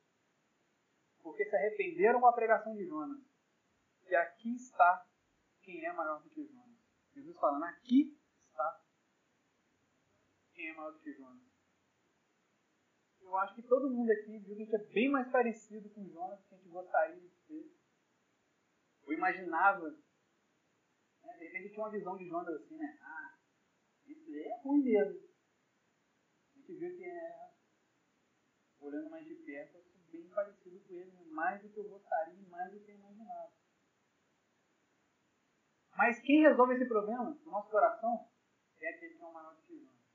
porque 1.22 1.46
se 1.46 1.56
arrependeram 1.56 2.20
com 2.20 2.28
a 2.28 2.34
pregação 2.34 2.76
de 2.76 2.86
Jonas. 2.86 3.22
E 4.10 4.16
aqui 4.16 4.56
está 4.56 5.06
quem 5.62 5.86
é 5.86 5.94
maior 5.94 6.22
do 6.22 6.30
que 6.30 6.46
Jonas. 6.46 6.78
Jesus 7.14 7.38
falando, 7.38 7.64
aqui 7.66 8.18
está 8.48 8.82
quem 10.54 10.70
é 10.70 10.74
maior 10.74 10.92
do 10.92 11.00
que 11.00 11.14
Jonas 11.14 11.48
eu 13.28 13.38
acho 13.38 13.56
que 13.56 13.64
todo 13.64 13.90
mundo 13.90 14.10
aqui 14.10 14.40
viu 14.40 14.56
que 14.56 14.62
a 14.62 14.66
gente 14.66 14.76
é 14.76 14.94
bem 14.94 15.10
mais 15.10 15.30
parecido 15.30 15.90
com 15.90 16.08
Jonas 16.08 16.40
que 16.46 16.56
a 16.56 16.58
gente 16.58 16.70
gostaria 16.70 17.20
de 17.20 17.30
ser. 17.46 17.72
Eu 19.06 19.14
imaginava. 19.14 19.90
Né, 19.90 21.38
de 21.38 21.46
repente 21.46 21.74
tinha 21.74 21.84
uma 21.84 21.92
visão 21.92 22.18
de 22.18 22.26
Jonas 22.28 22.56
assim, 22.56 22.78
né? 22.78 22.98
Ah, 23.02 23.38
isso 24.06 24.34
é 24.34 24.62
ruim 24.62 24.82
mesmo. 24.82 25.20
A 26.56 26.58
gente 26.58 26.74
viu 26.78 26.96
que 26.96 27.04
é. 27.04 27.47
Olhando 28.88 29.10
mais 29.10 29.26
de 29.26 29.36
perto, 29.36 29.76
eu 29.76 29.84
bem 30.12 30.30
parecido 30.30 30.80
com 30.80 30.94
ele, 30.94 31.12
mais 31.30 31.62
do 31.62 31.70
que 31.70 31.78
eu 31.78 31.90
gostaria, 31.90 32.48
mais 32.48 32.72
do 32.72 32.80
que 32.80 32.92
eu 32.92 32.96
imaginava. 32.96 33.52
Mas 35.98 36.22
quem 36.22 36.42
resolve 36.42 36.76
esse 36.76 36.88
problema 36.88 37.26
no 37.26 37.52
nosso 37.52 37.70
coração 37.70 38.30
é 38.80 38.90
aquele 38.90 39.16
que 39.16 39.22
é 39.22 39.26
o 39.26 39.34
maior 39.34 39.56
do 39.56 39.62
que 39.64 39.78
Jonas. 39.78 40.06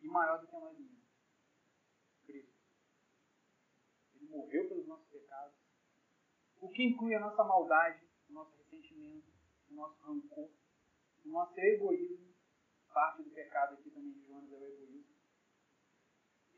E 0.00 0.06
maior 0.06 0.40
do 0.40 0.46
que 0.46 0.52
nós 0.52 0.78
mesmos. 0.78 0.98
morreu 4.28 4.68
pelos 4.68 4.86
nossos 4.86 5.08
pecados, 5.08 5.56
o 6.60 6.68
que 6.68 6.84
inclui 6.84 7.14
a 7.14 7.20
nossa 7.20 7.42
maldade, 7.42 8.06
o 8.28 8.32
nosso 8.32 8.56
ressentimento, 8.58 9.32
o 9.70 9.74
nosso 9.74 10.00
rancor, 10.02 10.50
o 11.24 11.28
nosso 11.28 11.58
egoísmo. 11.58 12.28
Parte 12.92 13.22
do 13.22 13.30
pecado 13.30 13.74
aqui 13.74 13.90
também 13.90 14.12
de 14.12 14.26
Jonas 14.26 14.52
é 14.52 14.56
o 14.56 14.66
egoísmo. 14.66 15.17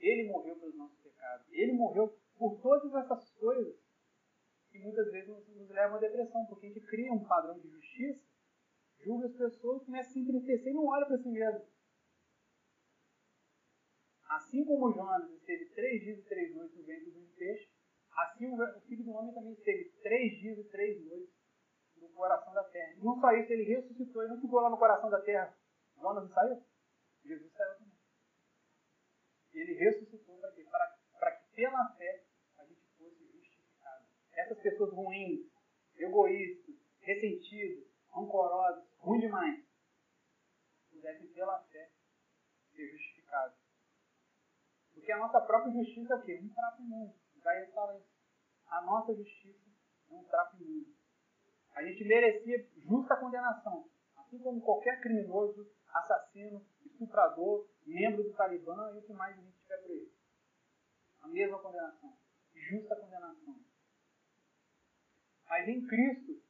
Ele 0.00 0.28
morreu 0.28 0.56
pelos 0.56 0.76
nossos 0.76 0.98
pecados. 0.98 1.46
Ele 1.50 1.72
morreu 1.72 2.08
por 2.36 2.60
todas 2.60 2.92
essas 2.94 3.30
coisas 3.32 3.76
que 4.70 4.78
muitas 4.78 5.10
vezes 5.10 5.28
nos, 5.28 5.46
nos 5.48 5.68
levam 5.70 5.96
à 5.96 6.00
depressão, 6.00 6.46
porque 6.46 6.66
a 6.66 6.68
gente 6.70 6.86
cria 6.86 7.12
um 7.12 7.24
padrão 7.24 7.58
de 7.58 7.68
justiça, 7.68 8.24
julga 9.00 9.26
as 9.26 9.34
pessoas, 9.34 9.84
começa 9.84 10.08
a 10.08 10.12
se 10.12 10.20
entristecer 10.20 10.68
e 10.68 10.74
não 10.74 10.86
olha 10.86 11.06
para 11.06 11.18
si 11.18 11.28
mesmo. 11.28 11.66
Assim 14.28 14.64
como 14.64 14.92
Jonas 14.92 15.28
esteve 15.32 15.66
três 15.70 16.00
dias 16.02 16.18
e 16.18 16.22
três 16.22 16.54
noites 16.54 16.76
no 16.76 16.84
ventre 16.84 17.10
do 17.10 17.26
peixe, 17.36 17.68
assim 18.16 18.48
o 18.48 18.80
filho 18.82 19.04
do 19.04 19.10
homem 19.10 19.34
também 19.34 19.52
esteve 19.52 19.90
três 20.02 20.38
dias 20.38 20.58
e 20.58 20.64
três 20.70 21.04
noites 21.04 21.34
no 21.96 22.08
coração 22.10 22.52
da 22.54 22.64
terra. 22.64 22.94
E 22.94 23.04
não 23.04 23.20
só 23.20 23.32
isso, 23.32 23.52
ele 23.52 23.64
ressuscitou, 23.64 24.22
ele 24.22 24.34
não 24.34 24.40
ficou 24.40 24.60
lá 24.60 24.70
no 24.70 24.78
coração 24.78 25.10
da 25.10 25.20
terra. 25.20 25.56
Jonas 25.96 26.24
não 26.24 26.30
saiu? 26.32 26.62
Jesus 27.24 27.52
saiu 27.52 27.74
também. 27.74 27.89
Ele 29.52 29.74
ressuscitou 29.74 30.38
para 30.38 30.52
quê? 30.52 30.64
Para, 30.70 31.32
que 31.32 31.54
pela 31.56 31.88
fé 31.96 32.24
a 32.58 32.64
gente 32.64 32.82
fosse 32.96 33.26
justificado. 33.32 34.04
Essas 34.32 34.58
pessoas 34.60 34.92
ruins, 34.92 35.40
egoístas, 35.96 36.74
ressentidas, 37.00 37.84
rancorosas, 38.10 38.84
ruins 38.98 39.20
demais, 39.20 39.64
pudessem 40.90 41.26
pela 41.28 41.58
fé 41.64 41.90
ser 42.74 42.90
justificados. 42.92 43.58
Porque 44.94 45.12
a 45.12 45.18
nossa 45.18 45.40
própria 45.40 45.72
justiça 45.72 46.14
é 46.14 46.16
o 46.16 46.22
quê? 46.22 46.40
Um 46.42 46.48
trapo 46.50 46.82
imundo. 46.82 47.14
Isaías 47.36 47.72
fala 47.72 47.96
isso. 47.98 48.10
A 48.66 48.82
nossa 48.82 49.14
justiça 49.14 49.68
é 50.10 50.14
um 50.14 50.24
trapo 50.24 50.56
imundo. 50.62 50.94
A 51.74 51.82
gente 51.82 52.04
merecia 52.04 52.68
justa 52.76 53.16
condenação. 53.16 53.88
Assim 54.16 54.38
como 54.38 54.60
qualquer 54.60 55.00
criminoso, 55.00 55.66
assassino, 55.92 56.66
estuprador, 56.84 57.68
membro 57.86 58.24
do 58.24 58.32
Talibã 58.34 58.92
e 58.94 58.98
o 58.98 59.02
que 59.02 59.12
mais 59.12 59.38
a 59.38 59.40
gente 59.40 59.58
tiver 59.58 59.78
por 59.78 59.90
ele. 59.90 60.12
A 61.20 61.28
mesma 61.28 61.58
condenação. 61.58 62.16
Justa 62.54 62.96
condenação. 62.96 63.58
Mas 65.46 65.68
em 65.68 65.86
Cristo, 65.86 66.42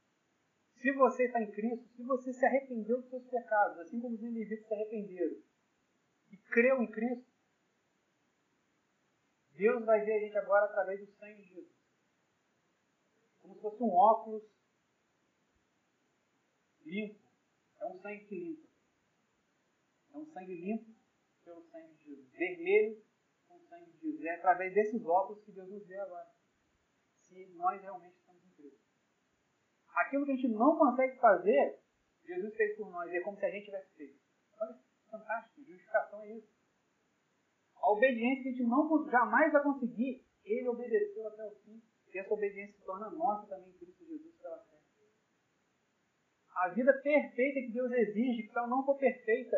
se 0.76 0.92
você 0.92 1.24
está 1.24 1.40
em 1.40 1.50
Cristo, 1.50 1.88
se 1.88 2.02
você 2.02 2.32
se 2.32 2.44
arrependeu 2.44 3.00
dos 3.00 3.10
seus 3.10 3.26
pecados, 3.28 3.78
assim 3.78 4.00
como 4.00 4.14
os 4.14 4.22
indivíduos 4.22 4.66
se 4.66 4.74
arrependeram, 4.74 5.42
e 6.30 6.36
creu 6.36 6.82
em 6.82 6.90
Cristo, 6.90 7.30
Deus 9.52 9.84
vai 9.84 10.04
ver 10.04 10.12
a 10.12 10.20
gente 10.20 10.38
agora 10.38 10.66
através 10.66 11.00
do 11.00 11.12
sangue 11.16 11.42
de 11.42 11.48
Jesus. 11.48 11.80
Como 13.40 13.54
se 13.54 13.60
fosse 13.60 13.82
um 13.82 13.90
óculos 13.90 14.42
limpo. 16.84 17.20
É 17.78 17.86
um 17.86 18.00
sangue 18.00 18.24
que 18.26 18.34
limpa. 18.34 18.69
É 20.12 20.18
um 20.18 20.26
sangue 20.26 20.54
limpo 20.54 20.94
pelo 21.44 21.62
sangue 21.62 21.94
de 21.94 22.04
Jesus. 22.04 22.30
Vermelho 22.32 23.02
com 23.46 23.56
o 23.56 23.60
sangue 23.68 23.90
de 23.92 24.00
Jesus. 24.00 24.24
É 24.24 24.34
através 24.34 24.74
desses 24.74 25.04
óculos 25.04 25.44
que 25.44 25.52
Deus 25.52 25.68
nos 25.68 25.86
vê 25.86 25.96
agora. 25.98 26.28
Se 27.22 27.46
nós 27.54 27.80
realmente 27.80 28.16
estamos 28.16 28.44
em 28.44 28.50
Cristo. 28.50 28.80
Aquilo 29.94 30.24
que 30.24 30.32
a 30.32 30.36
gente 30.36 30.48
não 30.48 30.76
consegue 30.76 31.18
fazer, 31.18 31.80
Jesus 32.24 32.56
fez 32.56 32.76
por 32.76 32.90
nós. 32.90 33.12
É 33.12 33.20
como 33.20 33.38
se 33.38 33.44
a 33.44 33.50
gente 33.50 33.66
tivesse 33.66 33.94
feito. 33.94 34.20
Olha, 34.60 34.78
fantástico. 35.10 35.64
Justificação 35.64 36.22
é 36.22 36.32
isso. 36.32 36.48
A 37.76 37.90
obediência 37.92 38.42
que 38.42 38.48
a 38.48 38.52
gente 38.52 38.64
não, 38.64 39.08
jamais 39.10 39.52
vai 39.52 39.62
conseguir, 39.62 40.24
ele 40.44 40.68
obedeceu 40.68 41.26
até 41.28 41.44
o 41.46 41.54
fim. 41.60 41.82
E 42.12 42.18
essa 42.18 42.34
obediência 42.34 42.74
se 42.74 42.84
torna 42.84 43.10
nossa 43.10 43.46
também 43.46 43.70
em 43.70 43.78
Cristo 43.78 44.04
Jesus 44.04 44.34
pela 44.36 44.58
fé. 44.58 44.80
A 46.56 46.68
vida 46.68 46.92
perfeita 46.92 47.60
que 47.60 47.72
Deus 47.72 47.90
exige, 47.92 48.42
que 48.42 48.52
se 48.52 48.58
ela 48.58 48.66
não 48.66 48.84
for 48.84 48.96
perfeita, 48.98 49.56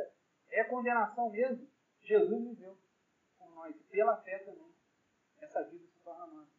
é 0.53 0.65
condenação 0.65 1.31
mesmo. 1.31 1.69
Jesus 2.01 2.49
viveu 2.49 2.79
por 3.39 3.51
nós. 3.55 3.77
Pela 3.89 4.17
fé 4.23 4.39
também, 4.41 4.75
essa 5.39 5.63
vida 5.65 5.87
se 5.87 6.01
torna 6.01 6.27
nossa. 6.27 6.53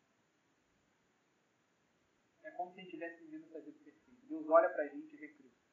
É 2.43 2.51
como 2.51 2.71
se 2.73 2.79
a 2.79 2.83
gente 2.83 2.91
tivesse 2.91 3.23
vivido 3.23 3.45
essa 3.45 3.61
vida 3.61 3.77
perfeita. 3.83 4.21
Deus 4.27 4.49
olha 4.49 4.69
para 4.69 4.83
a 4.83 4.87
gente 4.87 5.13
e 5.13 5.17
vê 5.17 5.27
Cristo. 5.29 5.63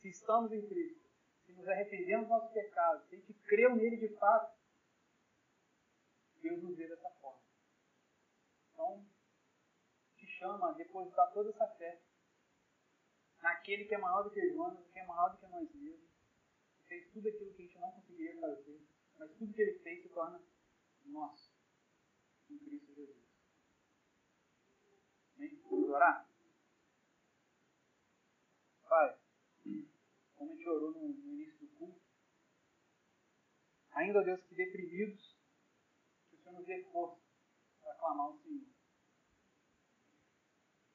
Se 0.00 0.08
estamos 0.08 0.52
em 0.52 0.66
Cristo, 0.66 1.08
se 1.44 1.52
nos 1.52 1.68
arrependemos 1.68 2.28
dos 2.28 2.30
nossos 2.30 2.52
pecados, 2.52 3.06
se 3.08 3.14
a 3.14 3.18
gente 3.18 3.34
creu 3.34 3.76
nele 3.76 3.96
de 3.96 4.08
fato, 4.16 4.58
Deus 6.36 6.62
nos 6.62 6.76
vê 6.76 6.88
dessa 6.88 7.10
forma. 7.20 7.42
Então, 8.72 9.06
te 10.16 10.26
chama 10.26 10.70
a 10.70 10.72
depositar 10.72 11.30
toda 11.32 11.50
essa 11.50 11.68
fé 11.76 12.00
naquele 13.42 13.84
que 13.84 13.94
é 13.94 13.98
maior 13.98 14.22
do 14.22 14.30
que 14.30 14.52
Jonas, 14.52 14.86
que 14.90 14.98
é 14.98 15.04
maior 15.04 15.30
do 15.30 15.38
que 15.38 15.46
nós 15.46 15.72
mesmos, 15.74 16.09
fez 16.90 17.08
tudo 17.12 17.28
aquilo 17.28 17.54
que 17.54 17.62
a 17.62 17.66
gente 17.66 17.78
não 17.78 17.92
conseguiria 17.92 18.40
fazer, 18.40 18.80
mas 19.16 19.30
tudo 19.36 19.54
que 19.54 19.62
ele 19.62 19.78
fez 19.78 20.02
se 20.02 20.08
torna 20.08 20.42
nosso, 21.06 21.54
em 22.50 22.58
Cristo 22.58 22.92
Jesus. 22.92 23.16
Amém? 25.36 25.62
Vamos 25.70 25.88
orar? 25.88 26.28
Pai, 28.88 29.20
como 30.34 30.50
a 30.50 30.54
gente 30.56 30.68
orou 30.68 30.90
no, 30.90 31.08
no 31.08 31.32
início 31.32 31.60
do 31.60 31.68
culto, 31.76 32.00
ainda, 33.92 34.24
Deus, 34.24 34.42
que 34.42 34.56
deprimidos 34.56 35.38
nos 36.50 36.66
dê 36.66 36.82
força 36.90 37.20
clamar 38.00 38.26
ao 38.26 38.38
Senhor. 38.38 38.66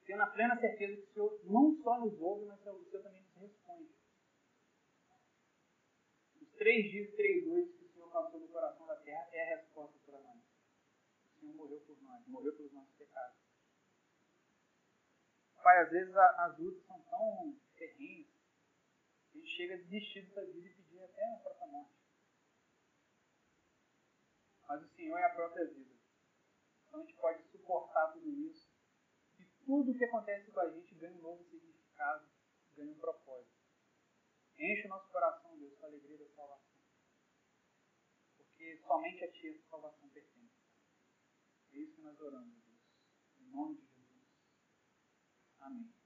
Tendo 0.04 0.22
a 0.22 0.26
plena 0.26 0.60
certeza 0.60 1.00
que 1.00 1.08
o 1.08 1.12
Senhor 1.12 1.40
não 1.44 1.82
só 1.82 2.00
nos 2.00 2.20
ouve, 2.20 2.44
mas 2.46 2.60
o 2.60 2.84
Senhor 2.84 3.02
também 3.02 3.22
nos 3.22 3.34
responde. 3.36 3.95
Três 6.58 6.90
dias 6.90 7.08
e 7.08 7.16
três 7.16 7.46
noites 7.46 7.76
que 7.76 7.84
o 7.84 7.92
Senhor 7.92 8.10
passou 8.10 8.40
no 8.40 8.48
coração 8.48 8.86
da 8.86 8.96
terra 8.96 9.28
é 9.32 9.42
a 9.42 9.56
resposta 9.56 9.98
para 10.06 10.18
nós. 10.20 10.40
O 11.26 11.40
Senhor 11.40 11.54
morreu 11.54 11.80
por 11.80 12.00
nós, 12.02 12.26
morreu 12.26 12.56
pelos 12.56 12.72
nossos 12.72 12.94
pecados. 12.96 13.36
Pai, 15.62 15.82
às 15.82 15.90
vezes 15.90 16.14
as 16.14 16.58
lutas 16.58 16.86
são 16.86 17.02
tão 17.02 17.60
terrenas 17.76 18.28
que 19.30 19.38
a 19.38 19.40
gente 19.40 19.56
chega 19.56 19.74
a 19.74 19.78
desistir 19.78 20.22
dessa 20.22 20.46
vida 20.46 20.68
e 20.68 20.74
pedir 20.74 21.02
até 21.02 21.24
a 21.24 21.38
própria 21.38 21.66
morte. 21.66 21.96
Mas 24.68 24.82
o 24.82 24.88
Senhor 24.94 25.18
é 25.18 25.24
a 25.24 25.34
própria 25.34 25.66
vida. 25.66 25.94
Então 26.86 27.00
a 27.00 27.04
gente 27.04 27.16
pode 27.16 27.42
suportar 27.50 28.12
tudo 28.12 28.30
isso. 28.30 28.70
E 29.38 29.44
tudo 29.64 29.90
o 29.90 29.98
que 29.98 30.04
acontece 30.04 30.50
com 30.50 30.60
a 30.60 30.70
gente 30.70 30.94
ganha 30.94 31.16
um 31.16 31.20
novo 31.20 31.44
significado, 31.44 32.26
ganha 32.76 32.92
um 32.92 32.98
propósito. 32.98 33.55
Enche 34.58 34.86
o 34.86 34.88
nosso 34.88 35.08
coração, 35.10 35.56
Deus, 35.58 35.74
com 35.78 35.86
a 35.86 35.88
alegria 35.88 36.18
da 36.18 36.28
salvação. 36.30 36.80
Porque 38.36 38.78
somente 38.86 39.24
a 39.24 39.32
Ti 39.32 39.48
essa 39.48 39.68
salvação 39.68 40.08
pertence. 40.08 40.54
É 41.72 41.78
isso 41.78 41.94
que 41.94 42.02
nós 42.02 42.18
oramos, 42.20 42.54
Deus. 42.64 42.80
Em 43.38 43.50
nome 43.50 43.76
de 43.76 43.86
Jesus. 43.86 44.24
Amém. 45.60 45.96